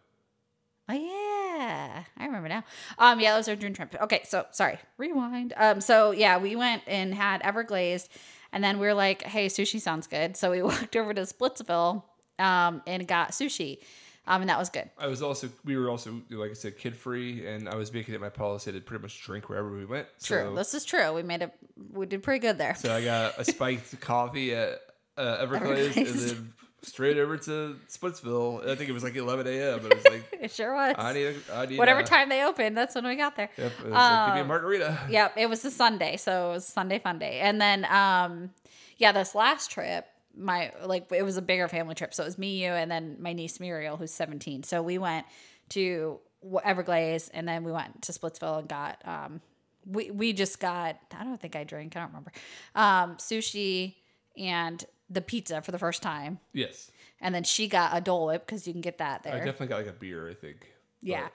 [0.88, 1.31] Oh yeah,
[1.62, 2.64] I remember now.
[2.98, 3.94] Um, yeah, was our dream trip.
[4.02, 5.52] Okay, so sorry, rewind.
[5.56, 8.08] Um, so yeah, we went and had Everglazed,
[8.52, 12.02] and then we were like, "Hey, sushi sounds good." So we walked over to Splitsville,
[12.38, 13.78] um, and got sushi,
[14.26, 14.90] um, and that was good.
[14.98, 18.14] I was also we were also like I said kid free, and I was making
[18.14, 20.06] it my policy to pretty much drink wherever we went.
[20.22, 21.12] True, So, this is true.
[21.12, 21.52] We made it.
[21.92, 22.74] We did pretty good there.
[22.74, 24.80] so I got a spiked coffee at
[25.16, 26.52] uh, Everglazed, and then
[26.82, 28.68] straight over to Splitsville.
[28.68, 29.80] I think it was like 11 a.m.
[29.82, 30.94] But it was like It sure was.
[30.98, 33.50] I need a, I need Whatever a, time they opened, that's when we got there.
[33.56, 34.98] Yep, it was like, give me a Um, margarita.
[35.08, 37.40] Yep, it was a Sunday, so it was Sunday fun day.
[37.40, 38.50] And then um
[38.98, 40.06] yeah, this last trip,
[40.36, 42.14] my like it was a bigger family trip.
[42.14, 44.62] So it was me, you, and then my niece Muriel, who's 17.
[44.64, 45.26] So we went
[45.70, 49.40] to Everglazed and then we went to Splitsville and got um
[49.86, 52.32] we we just got I don't think I drank, I don't remember.
[52.74, 53.94] Um sushi
[54.36, 56.38] and the pizza for the first time.
[56.52, 56.90] Yes,
[57.20, 59.34] And then she got a Dole Whip because you can get that there.
[59.34, 60.28] I definitely got like a beer.
[60.28, 60.66] I think.
[61.00, 61.28] Yeah.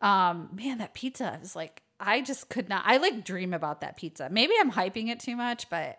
[0.00, 3.96] Um, man, that pizza is like I just could not I like dream about that
[3.96, 4.28] pizza.
[4.30, 5.98] Maybe I'm hyping it too much, but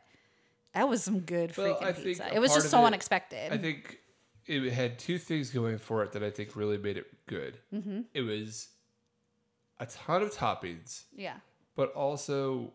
[0.74, 2.34] that was some good Well, freaking pizza.
[2.34, 3.52] It was just so it- unexpected.
[3.52, 4.00] I think
[4.48, 7.60] it had two things going for it that I think really made it good.
[7.74, 8.02] Mm-hmm.
[8.14, 8.70] It was
[9.80, 11.36] a ton of toppings, yeah.
[11.76, 12.74] but also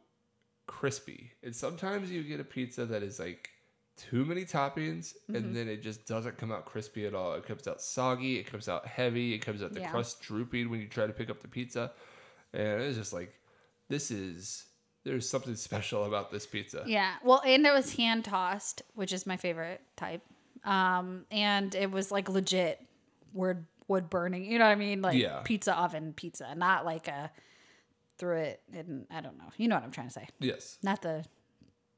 [0.66, 1.32] crispy.
[1.42, 3.50] And sometimes you get a pizza that is like
[3.96, 5.34] too many toppings, Mm-hmm.
[5.36, 7.32] and then it just doesn't come out crispy at all.
[7.34, 8.38] It comes out soggy.
[8.38, 9.34] It comes out heavy.
[9.34, 9.90] It comes out the Yeah.
[9.90, 11.92] crust drooping when you try to pick up the pizza,
[12.52, 13.32] and it's just like
[13.88, 14.64] this is
[15.04, 16.82] there's something special about this pizza.
[16.86, 17.14] Yeah.
[17.22, 20.22] Well, and it was hand tossed, which is my favorite type.
[20.64, 22.84] Um, and it was like legit
[23.32, 24.44] wood wood burning.
[24.50, 25.00] You know what I mean?
[25.02, 25.42] Like Yeah.
[25.44, 27.30] pizza oven pizza, not like a
[28.18, 29.06] threw it in.
[29.10, 29.44] I don't know.
[29.56, 30.28] You know what I'm trying to say?
[30.40, 30.78] Yes.
[30.82, 31.24] Not the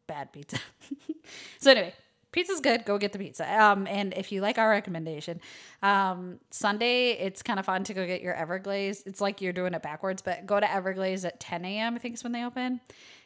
[0.09, 0.59] bad pizza.
[1.59, 1.95] so anyway,
[2.33, 2.85] pizza's good.
[2.85, 3.63] Go get the pizza.
[3.63, 5.41] Um, and if you like our recommendation,
[5.83, 9.07] um, Sunday it's kind of fun to go get your Everglaze.
[9.07, 11.95] It's like you're doing it backwards, but go to Everglaze at 10 a.m.
[11.95, 12.81] I think is when they open,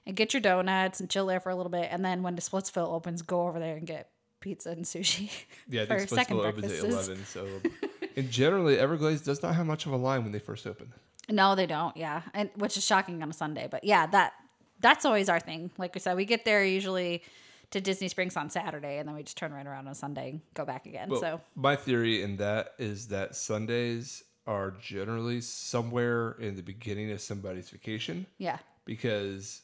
[0.05, 1.89] and get your donuts and chill there for a little bit.
[1.91, 4.11] And then when the Splitsville opens, go over there and get
[4.41, 5.31] pizza and sushi.
[5.69, 7.25] Yeah, I for think second Splitsville opens at eleven.
[7.25, 7.49] So,
[8.17, 10.93] and generally, Everglaze does not have much of a line when they first open.
[11.31, 11.97] No, they don't.
[11.97, 13.69] Yeah, and which is shocking on a Sunday.
[13.71, 14.35] But yeah, that
[14.83, 15.71] that's always our thing.
[15.79, 17.23] Like we said, we get there usually
[17.71, 20.41] to Disney Springs on Saturday, and then we just turn right around on Sunday and
[20.55, 21.09] go back again.
[21.09, 27.11] Well, so my theory in that is that Sundays are generally somewhere in the beginning
[27.13, 29.63] of somebody's vacation yeah, because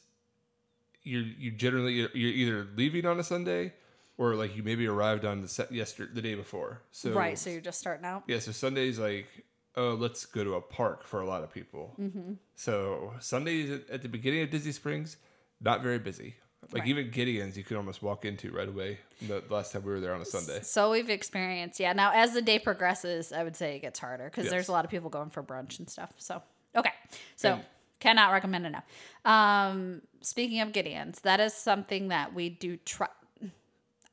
[1.03, 3.73] you're you generally you're either leaving on a Sunday
[4.17, 6.81] or like you maybe arrived on the set yesterday the day before.
[6.91, 7.37] So right.
[7.37, 8.23] So you're just starting out.
[8.27, 9.27] yeah, so Sundays like
[9.75, 11.93] oh let's go to a park for a lot of people.
[11.99, 12.33] Mm-hmm.
[12.55, 15.17] So Sundays at- the beginning of Disney Springs
[15.61, 16.35] not very busy.
[16.73, 16.89] Like Right.
[16.89, 18.99] even Gideon's, you could almost walk into right away.
[19.21, 20.59] The last time we were there on a Sunday.
[20.61, 21.79] So we've experienced.
[21.79, 21.93] Yeah.
[21.93, 24.51] Now as the day progresses, I would say it gets harder because Yes.
[24.51, 26.11] there's a lot of people going for brunch and stuff.
[26.17, 26.41] So
[26.75, 26.91] okay.
[27.37, 27.63] So And-
[27.99, 28.83] cannot recommend enough.
[29.25, 33.07] Um, speaking of Gideon's, that is something that we do try.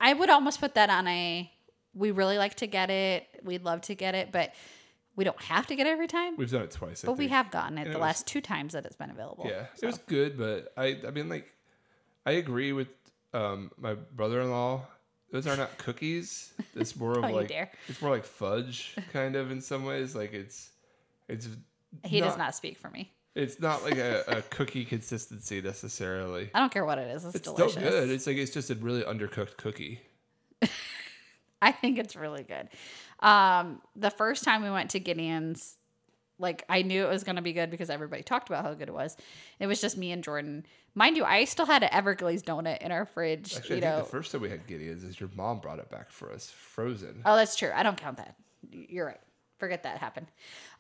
[0.00, 1.50] I would almost put that on a.
[1.94, 3.26] We really like to get it.
[3.44, 4.52] We'd love to get it, but
[5.16, 6.36] we don't have to get it every time.
[6.36, 7.02] We've done it twice.
[7.04, 7.30] I but we think.
[7.32, 9.46] have gotten it And the it was- last two times that it's been available.
[9.48, 11.50] Yeah, it was good, but I I mean like
[12.24, 12.88] I agree with
[13.32, 14.86] um my brother-in-law.
[15.32, 16.52] Those are not cookies.
[16.74, 17.70] It's more of Don't you like dare.
[17.88, 20.14] it's more like fudge kind of in some ways.
[20.14, 20.70] Like it's
[21.28, 21.48] it's
[22.04, 23.12] He does not speak for me.
[23.34, 26.48] It's not like a, a cookie consistency necessarily.
[26.54, 27.24] I don't care what it is.
[27.24, 27.40] It's, delicious.
[27.40, 27.72] It's delicious.
[27.72, 28.10] still good.
[28.10, 30.00] It's like it's just a really undercooked cookie.
[31.62, 32.68] I think it's really good.
[33.20, 35.76] Um, the first time we went to Gideon's,
[36.38, 38.94] like I knew it was gonna be good because everybody talked about how good it
[38.94, 39.16] was.
[39.58, 40.66] It was just me and Jordan.
[40.94, 43.56] Mind you, I still had an Everglazed donut in our fridge.
[43.56, 44.02] Actually, you I think know.
[44.02, 47.22] the first time we had Gideon's is your mom brought it back for us, frozen.
[47.24, 47.70] oh, that's true.
[47.74, 48.36] I don't count that.
[48.70, 49.20] You're right.
[49.58, 50.26] Forget that happened.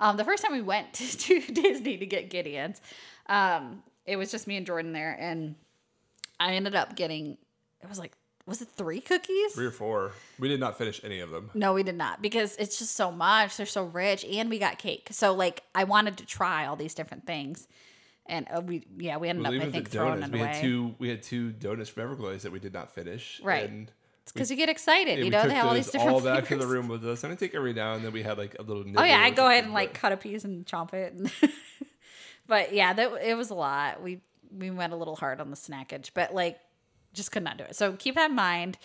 [0.00, 2.80] Um, the first time we went to, to Disney to get Gideon's,
[3.28, 5.54] um, it was just me and Jordan there, and
[6.38, 7.38] I ended up getting.
[7.82, 8.12] It was like,
[8.46, 9.52] was it three cookies?
[9.54, 10.12] Three or four.
[10.38, 11.50] We did not finish any of them.
[11.52, 13.56] No, we did not because it's just so much.
[13.56, 15.08] They're so rich, and we got cake.
[15.10, 17.66] So like, I wanted to try all these different things,
[18.26, 20.48] and uh, we yeah we ended Well, up I think throwing it We away.
[20.48, 20.94] had two.
[20.98, 23.40] We had two donuts from Everglazed that we did not finish.
[23.42, 23.68] Right.
[23.68, 23.90] And
[24.32, 26.58] because you get excited, Yeah, you know they have all these different all back in
[26.58, 28.62] the room with us, and I think every now and then we had like a
[28.62, 28.84] little.
[28.96, 31.12] Oh yeah, I go ahead and like cut a piece and chomp it.
[31.12, 31.30] And
[32.46, 34.02] but yeah, that it was a lot.
[34.02, 34.20] We
[34.56, 36.58] we went a little hard on the snackage, but like
[37.16, 37.74] just could not do it.
[37.74, 38.78] So keep that in mind,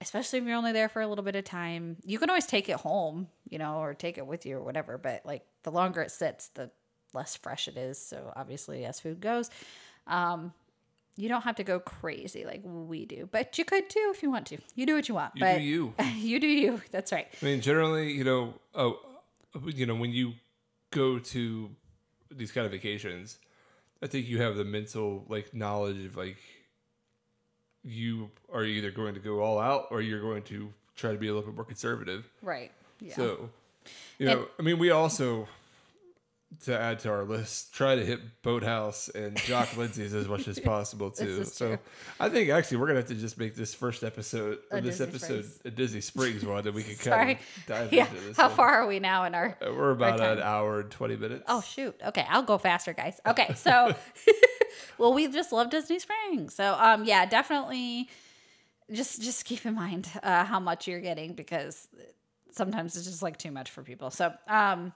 [0.00, 1.96] especially if you're only there for a little bit of time.
[2.04, 4.98] You can always take it home, you know, or take it with you or whatever.
[4.98, 6.70] But like the longer it sits, the
[7.12, 7.98] less fresh it is.
[7.98, 9.50] So obviously, as food goes,
[10.06, 10.52] um,
[11.16, 14.30] you don't have to go crazy like we do, but you could too if you
[14.30, 14.58] want to.
[14.74, 15.32] You do what you want.
[15.34, 15.94] You but do you.
[16.16, 16.80] you do you.
[16.90, 17.26] That's right.
[17.40, 18.98] I mean, generally, you know, oh,
[19.66, 20.34] you know, when you
[20.90, 21.70] go to
[22.30, 23.38] these kind of vacations,
[24.02, 26.38] I think you have the mental like knowledge of like
[27.84, 31.28] you are either going to go all out or you're going to try to be
[31.28, 32.28] a little bit more conservative.
[32.42, 32.70] Right.
[33.00, 33.14] Yeah.
[33.14, 33.50] So,
[34.18, 35.48] you know, And- I mean, we also,
[36.64, 40.58] to add to our list, try to hit Boathouse and Jock Lindsay's as much as
[40.58, 41.44] possible too.
[41.44, 41.78] So, true.
[42.18, 45.06] I think actually we're gonna have to just make this first episode or this Disney
[45.06, 45.60] episode Springs.
[45.64, 48.08] a Disney Springs one, and we can kind of dive Yeah.
[48.08, 48.36] into this.
[48.36, 48.56] How one.
[48.56, 49.56] far are we now in our?
[49.64, 51.44] Uh, We're about an hour and twenty minutes.
[51.48, 51.94] Oh shoot.
[52.08, 53.20] Okay, I'll go faster, guys.
[53.26, 53.94] Okay, so
[54.98, 56.54] well, we just love Disney Springs.
[56.54, 58.08] So um, yeah, definitely.
[58.92, 61.88] Just just keep in mind uh, how much you're getting because
[62.50, 64.10] sometimes it's just like too much for people.
[64.10, 64.92] So um,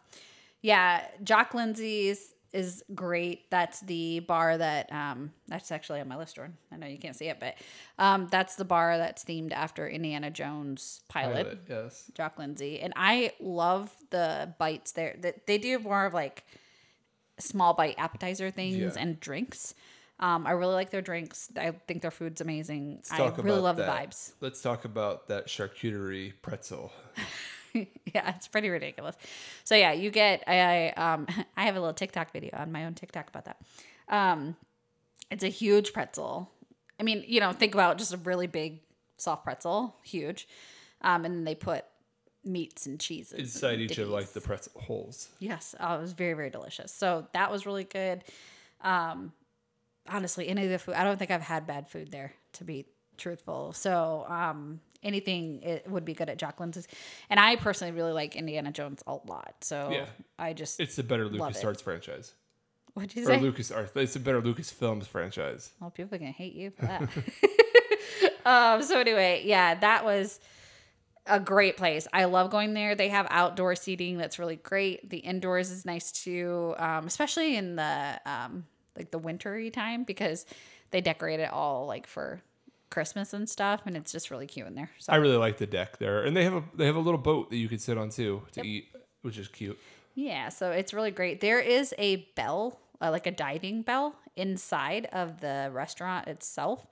[0.62, 3.51] yeah, Jock Lindsay's is great.
[3.51, 6.56] That's the bar that um, that's actually on my list, Jordan.
[6.73, 7.56] I know you can't see it, but
[7.98, 11.35] um, that's the bar that's themed after Indiana Jones pilot.
[11.35, 12.11] Pilot, yes.
[12.15, 15.16] Jock Lindsay, and I love the bites there.
[15.20, 16.44] That they do more of like
[17.39, 18.90] small bite appetizer things Yeah.
[19.02, 19.74] and drinks.
[20.20, 21.48] Um, I really like their drinks.
[21.56, 23.02] I think their food's amazing.
[23.11, 23.86] I Talk really love that.
[23.86, 24.32] the vibes.
[24.40, 26.93] Let's talk about that charcuterie pretzel.
[27.73, 29.16] yeah, it's pretty ridiculous.
[29.65, 32.94] So yeah, you get I um I have a little TikTok video on my own
[32.94, 33.61] TikTok about that.
[34.09, 34.56] Um,
[35.31, 36.51] it's a huge pretzel.
[37.01, 38.81] I mean, you know, think about just a really big
[39.16, 40.47] soft pretzel, huge,
[41.01, 41.85] um, and then they put
[42.45, 45.29] meats and cheeses Inside and each of like the pretzel holes.
[45.39, 46.93] Yes, oh, it was very very delicious.
[46.93, 48.23] So that was really good.
[48.83, 49.33] Um,
[50.09, 52.87] honestly, any of the food, I don't think I've had bad food there to be
[53.16, 53.73] truthful.
[53.73, 56.87] So um, anything it would be good at Jock Lindsay's,
[57.31, 59.55] and I personally really like Indiana Jones a lot.
[59.62, 60.07] So Yeah.
[60.39, 61.57] I just It's a better Love it.
[61.57, 62.35] LucasArts franchise.
[62.95, 63.41] what'd you Or say?
[63.41, 63.93] Lucas Arts.
[63.97, 65.71] It's a better Lucas Films franchise.
[65.81, 67.03] Well, people are gonna hate you for that.
[68.45, 70.41] um, so anyway, yeah, that was
[71.27, 72.07] a great place.
[72.13, 72.95] I love going there.
[72.95, 75.09] They have outdoor seating that's really great.
[75.09, 80.47] The indoors is nice too, um, especially in the um, like the wintry time because
[80.91, 82.41] they decorate it all like for
[82.91, 84.91] Christmas and stuff, and it's just really cute in there.
[84.99, 87.19] So I really like the deck there, and they have a they have a little
[87.19, 88.89] boat that you can sit on too to eat,
[89.23, 89.79] which is cute.
[90.15, 91.41] Yeah, so it's really great.
[91.41, 96.87] There is a bell, uh, like a diving bell, inside of the restaurant itself.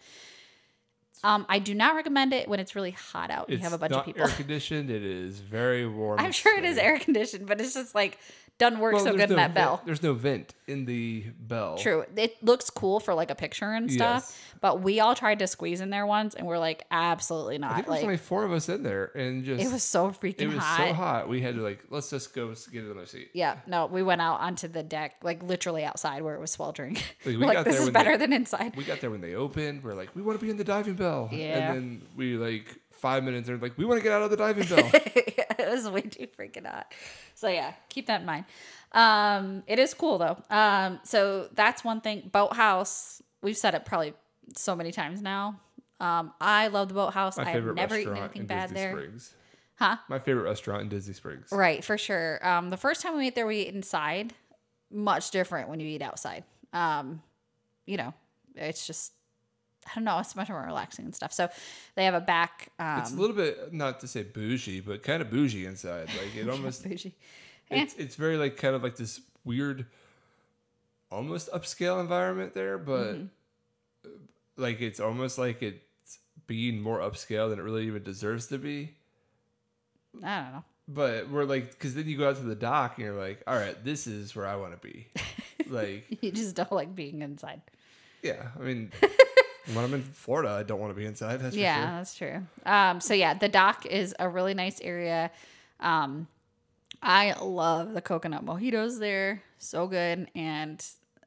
[1.24, 3.44] Um, I do not recommend it when it's really hot out.
[3.48, 4.22] It's you have a bunch of people.
[4.22, 4.90] air conditioned.
[4.90, 6.18] It is very warm.
[6.18, 8.18] I'm sure it is air conditioned, but it's just like
[8.62, 9.82] doesn't work Well, so good in no that vent- bell.
[9.84, 11.76] There's no vent in the bell.
[11.76, 12.04] True.
[12.16, 14.38] It looks cool for like a picture and stuff, Yes.
[14.60, 17.72] but we all tried to squeeze in there once, and we're like, absolutely not.
[17.72, 19.82] I think there was Like only four of us in there, and just it was
[19.82, 20.52] so freaking hot.
[20.52, 20.88] it was hot.
[20.88, 21.28] so hot.
[21.28, 23.30] We had to like let's just go get another seat.
[23.34, 26.94] Yeah, no, we went out onto the deck, like literally outside where it was sweltering.
[26.94, 28.76] Like, we like got this there is when better they- than inside.
[28.76, 29.82] We got there when they opened.
[29.84, 31.28] We're like, we want to be in the diving bell.
[31.32, 31.72] Yeah.
[31.72, 34.36] And then we like five minutes are like, we want to get out of the
[34.36, 34.88] diving bell.
[34.92, 35.34] way
[36.18, 36.92] too freaking hot.
[37.34, 38.44] So yeah, keep that in mind.
[38.92, 40.36] Um, it is cool though.
[40.50, 42.30] Um, so that's one thing.
[42.32, 44.14] Boathouse, we've said it probably
[44.56, 45.60] so many times now.
[46.00, 47.36] Um, I love the boathouse.
[47.36, 48.90] My I have favorite never eaten restaurant anything in bad Disney there.
[48.92, 49.34] Springs.
[49.76, 49.96] Huh?
[50.08, 51.48] My favorite restaurant in Disney Springs.
[51.50, 52.46] Right, for sure.
[52.46, 54.34] Um, the first time we ate there, we ate inside.
[54.90, 56.44] Much different when you eat outside.
[56.72, 57.22] Um,
[57.86, 58.12] you know,
[58.54, 59.12] it's just
[59.86, 60.18] I don't know.
[60.20, 61.32] It's much more relaxing and stuff.
[61.32, 61.48] So
[61.96, 62.68] they have a back.
[62.78, 66.08] Um, It's a little bit not to say bougie, but kind of bougie inside.
[66.08, 67.14] Like it almost bougie.
[67.70, 69.86] it's it's very like kind of like this weird
[71.10, 73.26] almost upscale environment there, but Mm-hmm.
[74.56, 78.94] like it's almost like it's being more upscale than it really even deserves to be.
[80.22, 80.64] I don't know.
[80.88, 83.54] But we're like, because then you go out to the dock and you're like, all
[83.56, 85.06] right, this is where I want to be.
[85.68, 87.62] like, You just don't like being inside.
[88.22, 88.90] yeah, I mean,
[89.66, 91.40] when I'm in Florida, I don't want to be inside.
[91.40, 91.96] That's yeah, sure.
[91.96, 92.46] that's true.
[92.66, 95.30] Um, so yeah, the dock is a really nice area.
[95.80, 96.26] Um,
[97.02, 100.84] I love the coconut mojitos there, so good, and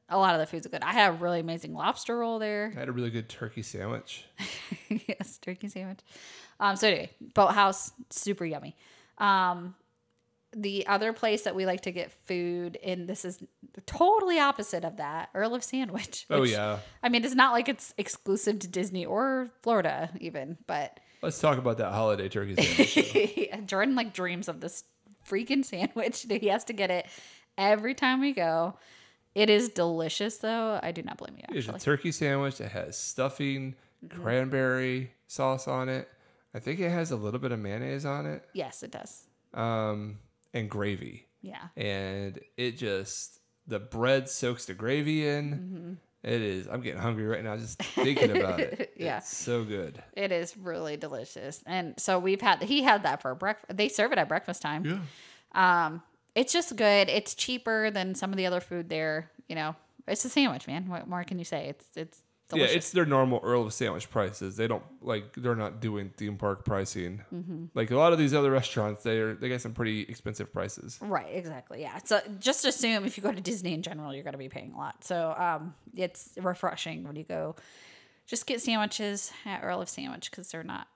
[0.08, 0.82] a lot of the food's are good.
[0.82, 2.72] I had a really amazing lobster roll there.
[2.76, 4.24] I had a really good turkey sandwich.
[4.88, 6.00] yes, turkey sandwich.
[6.60, 8.76] Um, so anyway, boathouse, super yummy.
[9.18, 9.74] Um,
[10.58, 13.42] the other place that we like to get food, and this is
[13.84, 16.24] totally opposite of that, Earl of Sandwich.
[16.30, 16.78] Oh, yeah.
[17.02, 21.58] I mean, it's not like it's exclusive to Disney or Florida, even, but Let's talk
[21.58, 23.50] about that holiday turkey sandwich.
[23.66, 24.84] Jordan like dreams of this
[25.28, 26.24] freaking sandwich.
[26.28, 27.06] He has to get it
[27.58, 28.74] every time we go.
[29.34, 30.80] It is delicious, though.
[30.82, 31.58] I do not blame you.
[31.58, 33.74] It's a turkey sandwich that has stuffing,
[34.08, 36.08] cranberry sauce on it.
[36.54, 39.24] I think it has a little bit of mayonnaise on it, yes, it does.
[39.52, 40.18] um,
[40.56, 41.28] and gravy.
[41.42, 43.38] Yeah, And it just
[43.68, 45.50] the bread soaks the gravy in.
[45.52, 45.92] Mm-hmm.
[46.24, 46.66] It is.
[46.66, 48.92] I'm getting hungry right now just thinking about it.
[48.96, 49.18] Yeah.
[49.18, 50.02] it's so good.
[50.14, 51.62] it is really delicious.
[51.66, 53.76] And so we've had he had that for breakfast.
[53.76, 54.84] They serve it at breakfast time.
[55.54, 55.86] Yeah.
[55.86, 56.02] Um,
[56.34, 57.08] it's just good.
[57.08, 59.30] It's cheaper than some of the other food there.
[59.48, 59.76] You know,
[60.08, 60.88] it's a sandwich, man.
[60.88, 61.68] What more can you say?
[61.68, 62.70] It's it's delicious.
[62.70, 64.56] Yeah, it's their normal Earl of Sandwich prices.
[64.56, 67.22] They don't like they're not doing theme park pricing.
[67.34, 67.66] Mm-hmm.
[67.74, 70.98] Like a lot of these other restaurants, they are they got some pretty expensive prices.
[71.00, 71.80] Right, exactly.
[71.80, 71.98] Yeah.
[72.04, 74.72] So just assume if you go to Disney in general, you're going to be paying
[74.72, 75.04] a lot.
[75.04, 77.56] So um, it's refreshing when you go.
[78.26, 80.88] Just get sandwiches at Earl of Sandwich because they're not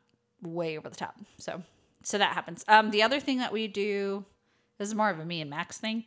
[0.43, 1.14] way over the top.
[1.39, 1.62] So
[2.02, 2.64] so that happens.
[2.68, 4.24] Um, the other thing that we do,
[4.78, 6.06] this is more of a me and Max thing,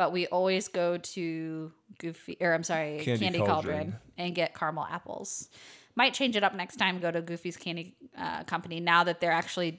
[0.00, 3.52] but we always go to Goofy or I'm sorry, Candy Candy, Cauldron.
[3.52, 3.96] Cauldron.
[4.16, 5.50] and get caramel apples.
[5.94, 7.00] Might change it up next time.
[7.00, 9.78] Go to Goofy's Candy uh, Company now that they're actually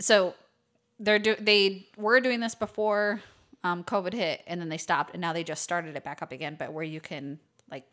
[0.00, 0.32] so
[0.98, 3.20] they're do they were doing this before
[3.62, 6.32] um, COVID hit, and then they stopped, and now they just started it back up
[6.32, 6.56] again.
[6.58, 7.38] But where you can
[7.70, 7.84] like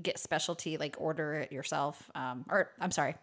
[0.00, 3.16] get specialty, like order it yourself, um, or I'm sorry,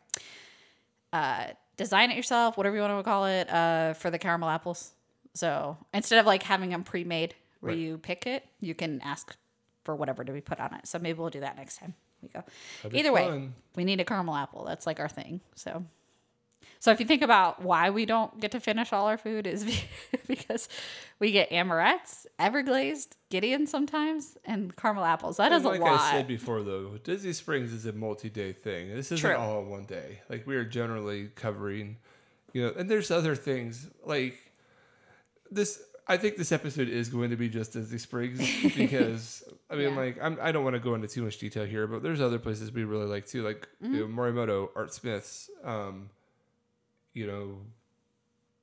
[1.13, 1.45] uh,
[1.77, 4.91] design it yourself, whatever you want to call it, uh, for the caramel apples.
[5.33, 7.77] So instead of like having them pre-made where Right.
[7.79, 9.35] you pick it, you can ask
[9.83, 10.87] for whatever to be put on it.
[10.87, 12.43] So maybe we'll do that next time we go.
[12.93, 13.53] Either way, fun.
[13.75, 14.65] we need a caramel apple.
[14.65, 15.39] That's like our thing.
[15.55, 15.85] So
[16.81, 19.65] So if you think about why we don't get to finish all our food is
[20.27, 20.67] because
[21.19, 25.37] we get Amorette's, everglazed, Gideon sometimes, and caramel apples.
[25.37, 25.91] That is And like a lot.
[25.91, 28.89] Like I said before, though, Disney Springs is a multi-day thing.
[28.95, 29.35] This isn't True.
[29.37, 30.19] all in one day.
[30.29, 31.97] Like we are generally covering,
[32.53, 34.37] you know, and there's other things like
[35.51, 35.81] this.
[36.07, 38.39] I think this episode is going to be just Disney Springs
[38.75, 39.95] because I mean, Yeah.
[39.99, 42.39] like I'm, I don't want to go into too much detail here, but there's other
[42.39, 43.93] places we really like too, like Mm-hmm.
[43.95, 45.49] you know, Morimoto, Art Smiths.
[45.63, 46.09] Um,
[47.13, 47.57] you know,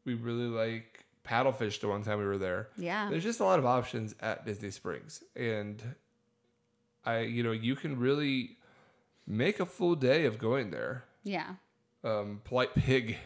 [0.04, 1.80] we really like paddlefish.
[1.80, 3.08] The one time we were there, yeah.
[3.10, 5.82] there's just a lot of options at Disney Springs, and
[7.04, 8.56] I, you know, you can really
[9.26, 11.04] make a full day of going there.
[11.24, 11.54] Yeah.
[12.04, 13.16] Um, Polite Pig,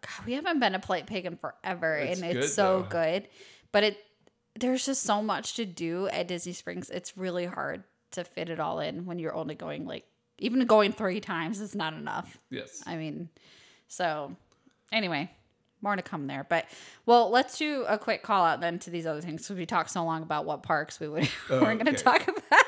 [0.00, 2.88] God, we haven't been to Polite Pig in forever, It's and it's so though.
[2.88, 3.28] good.
[3.72, 3.98] But it
[4.58, 6.90] there's just so much to do at Disney Springs.
[6.90, 10.04] It's really hard to fit it all in when you're only going like
[10.38, 12.38] even going three times is not enough.
[12.50, 13.28] yes, I mean,
[13.88, 14.34] so
[14.92, 15.30] anyway,
[15.82, 16.46] more to come there.
[16.48, 16.66] But
[17.06, 19.90] well, let's do a quick call out then to these other things because we talked
[19.90, 22.02] so long about what parks we would we're going to Okay.
[22.02, 22.64] talk about.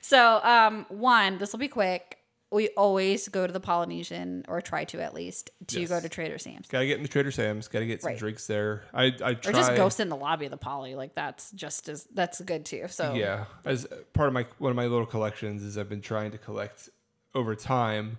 [0.00, 2.18] So um, one, this will be quick.
[2.52, 5.88] We always go to the Polynesian or try to at least to Yes.
[5.88, 6.68] go to Trader Sam's.
[6.68, 8.18] gotta get in the Trader Sam's, gotta get some Right.
[8.18, 8.84] drinks there.
[8.92, 9.50] I, I try.
[9.50, 10.94] Or just go sit in the lobby of the Poly.
[10.94, 12.86] Like that's just as that's good too.
[12.88, 16.30] So Yeah, as part of my one of my little collections is I've been trying
[16.32, 16.88] to collect
[17.34, 18.18] over time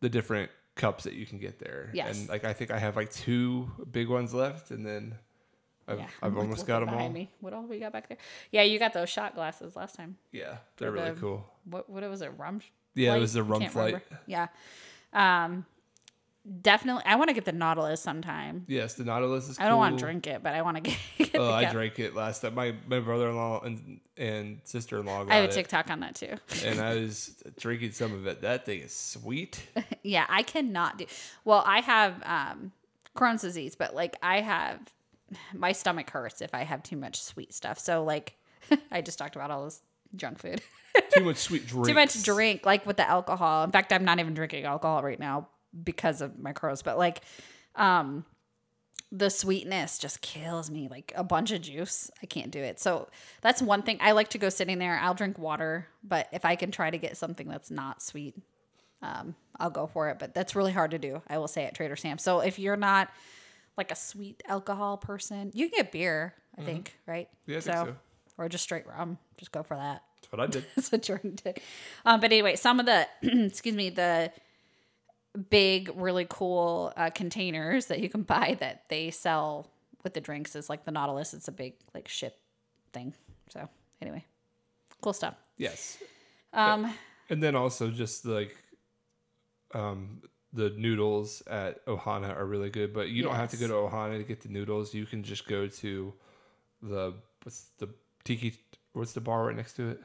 [0.00, 1.90] the different cups that you can get there.
[1.92, 2.18] Yes.
[2.18, 5.14] and like I think I have like two big ones left, and then
[5.86, 6.08] I've, Yeah.
[6.22, 7.10] I've almost got them all.
[7.10, 7.30] Me.
[7.40, 8.16] What all we got back there?
[8.50, 10.16] Yeah, you got those shot glasses last time.
[10.32, 11.46] Yeah, they're Or really the- cool.
[11.64, 12.32] What what was it?
[12.38, 12.62] Rum.
[12.94, 13.94] Yeah, it was the rum flight.
[13.94, 14.20] remember.
[14.26, 14.46] Yeah.
[15.12, 15.66] Um,
[16.62, 17.02] definitely.
[17.06, 18.64] I want to get the Nautilus sometime.
[18.68, 19.58] Yes, the Nautilus is.
[19.58, 20.98] I don't want to drink it, but I want to get.
[21.18, 22.54] get Oh, I drank it last time.
[22.54, 25.52] My my brother in law and and sister in law got I have a it,
[25.52, 26.34] TikTok on that too.
[26.64, 28.42] and I was drinking some of it.
[28.42, 29.66] That thing is sweet.
[30.02, 31.06] yeah, I cannot do.
[31.44, 32.72] Well, I have um,
[33.16, 34.80] Crohn's disease, but like I have,
[35.52, 37.78] my stomach hurts if I have too much sweet stuff.
[37.78, 38.36] So like,
[38.90, 39.80] I just talked about all this
[40.16, 40.60] junk food.
[41.12, 41.86] Too much sweet drink.
[41.88, 43.64] too much drink, like with the alcohol.
[43.64, 45.48] In fact, I'm not even drinking alcohol right now
[45.82, 46.82] because of my Crohn's.
[46.82, 47.20] But like,
[47.74, 48.24] um,
[49.10, 50.88] the sweetness just kills me.
[50.88, 52.78] Like a bunch of juice, I can't do it.
[52.78, 53.08] So
[53.40, 53.98] that's one thing.
[54.00, 54.98] I like to go sitting there.
[55.00, 58.36] I'll drink water, but if I can try to get something that's not sweet,
[59.02, 60.18] um, I'll go for it.
[60.20, 61.22] But that's really hard to do.
[61.28, 62.22] I will say at Trader Sam's.
[62.22, 63.08] So if you're not
[63.76, 66.34] like a sweet alcohol person, you can get beer.
[66.56, 67.28] I think, right?
[67.28, 67.50] Mm-hmm.
[67.50, 67.96] Yeah, I think so.
[68.36, 69.18] Or just straight rum.
[69.36, 70.02] Just go for that.
[70.20, 70.64] That's what I did.
[70.76, 71.60] That's what Jordan did.
[72.04, 74.32] Um, but anyway, some of the excuse me, the
[75.50, 79.70] big, really cool uh, containers that you can buy that they sell
[80.02, 81.34] with the drinks is like the Nautilus.
[81.34, 82.38] It's a big like ship
[82.92, 83.14] thing.
[83.50, 83.68] So
[84.02, 84.24] anyway,
[85.00, 85.36] cool stuff.
[85.56, 85.98] Yes.
[86.52, 86.92] Um,
[87.30, 88.54] And then also just like
[89.72, 93.72] um the noodles at Ohana are really good, but you don't have to go to
[93.74, 94.94] Ohana to get the noodles.
[94.94, 96.14] You can just go to
[96.80, 97.88] the what's the
[98.24, 98.54] tiki
[98.92, 100.00] what's the bar right next to it?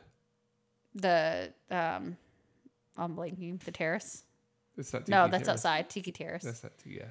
[0.95, 2.17] the um,
[2.97, 3.61] I'm blanking.
[3.63, 4.23] The terrace.
[4.77, 5.59] It's not tiki No, that's Terrace.
[5.65, 5.89] outside.
[5.89, 6.43] Tiki Terrace.
[6.43, 7.05] That's not tiki, yeah.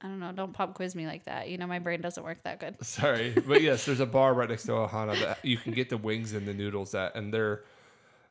[0.00, 0.32] I don't know.
[0.32, 1.48] Don't pop quiz me like that.
[1.48, 2.76] You know my brain doesn't work that good.
[2.84, 3.30] Sorry.
[3.30, 6.32] But yes, there's a bar right next to Ohana that you can get the wings
[6.34, 7.62] and the noodles at and their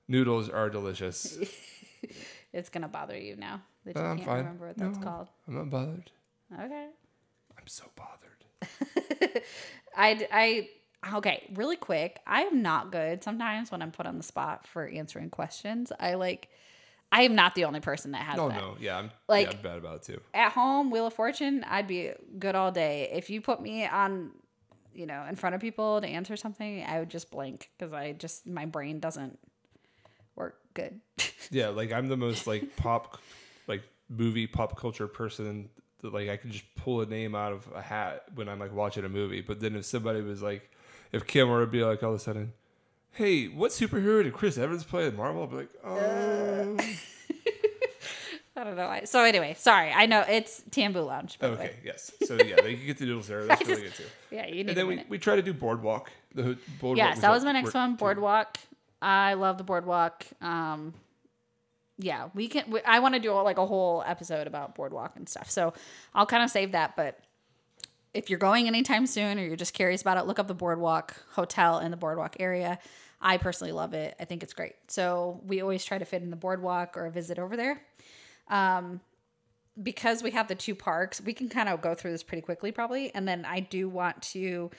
[0.08, 1.38] noodles are delicious.
[2.52, 4.38] It's gonna bother you now that you I'm can't fine.
[4.40, 5.04] remember what that's No.
[5.04, 5.30] called.
[5.48, 6.12] I'm not bothered.
[6.54, 6.88] Okay.
[7.58, 9.42] I'm so bothered.
[9.98, 10.70] I, I,
[11.16, 12.20] okay, really quick.
[12.28, 15.92] I am not good sometimes when I'm put on the spot for answering questions.
[16.00, 16.50] I like,
[17.12, 18.58] I am not the only person that has Oh that.
[18.60, 20.22] no, yeah, I'm Like- yeah, I'm bad about it too.
[20.34, 23.10] At home, Wheel of Fortune, I'd be good all day.
[23.14, 24.32] If you put me on,
[24.94, 28.14] you know, in front of people to answer something, I would just blink because I
[28.14, 29.40] just, my brain doesn't
[30.36, 31.00] work good.
[31.52, 33.20] Yeah, like I'm the most like pop,
[33.68, 35.70] like movie pop culture person.
[36.02, 38.74] That, like I can just pull a name out of a hat when I'm like
[38.74, 39.42] watching a movie.
[39.42, 40.72] But then if somebody was like,
[41.14, 42.52] if Kim were to be like all of a sudden,
[43.12, 45.44] hey, what superhero did Chris Evans play in Marvel?
[45.44, 46.78] I'd be like, oh,
[48.56, 48.88] I don't know.
[48.88, 49.04] why.
[49.06, 49.92] So anyway, sorry.
[49.92, 51.38] I know it's Tambu Lounge.
[51.40, 51.54] The way.
[51.54, 52.12] okay, yes.
[52.26, 53.46] So yeah, they can get the noodles there.
[53.46, 54.04] That's really good too.
[54.32, 56.12] Yeah, you need And then we, we try to do boardwalk.
[56.34, 56.98] The boardwalk.
[56.98, 57.96] Yes, that was my next one.
[57.96, 58.58] Boardwalk.
[59.02, 60.26] I love the boardwalk.
[60.42, 60.94] Um,
[62.00, 62.72] yeah, we can.
[62.72, 65.52] We, I want to do like a whole episode about boardwalk and stuff.
[65.52, 65.74] So
[66.16, 66.96] I'll kind of save that.
[66.96, 67.20] But
[68.14, 71.16] if you're going anytime soon, or you're just curious about it, look up the boardwalk
[71.32, 72.80] hotel in the boardwalk area.
[73.20, 74.16] I personally love it.
[74.20, 74.76] I think it's great.
[74.88, 77.82] So we always try to fit in the boardwalk or a visit over there.
[78.50, 79.00] Um,
[79.82, 82.72] because we have the two parks, we can kind of go through this pretty quickly,
[82.72, 83.14] probably.
[83.16, 84.70] And then I do want to,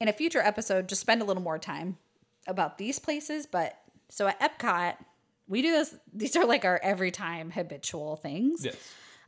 [0.00, 1.98] in a future episode, just spend a little more time
[2.46, 3.46] about these places.
[3.46, 3.78] But
[4.08, 4.94] so at Epcot,
[5.48, 5.94] we do this.
[6.14, 8.64] These are like our every time habitual things.
[8.64, 8.76] Yes.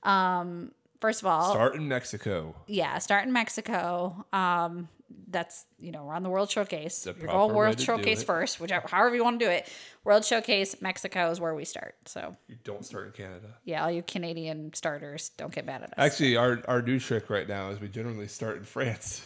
[0.04, 2.54] Um, first of all, Start in Mexico.
[2.66, 4.24] yeah, start in Mexico.
[4.32, 4.88] Um,
[5.28, 7.06] that's you know we're on the World Showcase.
[7.06, 9.68] You're going World Showcase first, whichever however you want to do it.
[10.04, 11.96] World Showcase, Mexico is where we start.
[12.06, 13.48] So You don't start in Canada.
[13.64, 15.94] yeah, all you Canadian starters, don't get mad at us.
[15.96, 19.22] Actually, our, our new trick right now is we generally start in France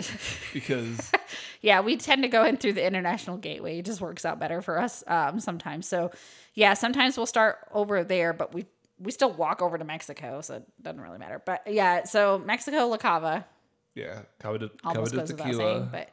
[0.55, 1.11] because
[1.61, 3.79] yeah, we tend to go in through the international gateway.
[3.81, 5.87] It just works out better for us um, sometimes.
[5.89, 6.11] So
[6.55, 8.67] yeah, sometimes we'll start over there, but we
[9.01, 11.41] we still walk over to Mexico, so it doesn't really matter.
[11.45, 13.47] But yeah, so Mexico, La Cava,
[13.95, 15.57] yeah, Cava de, Cava de tequila.
[15.57, 16.11] saying, but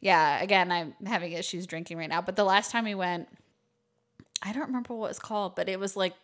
[0.00, 2.20] yeah, again, I'm having issues drinking right now.
[2.22, 3.28] But the last time we went,
[4.42, 6.14] I don't remember what it's called, but it was like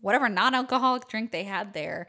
[0.00, 2.06] whatever non-alcoholic drink they had there.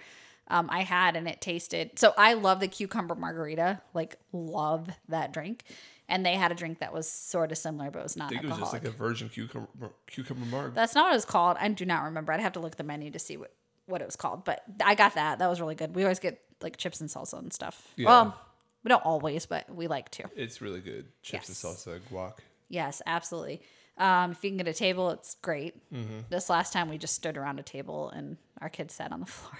[0.48, 5.34] Um, I had and it tasted so I love the cucumber margarita, like love that
[5.34, 5.64] drink.
[6.08, 8.30] And they had a drink that was sort of similar, but it was not I
[8.30, 10.74] think it was just like a virgin cucumber cucumber marg.
[10.76, 11.58] That's not what it's called.
[11.60, 12.32] I do not remember.
[12.32, 13.52] I'd have to look at the menu to see what,
[13.88, 14.46] what it was called.
[14.46, 15.40] But I got that.
[15.40, 15.96] That was really good.
[15.96, 17.92] We always get like chips and salsa and stuff.
[17.96, 18.08] Yeah.
[18.08, 18.40] Well,
[18.84, 20.26] we don't always, but we like to.
[20.36, 21.06] It's really good.
[21.24, 21.64] Chips Yes.
[21.64, 22.34] and salsa, guac.
[22.70, 23.62] Yes, absolutely.
[23.98, 25.74] Um, if you can get a table, it's great.
[25.92, 26.20] Mm-hmm.
[26.30, 29.26] This last time we just stood around a table and our kids sat on the
[29.26, 29.58] floor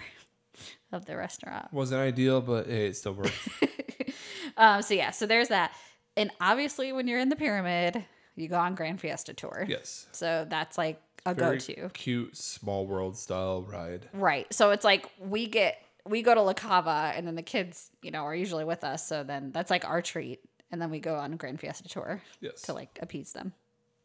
[0.92, 1.72] of the restaurant.
[1.72, 3.32] Wasn't ideal, but hey, it still worked.
[4.58, 5.72] Um, so yeah, so there's that.
[6.16, 8.04] And obviously, when you're in the pyramid,
[8.36, 9.66] you go on Grand Fiesta tour.
[9.68, 10.06] yes.
[10.12, 11.88] So that's like a Very go-to.
[11.90, 14.08] cute, small world style ride.
[14.12, 14.52] Right.
[14.52, 18.12] So it's like we get we go to La Cava and then the kids, you
[18.12, 19.04] know, are usually with us.
[19.06, 20.40] So then that's like our treat.
[20.70, 22.62] And then we go on Grand Fiesta tour Yes.
[22.62, 23.52] to like appease them.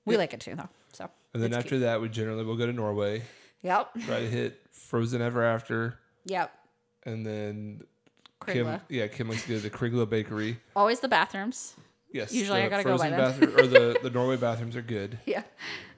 [0.05, 0.69] We like it too though.
[0.93, 1.81] So And then after cute.
[1.81, 3.21] that, we generally will go to Norway,
[3.61, 3.93] Yep.
[4.05, 6.51] try to hit Frozen Ever After, Yep.
[7.03, 7.83] and then
[8.47, 10.59] Kim, yeah, Kim likes to go to the Kringla Bakery.
[10.75, 11.75] Always the bathrooms.
[12.13, 13.19] Yes, Usually I gotta go by them.
[13.19, 15.17] bathroom or the the Norway bathrooms are good.
[15.25, 15.43] Yeah.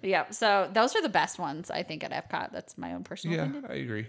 [0.02, 0.30] Yeah.
[0.32, 2.52] So those are the best ones, I think, at Epcot.
[2.52, 3.66] That's my own personal Yeah, opinion.
[3.70, 4.06] I agree.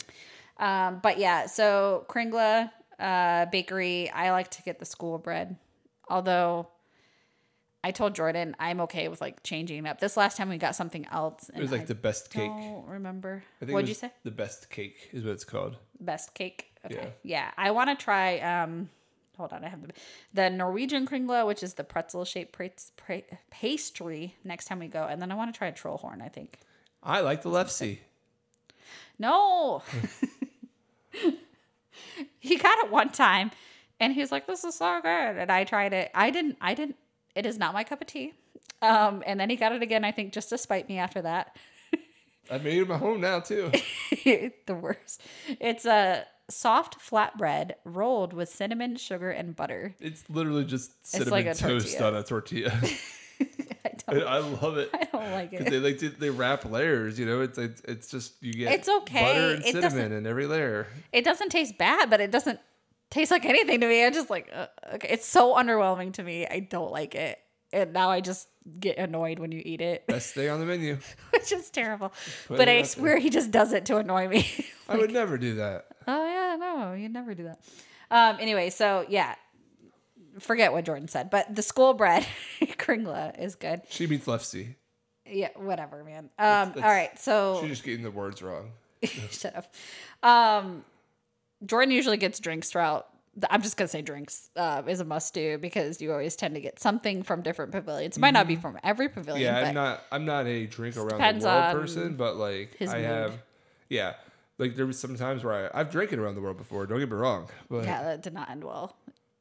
[0.59, 5.57] Um, but yeah, so Kringla uh, Bakery, I like to get the school bread.
[6.09, 6.69] Although
[7.83, 10.01] I told Jordan I'm okay with like changing it up.
[10.01, 11.51] This last time we got something else.
[11.55, 12.51] It was like I the best cake.
[12.51, 13.45] don't remember.
[13.63, 14.11] I What'd you say?
[14.25, 15.77] The best cake is what it's called.
[16.01, 16.67] Best cake.
[16.87, 16.97] Okay.
[16.97, 17.09] Yeah.
[17.23, 17.51] Yeah.
[17.57, 18.39] I want to try.
[18.41, 18.91] Um,
[19.37, 19.93] hold on, I have the
[20.33, 22.59] the Norwegian Kringla, which is the pretzel shaped
[23.51, 24.37] pastry.
[24.45, 26.23] Next time we go, and then I want to try a troll horn.
[26.23, 26.59] I think.
[27.03, 27.99] I like the Lefse.
[29.19, 29.83] No.
[32.39, 33.51] he got it one time
[34.01, 35.09] and he was like, This is so good.
[35.09, 36.11] And I tried it.
[36.15, 36.97] I didn't I didn't
[37.35, 38.35] it is not my cup of tea.
[38.83, 41.57] Um, and then he got it again, I think, just to spite me after that.
[42.51, 43.71] I made it my home now too.
[44.11, 45.23] the worst.
[45.61, 49.95] It's a soft flatbread rolled with cinnamon, sugar, and butter.
[50.01, 52.09] It's literally just cinnamon like toast tortilla.
[52.09, 52.81] on a tortilla.
[54.09, 54.91] I I love it.
[54.93, 55.71] I don't like it.
[55.71, 57.41] They like to, they wrap layers, you know.
[57.41, 59.21] It's it's, it's just you get It's okay.
[59.23, 60.87] butter and It cinnamon in every layer.
[61.13, 62.61] It doesn't taste bad, but it doesn't
[63.11, 64.05] taste like anything to me.
[64.05, 66.47] I'm just like, uh, okay, it's so underwhelming to me.
[66.47, 67.39] I don't like it.
[67.73, 68.47] And now I just
[68.79, 70.97] get annoyed when you eat it, Best thing on the menu.
[71.31, 72.13] which is terrible.
[72.47, 74.47] Put But I swear he just does it to annoy me.
[74.89, 75.87] I would never do that.
[76.07, 76.25] oh
[76.61, 77.61] yeah, no, you'd never do that.
[78.11, 78.37] Um.
[78.41, 79.35] Anyway, so yeah,
[80.39, 82.27] forget what Jordan said, but the school bread
[82.63, 83.83] kringla is good.
[83.89, 84.77] She means lefty.
[85.27, 86.25] Yeah, whatever, man.
[86.25, 86.29] Um.
[86.39, 88.73] That's- all right, so She's just getting the words wrong.
[89.31, 89.73] Shut up.
[90.23, 90.85] Um,
[91.65, 93.07] Jordan usually gets drinks throughout.
[93.37, 96.55] the- I'm just gonna say drinks uh, is a must do because you always tend
[96.55, 98.17] to get something from different pavilions.
[98.17, 99.63] It might not be from every pavilion, Mm-hmm.
[99.63, 100.03] Yeah, I'm not.
[100.13, 103.05] I'm not a drink around the world person, but like I mood.
[103.05, 103.33] have.
[103.89, 104.15] Yeah,
[104.65, 106.87] like there was some times where I, I've drinking around the world before.
[106.87, 108.97] Don't get me wrong, but yeah, that did not end well.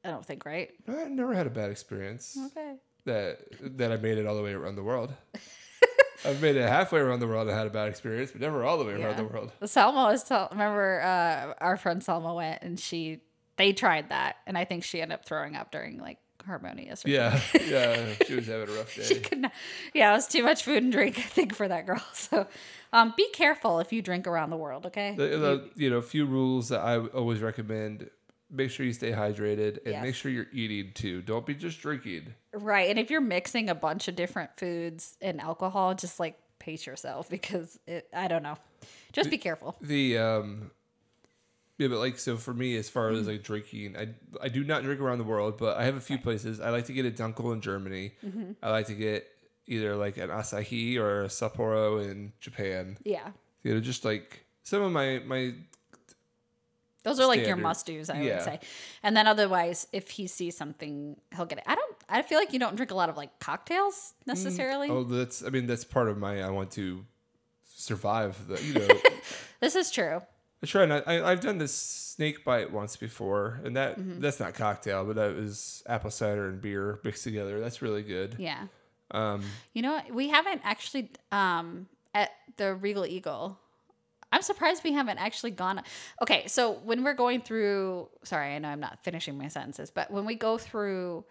[0.05, 0.69] I don't think, right?
[0.87, 2.75] I never had a bad experience Okay.
[3.05, 3.39] that
[3.77, 5.13] that I made it all the way around the world.
[6.25, 8.77] I've made it halfway around the world and had a bad experience, but never all
[8.77, 9.51] the way around the world.
[9.65, 10.47] Selma was tell.
[10.51, 13.21] Remember, uh, our friend Selma went and she
[13.57, 17.05] they tried that, and I think she ended up throwing up during like harmonious.
[17.05, 19.03] Or Yeah, yeah, she was having a rough day.
[19.03, 19.51] she could not.
[19.93, 22.03] Yeah, it was too much food and drink, I think, for that girl.
[22.13, 22.47] So,
[22.91, 24.85] um, be careful if you drink around the world.
[24.87, 25.15] Okay.
[25.15, 28.09] The, the, you know, a few rules that I always recommend:
[28.51, 30.03] make sure you stay hydrated and Yes.
[30.03, 31.21] make sure you're eating too.
[31.21, 32.33] Don't be just drinking.
[32.53, 32.89] Right.
[32.89, 37.29] And if you're mixing a bunch of different foods and alcohol, just like pace yourself
[37.29, 38.55] because it, I don't know.
[39.11, 39.75] Just be careful.
[39.81, 40.71] The um
[41.77, 43.19] yeah, but like so for me as far Mm.
[43.21, 44.09] as like drinking, I
[44.41, 46.59] I do not drink around the world, but I have a few places.
[46.59, 48.13] I like to get a Dunkel in Germany.
[48.25, 48.51] Mm-hmm.
[48.61, 49.27] I like to get
[49.65, 52.97] either like an Asahi or a Sapporo in Japan.
[53.03, 53.29] Yeah.
[53.63, 55.53] You know, just like some of my my
[57.03, 57.63] Those are like your Standard.
[57.63, 58.35] must dos, I Yeah.
[58.35, 58.59] would say.
[59.03, 61.63] And then otherwise, if he sees something, he'll get it.
[61.67, 64.89] I don't, I feel like you don't drink a lot of like cocktails necessarily.
[64.89, 67.05] oh that's I mean that's part of my I want to
[67.65, 68.87] survive the you know
[69.59, 70.21] This is true.
[70.63, 71.07] I try not.
[71.07, 74.21] I, I've done this snake bite once before, and that Mm-hmm.
[74.21, 77.59] that's not cocktail, but that was apple cider and beer mixed together.
[77.59, 78.35] That's really good.
[78.39, 78.67] Yeah.
[79.11, 80.01] Um, You know?
[80.11, 83.59] We haven't actually um at the Regal Eagle.
[84.31, 85.81] I'm surprised we haven't actually gone.
[86.21, 90.09] Okay, so when we're going through, sorry, I know I'm not finishing my sentences, but
[90.09, 91.25] when we go through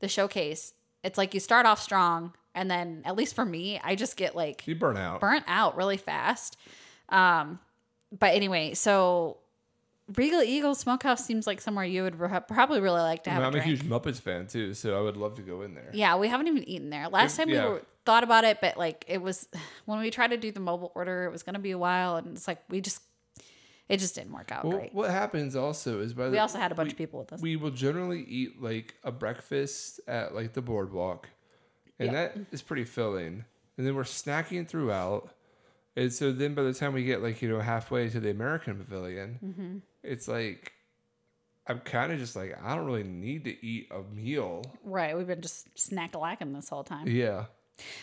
[0.00, 3.94] the showcase, it's like you start off strong, and then at least for me, I
[3.94, 5.20] just get like you burn out.
[5.20, 6.58] burnt out really fast.
[7.08, 7.60] Um,
[8.18, 9.38] but anyway, so
[10.16, 13.42] Regal Eagle Smokehouse seems like somewhere you would re- probably really like to I have
[13.42, 15.74] mean, a I'm a huge Muppets fan too, so I would love to go in
[15.74, 15.90] there.
[15.92, 17.08] Yeah, we haven't even eaten there.
[17.08, 17.64] Last time yeah.
[17.64, 19.48] we were, thought about it, but like it was
[19.86, 22.16] when we tried to do the mobile order, it was going to be a while,
[22.16, 23.00] and it's like we just
[23.88, 24.94] it just didn't work out Well, great.
[24.94, 27.32] what happens also is by the We also had a bunch we- of people with
[27.32, 27.40] us.
[27.42, 31.28] We will generally eat like a breakfast at like the boardwalk,
[31.98, 33.44] and that is pretty filling.
[33.76, 35.33] And then we're snacking throughout.
[35.96, 38.76] And so then by the time we get like you know halfway to the American
[38.76, 39.76] Pavilion, Mm-hmm.
[40.02, 40.72] it's like
[41.66, 44.62] I'm kind of just like I don't really need to eat a meal.
[44.82, 47.06] right, we've been just snack lacking this whole time.
[47.08, 47.46] Yeah.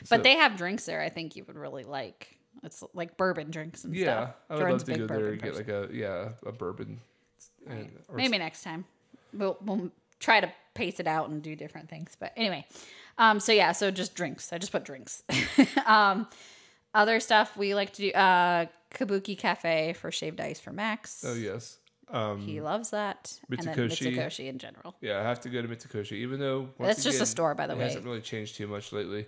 [0.10, 1.02] but So- they have drinks there.
[1.02, 2.38] I think you would really like.
[2.64, 4.30] It's like bourbon drinks and Yeah, stuff.
[4.30, 4.34] Yeah.
[4.50, 7.00] I would Jordan's love to go there and get like a yeah a bourbon.
[7.68, 8.86] And, or Maybe next time.
[9.34, 12.16] We'll, we'll try to pace it out and do different things.
[12.20, 12.66] But anyway,
[13.18, 14.52] um, so yeah, so just drinks.
[14.52, 15.24] I just put drinks.
[15.86, 16.28] um,
[16.94, 21.24] other stuff we like to do uh, Kabuki Cafe for shaved ice for Max.
[21.26, 21.78] Oh yes.
[22.10, 23.40] Um, He loves that.
[23.50, 24.14] And then Mitsukoshi.
[24.18, 24.96] Mitsukoshi in general.
[25.00, 27.74] Yeah, I have to go to Mitsukoshi, even though That's just a store, by the
[27.74, 27.84] it way.
[27.86, 29.28] hasn't really changed too much lately.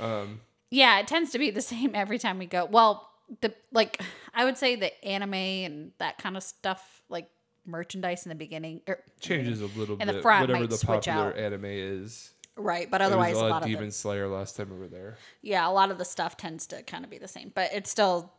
[0.00, 0.40] Um,
[0.70, 2.64] Yeah, it tends to be the same every time we go.
[2.64, 3.08] Well,
[3.42, 4.00] the like
[4.34, 7.28] I would say the anime and that kind of stuff, like
[7.64, 10.76] merchandise in the beginning, er, changes a little And the bit, front whatever might the
[10.78, 11.36] switch popular out.
[11.38, 12.32] anime is.
[12.56, 12.90] Right?
[12.90, 15.16] But otherwise, a a lot, lot of Demon the, Slayer last time we were there.
[15.42, 17.52] yeah, a lot of the stuff tends to kind of be the same.
[17.54, 18.32] But it's still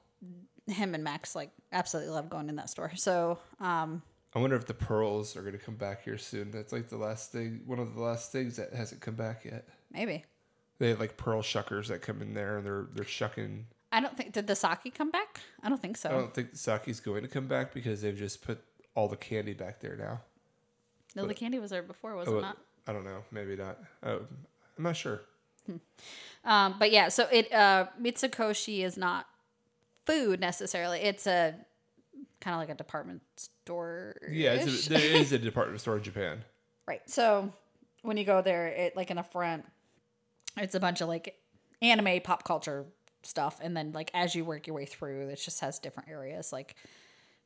[0.67, 2.91] him and Max like absolutely love going in that store.
[2.95, 4.01] So um,
[4.35, 6.51] I wonder if the pearls are going to come back here soon.
[6.51, 9.67] That's like the last thing, one of the last things that hasn't come back yet.
[9.91, 10.23] maybe
[10.79, 13.65] They have like pearl shuckers that come in there, and they're they're shucking.
[13.91, 15.41] I don't think did the sake come back?
[15.63, 16.09] I don't think so.
[16.09, 18.59] I don't think sake's going to come back because they've just put
[18.95, 20.21] all the candy back there now.
[21.15, 22.57] no, the candy was there before, was Oh, it not?
[22.91, 23.77] I don't know, maybe not.
[24.03, 24.19] Oh,
[24.77, 25.21] I'm not sure.
[26.43, 29.27] Um, but yeah, so it uh, Mitsukoshi is not
[30.05, 30.99] food necessarily.
[30.99, 31.55] It's a
[32.41, 34.17] kind of like a department store.
[34.29, 36.43] Yeah, it's a, there is a department store in Japan.
[36.85, 37.01] right.
[37.09, 37.53] So
[38.01, 39.63] when you go there, it like in the front,
[40.57, 41.37] it's a bunch of like
[41.81, 42.87] anime pop culture
[43.23, 46.51] stuff, and then like as you work your way through, it just has different areas
[46.51, 46.75] like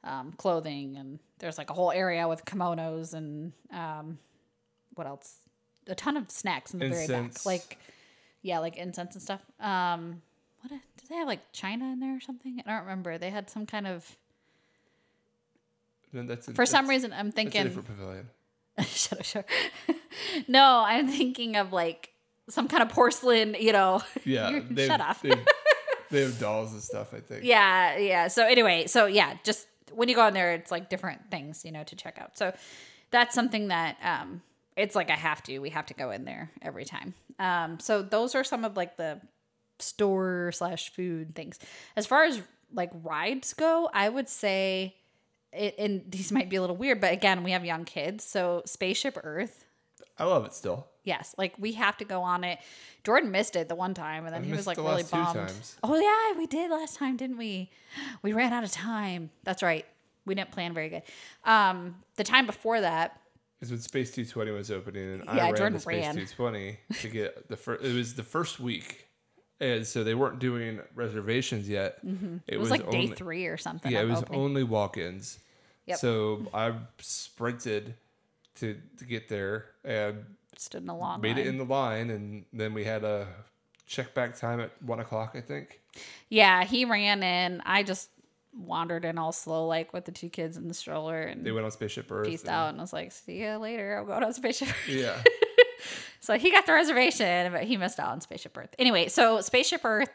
[0.03, 4.17] um, clothing, and there's like a whole area with kimonos and um,
[4.95, 5.35] what else?
[5.87, 7.77] A ton of snacks in the very back, like
[8.41, 9.41] yeah, like incense and stuff.
[9.59, 10.21] Um,
[10.61, 12.61] what did they have like China in there or something?
[12.65, 13.17] I don't remember.
[13.17, 14.17] They had some kind of.
[16.13, 17.63] Then that's a, For some that's- reason, I'm a thinking.
[17.63, 18.29] different pavilion.
[18.87, 19.45] shut up,
[20.47, 22.11] no, I'm thinking of like
[22.49, 23.55] some kind of porcelain.
[23.59, 24.01] You know.
[24.25, 25.21] Yeah, shut up.
[25.21, 25.45] They have,
[26.11, 27.13] they have dolls and stuff.
[27.13, 27.43] I think.
[27.43, 28.27] Yeah, yeah.
[28.27, 31.71] So anyway, so yeah, just when you go in there, it's like different things, you
[31.71, 32.37] know, to check out.
[32.37, 32.53] So
[33.11, 34.41] that's something that um
[34.75, 35.59] it's like I have to.
[35.59, 37.13] We have to go in there every time.
[37.39, 39.21] Um, so those are some of like the
[39.79, 41.59] store slash food things.
[41.95, 42.41] As far as
[42.73, 44.95] like rides go, I would say
[45.51, 48.61] it, and these might be a little weird, but again, we have young kids, so
[48.65, 49.65] Spaceship Earth.
[50.17, 50.87] I love it still.
[51.03, 52.59] Yes, like we have to go on it.
[53.03, 55.51] Jordan missed it the one time, and then I he was like really bummed.
[55.83, 57.69] Oh yeah, we did last time, didn't we?
[58.23, 59.29] We ran out of time.
[59.43, 59.85] That's right.
[60.25, 61.03] We didn't plan very good.
[61.43, 63.19] Um, the time before that,
[63.61, 66.15] Is when Space 220 was opening, and I ran Jordan to Space ran.
[66.15, 67.83] 220 to get the first.
[67.83, 69.07] It was the first week,
[69.59, 72.05] and so they weren't doing reservations yet.
[72.05, 72.37] Mm-hmm.
[72.47, 73.91] it, was, like day three or something.
[73.91, 74.41] Yeah, it was opening.
[74.41, 75.39] only walk-ins.
[75.85, 75.97] Yep.
[75.99, 77.95] So I sprinted
[78.55, 80.25] to to get there and
[80.57, 83.27] stood in a long made it in the line, and then we had a
[83.87, 85.79] check back time at one o'clock, I think.
[86.29, 87.61] yeah, he ran in.
[87.65, 88.09] I just
[88.57, 91.65] wandered in all slow, like with the two kids in the stroller, and They went
[91.65, 92.27] on Spaceship Earth.
[92.27, 92.69] peaced and- out.
[92.69, 93.97] And I was like, "See you later.
[93.97, 95.21] I'll go to Spaceship." Earth." Yeah.
[96.21, 98.73] So he got the reservation, but he missed out on Spaceship Earth.
[98.79, 100.09] Anyway, so Spaceship Earth,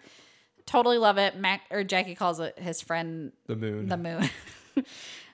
[0.67, 1.37] totally love it.
[1.37, 3.89] Mac or Jackie calls it his friend The moon.
[3.89, 4.29] the moon.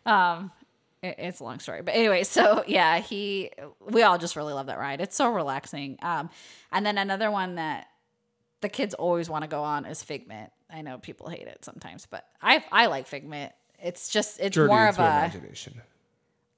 [0.04, 0.50] um,
[1.02, 3.50] it- it's a long story, but anyway, so yeah, he
[3.88, 5.00] we all just really love that ride.
[5.00, 5.96] It's so relaxing.
[6.02, 6.28] Um,
[6.72, 7.86] and then another one that
[8.60, 10.50] the kids always want to go on is Figment.
[10.70, 13.52] I know people hate it sometimes, but I I like Figment.
[13.82, 15.80] It's just it's Journey more of a imagination.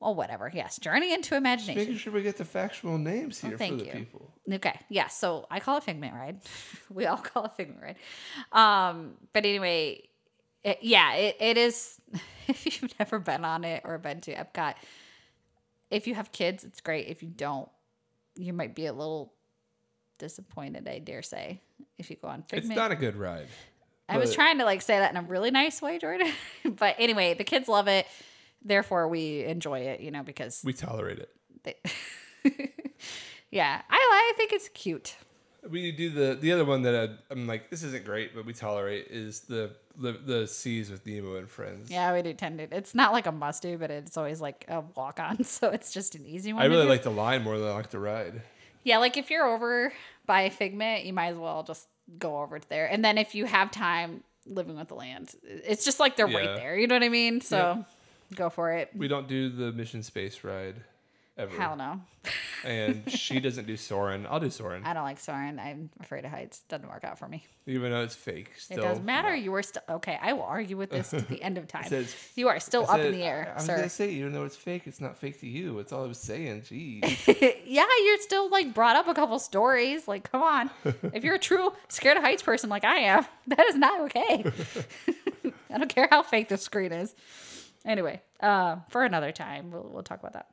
[0.00, 0.50] well whatever.
[0.54, 1.80] Yes, journey into imagination.
[1.80, 3.92] Making sure we get the factual names here for thank the you.
[3.92, 4.32] people.
[4.50, 4.78] Okay.
[4.88, 5.08] Yeah.
[5.08, 6.40] So I call it Figment Ride.
[6.90, 7.96] we all call it Figment Ride.
[8.52, 10.02] Um, but anyway,
[10.62, 12.00] it, yeah, it, it is.
[12.48, 14.74] if you've never been on it or been to Epcot,
[15.90, 17.08] if you have kids, it's great.
[17.08, 17.68] If you don't,
[18.36, 19.32] you might be a little
[20.18, 21.60] disappointed, I dare say,
[21.96, 22.72] if you go on Figment.
[22.72, 23.46] It's not a good ride.
[24.08, 26.32] I was trying to like say that in a really nice way, Jordan.
[26.64, 28.06] but anyway, the kids love it.
[28.64, 31.30] Therefore, we enjoy it, you know, because We tolerate it.
[31.62, 31.74] they,
[33.50, 35.16] yeah, I, I think it's cute.
[35.68, 38.52] We do the the other one that I, I'm like, this isn't great, but we
[38.54, 41.90] tolerate is the the, the seas with Nemo and friends.
[41.90, 42.74] Yeah, we do tend to.
[42.74, 45.44] It's not like a must do, but it's always like a walk on.
[45.44, 46.62] So it's just an easy one.
[46.62, 48.42] I really like the line more than I like the ride.
[48.84, 49.92] Yeah, like if you're over
[50.26, 51.86] by Figment, you might as well just
[52.18, 52.86] go over to there.
[52.90, 56.38] And then if you have time living with the land, it's just like they're Yeah.
[56.38, 56.76] right there.
[56.76, 57.40] You know what I mean?
[57.40, 57.84] So
[58.34, 58.90] go for it.
[58.94, 60.76] We don't do the Mission Space ride
[61.38, 61.56] ever.
[61.56, 62.00] Hell no.
[62.64, 64.26] And she doesn't do Soarin'.
[64.28, 64.84] I'll do Soarin'.
[64.84, 65.58] I don't like Soarin'.
[65.58, 66.60] I'm afraid of heights.
[66.68, 67.44] Doesn't work out for me.
[67.66, 68.50] Even though it's fake.
[68.58, 69.34] Still, it doesn't matter.
[69.34, 70.18] You were still okay.
[70.20, 71.84] I will argue with this to the end of time.
[71.84, 73.76] says- you are still I up in the air, I, I was sir.
[73.76, 75.76] gonna say, even though it's fake, it's not fake to you.
[75.76, 76.62] That's all I was saying.
[76.62, 77.02] Jeez.
[77.66, 80.08] yeah, you're still like brought up a couple stories.
[80.08, 80.70] Like, come on.
[81.14, 84.44] if you're a true scared of heights person like I am, that is not okay.
[85.70, 87.14] I don't care how fake the screen is.
[87.84, 90.48] Anyway, uh, for another time, we'll, we'll talk about that.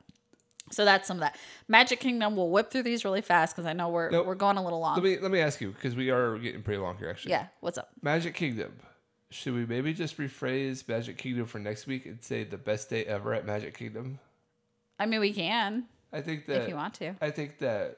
[0.72, 1.38] So that's some of that.
[1.68, 2.36] Magic Kingdom.
[2.36, 4.26] We'll whip through these really fast because I know we're Nope.
[4.26, 4.96] we're going a little long.
[4.96, 7.10] let me let me ask you because we are getting pretty long here.
[7.10, 7.48] Actually, yeah.
[7.60, 7.90] What's up?
[8.02, 8.74] Magic Kingdom.
[9.30, 13.06] Should we maybe just rephrase Magic Kingdom for next week and say the best day
[13.06, 14.20] ever at Magic Kingdom?
[14.98, 17.16] I mean, we can I think that if you want to.
[17.22, 17.98] I think that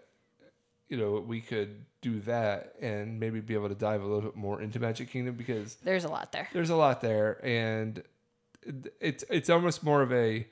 [0.90, 4.36] you know we could do that and maybe be able to dive a little bit
[4.36, 6.48] more into Magic Kingdom because There's a lot there.
[6.54, 8.04] there's a lot there and
[9.00, 10.48] it's it's almost more of a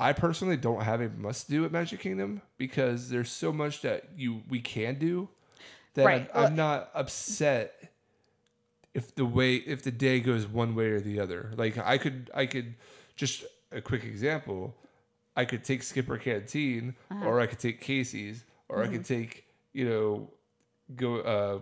[0.00, 4.04] I personally don't have a must do at Magic Kingdom because there's so much that
[4.16, 5.28] you we can do
[5.94, 6.30] that Right.
[6.34, 7.92] I'm, I'm not upset
[8.94, 11.52] if the way if the day goes one way or the other.
[11.56, 12.74] Like I could I could
[13.16, 14.74] just a quick example.
[15.36, 17.26] I could take Skipper Canteen Uh-huh.
[17.26, 19.14] or I could take Casey's or I could Mm-hmm.
[19.14, 20.30] take you know
[20.96, 21.60] go uh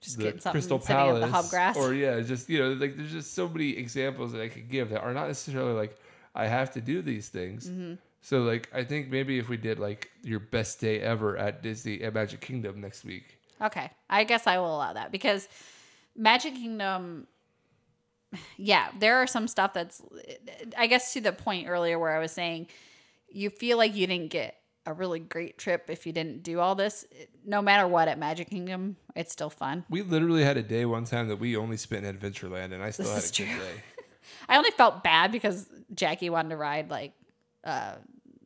[0.00, 1.20] Just the Crystal Palace,
[1.50, 4.68] the or yeah, just you know, like there's just so many examples that I could
[4.70, 5.96] give that are not necessarily like
[6.34, 7.68] I have to do these things.
[7.68, 7.94] Mm-hmm.
[8.22, 12.02] So like I think maybe if we did like your best day ever at Disney
[12.02, 13.90] at Magic Kingdom next week, Okay.
[14.08, 15.48] I guess I will allow that because
[16.16, 17.26] Magic Kingdom
[18.56, 20.00] yeah, there are some stuff that's
[20.78, 22.68] I guess to the point earlier where I was saying
[23.28, 26.74] you feel like you didn't get a really great trip if you didn't do all
[26.74, 27.04] this.
[27.44, 29.84] No matter what at Magic Kingdom, it's still fun.
[29.90, 32.90] we literally had a day one time that we only spent in Adventureland, and I
[32.90, 33.64] still This had a good true.
[33.64, 33.82] day.
[34.48, 37.12] I only felt bad because Jackie wanted to ride like
[37.64, 37.94] uh,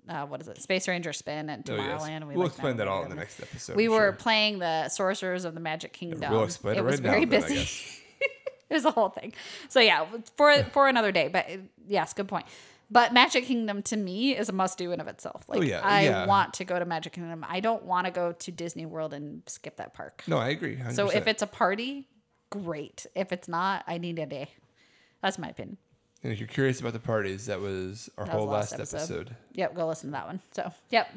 [0.09, 0.60] uh what is it?
[0.60, 2.05] Space Ranger Spin at Oh, yes.
[2.06, 3.76] and we we'll explain that all in the next episode.
[3.76, 4.12] we I'm were sure.
[4.12, 6.30] playing the Sorcerers of the Magic Kingdom.
[6.32, 7.10] We'll explain it, it was right now.
[7.12, 7.55] very then, I busy.
[7.56, 8.01] guess.
[8.70, 9.32] it was a whole thing.
[9.68, 10.06] So yeah,
[10.36, 11.28] for for another day.
[11.28, 11.46] But
[11.86, 12.46] yes, good point.
[12.90, 15.44] But Magic Kingdom to me is a must do in of itself.
[15.48, 16.26] Like Oh, yeah, I yeah.
[16.26, 17.44] want to go to Magic Kingdom.
[17.48, 20.22] I don't want to go to Disney World and skip that park.
[20.26, 20.76] No, I agree.
[20.76, 20.92] 100%.
[20.92, 22.06] So if it's a party,
[22.51, 23.06] great.
[23.14, 24.51] If it's not, I need a day.
[25.24, 25.78] That's my opinion.
[26.22, 28.94] and if you're curious about the parties, that was our That was whole last last
[28.94, 28.98] episode.
[29.28, 29.36] episode.
[29.52, 30.40] Yep, go listen to that one.
[30.52, 31.09] So yep.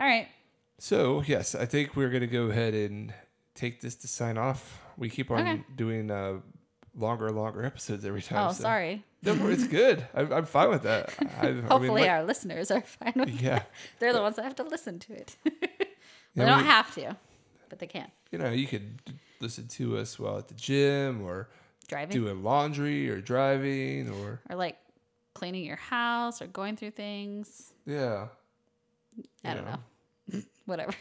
[0.00, 0.28] All right.
[0.78, 3.12] So yes, I think we're gonna go ahead and
[3.54, 4.80] take this to sign off.
[4.96, 5.62] We keep on Okay.
[5.76, 6.40] doing uh,
[6.96, 8.48] longer, and longer episodes every time.
[8.48, 9.04] Oh, so- sorry.
[9.22, 10.06] No, it's good.
[10.14, 11.12] I'm, I'm fine with that.
[11.40, 13.40] I, I mean, Hopefully like- our listeners are fine with it.
[13.42, 13.62] yeah,
[13.98, 15.36] They're the ones that have to listen to it.
[15.44, 15.52] they
[16.34, 17.16] Yeah, don't we- have to,
[17.68, 18.08] but they can.
[18.30, 19.00] you know, you could
[19.40, 21.48] listen to us while at the gym or
[21.86, 24.76] Driving doing laundry or driving or or like
[25.34, 27.72] cleaning your house or going through things.
[27.86, 28.28] yeah.
[29.44, 30.40] I You don't know.
[30.66, 30.92] Whatever.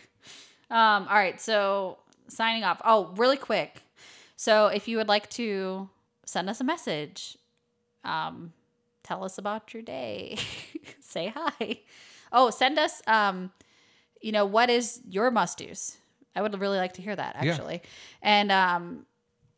[0.69, 1.97] Um, all right, so
[2.27, 2.81] signing off.
[2.85, 3.81] Oh, really quick.
[4.35, 5.89] So if you would like to
[6.25, 7.37] send us a message,
[8.03, 8.53] um,
[9.03, 10.37] tell us about your day.
[10.99, 11.79] Say hi.
[12.31, 13.51] Oh, send us um,
[14.21, 15.97] you know, what is your must do's?
[16.35, 17.51] I would really like to hear that actually Yeah.
[17.53, 17.81] actually.
[18.21, 19.05] And um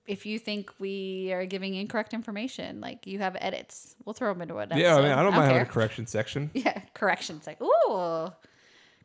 [0.07, 4.41] if you think we are giving incorrect information, like you have edits, we'll throw them
[4.41, 4.69] into it.
[4.75, 6.49] Yeah, I mean, I don't mind having a correction section.
[6.53, 7.67] Yeah, correction section.
[7.67, 8.29] Ooh,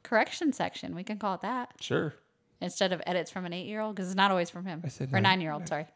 [0.02, 0.94] correction section.
[0.94, 2.14] We can call it that Sure.
[2.60, 5.12] instead of edits from an eight-year-old because it's not always from him I said or
[5.14, 5.68] nine- nine-year-old.
[5.68, 5.86] Sorry,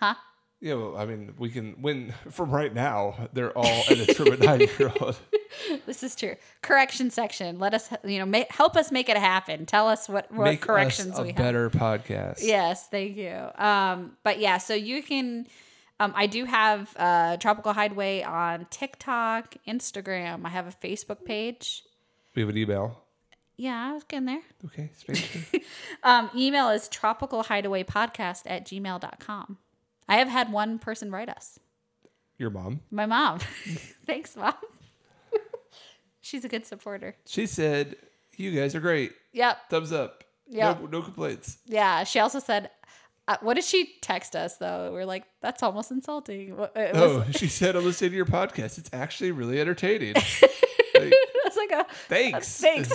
[0.00, 0.14] huh?
[0.64, 3.82] Yeah, well, I mean, we can when from right now they're all
[4.14, 5.16] from a nine-year-old.
[5.86, 6.34] This is true.
[6.62, 7.60] Correction section.
[7.60, 9.66] Let us, you know, ma- help us make it happen.
[9.66, 11.36] Tell us what, what Make corrections us a we have.
[11.36, 12.40] better podcast.
[12.42, 13.38] Yes, thank you.
[13.56, 15.46] Um, but yeah, so you can.
[16.00, 20.44] Um, I do have uh, Tropical Hideaway on TikTok, Instagram.
[20.44, 21.84] I have a Facebook page.
[22.34, 23.04] We have an email.
[23.56, 24.42] Yeah, I was getting there.
[24.64, 25.46] Okay, space.
[26.02, 29.58] Um, email is tropicalhideawaypodcast at gmail.com.
[30.08, 31.58] I have had one person write us.
[32.38, 32.80] Your mom.
[32.90, 33.38] My mom.
[34.06, 34.54] Thanks, mom.
[36.20, 37.16] She's a good supporter.
[37.26, 37.96] She said,
[38.36, 39.12] "You guys are great.
[39.32, 39.70] Yep.
[39.70, 40.24] Thumbs up.
[40.48, 40.80] Yep.
[40.80, 42.04] No, no complaints." Yeah.
[42.04, 42.70] She also said,
[43.28, 47.46] uh, "What did she text us though?" We're like, "That's almost insulting." Was, Oh, she
[47.48, 48.78] said, "I'm listening to your podcast.
[48.78, 52.60] It's actually really entertaining." Like, it like a thanks.
[52.60, 52.92] thanks.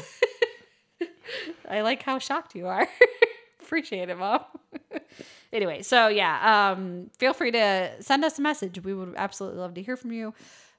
[1.69, 2.87] I like how shocked you are.
[3.61, 4.41] Appreciate it, mom.
[5.53, 8.81] Anyway, so yeah, um, feel free to send us a message.
[8.83, 10.33] We would absolutely love to hear from you.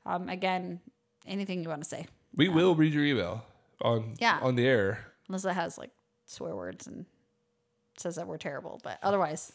[0.06, 0.80] Um, again,
[1.26, 3.44] anything you want to say, We will read your email
[3.82, 4.38] on Yeah.
[4.42, 5.06] on the air.
[5.28, 5.90] unless it has like
[6.26, 7.06] swear words and
[7.98, 9.52] says that we're terrible, but otherwise,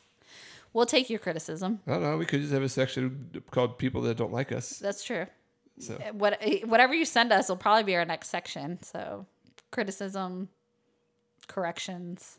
[0.73, 1.79] we'll take your criticism.
[1.87, 2.17] I don't know.
[2.17, 5.25] We could just have a section called "People That Don't Like Us." That's true.
[5.79, 8.81] So What whatever you send us will probably be our next section.
[8.83, 9.25] So
[9.71, 10.47] criticism,
[11.47, 12.37] corrections,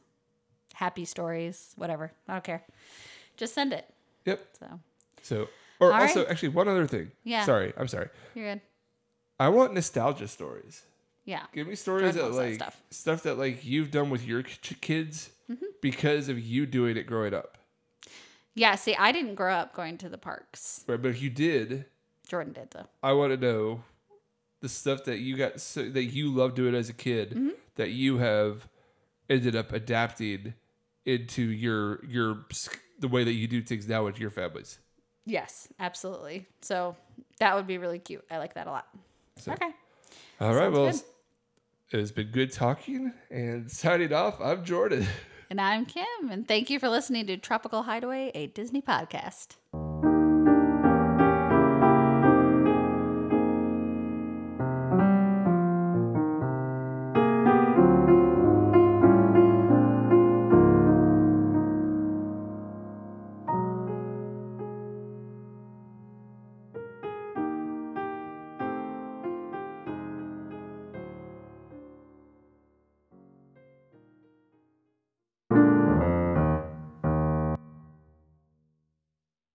[0.76, 2.12] happy stories, whatever.
[2.28, 2.62] I don't care.
[3.36, 3.86] Just send it.
[4.24, 4.40] yep.
[4.58, 4.80] So
[5.22, 5.48] So
[5.80, 6.30] or All also right.
[6.30, 7.10] actually one other thing.
[7.24, 7.44] Yeah.
[7.44, 8.08] Sorry, I'm sorry.
[8.34, 8.60] you're good.
[9.38, 10.82] I want nostalgia stories.
[11.26, 11.42] Yeah.
[11.52, 12.82] Give me stories Jordan that loves that like stuff.
[12.90, 13.22] stuff.
[13.24, 15.64] that like you've done with your k- kids Mm-hmm.
[15.80, 17.56] because of you doing it growing up.
[18.56, 18.74] Yeah.
[18.74, 20.82] See, I didn't grow up going to the parks.
[20.88, 21.84] Right, but if you did,
[22.28, 22.86] Jordan did though.
[23.02, 23.82] I want to know
[24.60, 27.50] the stuff that you got so, that you loved doing as a kid Mm-hmm.
[27.76, 28.66] that you have
[29.30, 30.54] ended up adapting
[31.06, 32.44] into your your
[32.98, 34.78] the way that you do things now with your families.
[35.24, 36.46] Yes, absolutely.
[36.60, 36.94] So
[37.38, 38.24] that would be really cute.
[38.30, 38.86] I like that a lot.
[39.48, 39.70] okay.
[40.40, 40.92] All right, Sounds well,
[41.90, 42.00] good.
[42.00, 44.40] it's been good talking and signing off.
[44.40, 45.06] I'm Jordan.
[45.48, 49.54] And I'm Kim, and thank you for listening to Tropical Hideaway, a Disney podcast.